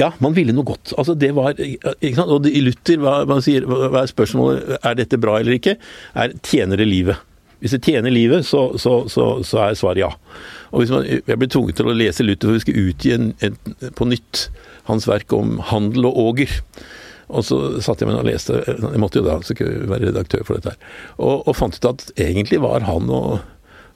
Ja, 0.00 0.10
man 0.18 0.34
ville 0.34 0.54
noe 0.54 0.66
godt. 0.66 0.94
Altså 0.98 1.14
det 1.18 1.30
var, 1.36 1.54
ikke 1.58 2.16
sant? 2.16 2.32
Og 2.34 2.48
i 2.50 2.62
Luther, 2.64 2.98
hva, 3.02 3.20
hva, 3.28 3.38
sier, 3.44 3.66
hva 3.68 4.02
er 4.02 4.10
spørsmålet 4.10 4.74
er 4.80 4.98
dette 4.98 5.20
bra 5.22 5.38
eller 5.40 5.58
ikke? 5.58 5.76
Er 6.18 6.34
Tjener 6.42 6.80
det 6.80 6.88
livet? 6.90 7.22
Hvis 7.62 7.72
det 7.76 7.84
tjener 7.86 8.12
livet, 8.12 8.44
så, 8.44 8.74
så, 8.76 9.06
så, 9.08 9.28
så 9.46 9.60
er 9.62 9.78
svaret 9.78 10.02
ja. 10.02 10.10
Og 10.74 10.82
hvis 10.82 10.90
man, 10.92 11.06
Jeg 11.06 11.38
ble 11.40 11.48
tvunget 11.48 11.78
til 11.78 11.88
å 11.88 11.94
lese 11.96 12.26
Luther 12.26 12.50
for 12.50 12.58
vi 12.58 12.64
skulle 12.66 12.90
utgi 12.90 13.14
en, 13.14 13.30
en, 13.46 13.56
på 13.96 14.08
nytt 14.10 14.48
hans 14.90 15.06
verk 15.08 15.32
om 15.32 15.56
handel 15.70 16.10
og 16.10 16.18
åger. 16.26 16.52
Og 17.32 17.46
så 17.46 17.58
satt 17.80 18.02
jeg 18.02 18.10
meg 18.10 18.18
og 18.20 18.28
leste, 18.28 18.58
jeg 18.68 19.00
måtte 19.00 19.22
jo 19.22 19.24
da 19.24 19.38
være 19.40 20.10
redaktør 20.10 20.44
for 20.44 20.58
dette 20.58 20.74
her, 20.74 20.92
og, 21.16 21.46
og 21.48 21.56
fant 21.56 21.78
ut 21.78 21.88
at 21.88 22.04
egentlig 22.20 22.60
var 22.60 22.84
han 22.84 23.08
og, 23.08 23.38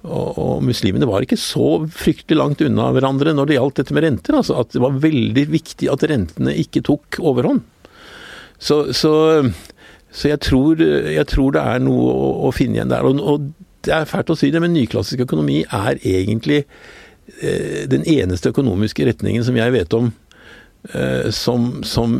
og, 0.06 0.38
og, 0.38 0.52
muslimene 0.62 1.08
var 1.10 1.24
ikke 1.24 1.38
så 1.40 1.80
fryktelig 1.90 2.38
langt 2.38 2.62
unna 2.62 2.92
hverandre 2.94 3.34
når 3.34 3.48
det 3.48 3.56
gjaldt 3.56 3.80
dette 3.80 3.96
med 3.96 4.06
renter. 4.06 4.36
altså 4.38 4.60
At 4.60 4.70
det 4.74 4.82
var 4.84 5.00
veldig 5.02 5.44
viktig 5.50 5.90
at 5.90 6.06
rentene 6.10 6.54
ikke 6.62 6.84
tok 6.86 7.18
overhånd. 7.18 7.64
Så, 8.58 8.92
så, 8.94 9.12
så 10.10 10.30
jeg, 10.30 10.40
tror, 10.46 10.78
jeg, 10.78 11.26
tror, 11.30 11.50
det 11.54 11.64
er 11.66 11.82
noe 11.82 12.14
å, 12.14 12.30
å 12.48 12.54
finne 12.54 12.78
igjen 12.78 12.94
der. 12.94 13.06
Og, 13.06 13.18
og, 13.22 13.50
det 13.86 13.94
er 13.94 14.08
fælt 14.10 14.30
å 14.34 14.36
si 14.38 14.50
det, 14.50 14.60
men 14.62 14.74
nyklassisk 14.74 15.22
økonomi 15.22 15.60
er 15.62 16.00
egentlig 16.02 16.64
eh, 17.38 17.84
den 17.90 18.02
eneste 18.10 18.50
økonomiske 18.50 19.06
retningen 19.06 19.46
som 19.46 19.56
jeg 19.56 19.72
vet 19.72 19.94
om 19.94 20.10
eh, 20.90 21.30
som, 21.34 21.70
som 21.86 22.18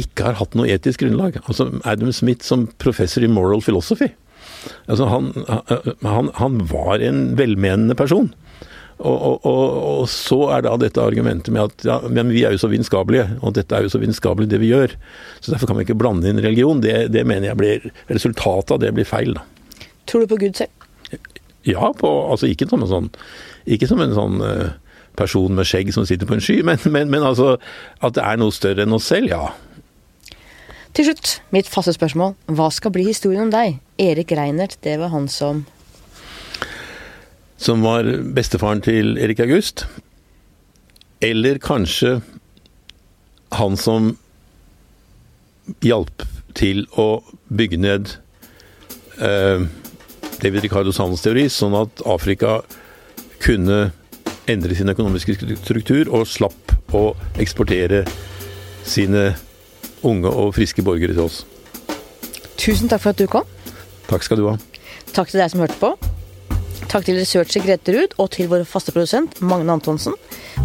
ikke 0.00 0.30
har 0.30 0.38
hatt 0.40 0.56
noe 0.56 0.70
etisk 0.72 1.04
grunnlag. 1.04 1.36
Altså 1.44 1.68
Adam 1.84 2.12
Smith 2.16 2.48
som 2.48 2.64
professor 2.80 3.24
i 3.24 3.30
moral 3.30 3.60
philosophy. 3.64 4.08
Altså 4.86 5.08
han, 5.10 5.32
han, 6.06 6.30
han 6.38 6.62
var 6.70 7.02
en 7.02 7.24
velmenende 7.38 7.96
person. 7.98 8.30
Og, 9.02 9.16
og, 9.16 9.46
og, 9.48 9.62
og, 9.82 10.02
så 10.10 10.38
er 10.54 10.62
da 10.62 10.76
dette 10.78 11.02
argumentet 11.02 11.50
med 11.54 11.64
at 11.64 11.86
ja, 11.86 11.96
men 12.06 12.30
vi 12.30 12.44
er 12.46 12.54
jo 12.54 12.60
så 12.62 12.70
vitenskapelige, 12.70 13.24
og 13.42 13.56
dette 13.56 13.74
er 13.74 13.86
jo 13.86 13.90
så 13.90 13.98
vitenskapelig 13.98 14.46
det 14.52 14.60
vi 14.62 14.70
gjør. 14.70 14.94
Så 15.40 15.54
derfor 15.54 15.70
kan 15.70 15.80
vi 15.80 15.86
ikke 15.88 15.98
blande 15.98 16.30
inn 16.30 16.42
religion. 16.42 16.82
Det, 16.84 17.08
det 17.14 17.24
mener 17.26 17.50
jeg 17.50 17.58
blir 17.58 17.88
Resultatet 18.12 18.76
av 18.76 18.82
det 18.84 18.92
blir 18.94 19.08
feil, 19.08 19.34
da. 19.38 19.88
Tror 20.06 20.22
du 20.22 20.30
på 20.30 20.38
Gud 20.44 20.58
selv? 20.58 20.70
Ja, 21.66 21.90
på, 21.94 22.08
altså 22.30 22.48
ikke 22.50 22.66
som 22.70 22.82
en 22.82 22.90
sånn, 22.90 23.10
ikke 23.70 23.88
som 23.90 24.00
en 24.02 24.14
sånn 24.14 24.40
uh, 24.42 24.70
person 25.18 25.54
med 25.54 25.68
skjegg 25.68 25.92
som 25.94 26.06
sitter 26.08 26.28
på 26.28 26.36
en 26.38 26.42
sky, 26.42 26.60
men, 26.66 26.80
men, 26.90 27.10
men 27.12 27.26
altså 27.26 27.56
at 28.02 28.16
det 28.18 28.24
er 28.26 28.40
noe 28.40 28.54
større 28.54 28.86
enn 28.86 28.96
oss 28.96 29.10
selv, 29.10 29.30
ja. 29.30 29.52
Til 30.92 31.06
slutt, 31.08 31.38
mitt 31.56 31.68
faste 31.72 31.94
spørsmål. 31.96 32.34
Hva 32.52 32.66
skal 32.68 32.92
bli 32.92 33.06
historien 33.06 33.46
om 33.46 33.52
deg? 33.52 33.78
Erik 34.02 34.34
Reinert, 34.36 34.76
det 34.84 34.98
var 35.00 35.08
han 35.14 35.28
som 35.28 35.64
Som 37.56 37.80
var 37.80 38.04
bestefaren 38.34 38.82
til 38.84 39.16
Erik 39.16 39.40
August. 39.40 39.86
Eller 41.22 41.56
kanskje 41.62 42.20
han 43.52 43.76
som 43.76 44.16
hjalp 45.80 46.26
til 46.58 46.84
å 46.98 47.22
bygge 47.48 47.78
ned 47.80 48.10
eh, 49.22 49.64
David 50.42 50.66
Ricardo 50.66 50.92
Sandels 50.92 51.22
teori, 51.24 51.46
sånn 51.48 51.76
at 51.78 52.02
Afrika 52.04 52.58
kunne 53.40 53.92
endre 54.50 54.76
sin 54.76 54.92
økonomiske 54.92 55.38
struktur 55.62 56.10
og 56.10 56.26
slapp 56.28 56.76
å 56.92 57.14
eksportere 57.40 58.02
sine 58.84 59.30
unge 60.02 60.30
og 60.30 60.54
friske 60.56 60.84
borgere 60.84 61.14
til 61.16 61.24
oss. 61.26 61.42
Tusen 62.60 62.90
takk 62.90 63.02
for 63.04 63.14
at 63.14 63.22
du 63.22 63.26
kom. 63.30 63.48
Takk 64.10 64.26
skal 64.26 64.40
du 64.40 64.48
ha. 64.50 64.56
Takk 65.12 65.32
til 65.32 65.42
deg 65.42 65.52
som 65.52 65.64
hørte 65.64 65.78
på. 65.80 65.94
Takk 66.92 67.06
til 67.06 67.16
researcher 67.16 67.64
Grete 67.64 67.94
Ruud 67.96 68.18
og 68.20 68.30
til 68.34 68.50
vår 68.52 68.66
faste 68.68 68.92
produsent 68.94 69.40
Magne 69.40 69.78
Antonsen. 69.78 70.18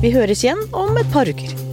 Vi 0.04 0.12
høres 0.16 0.44
igjen 0.44 0.62
om 0.76 1.00
et 1.00 1.10
par 1.14 1.30
uker. 1.30 1.67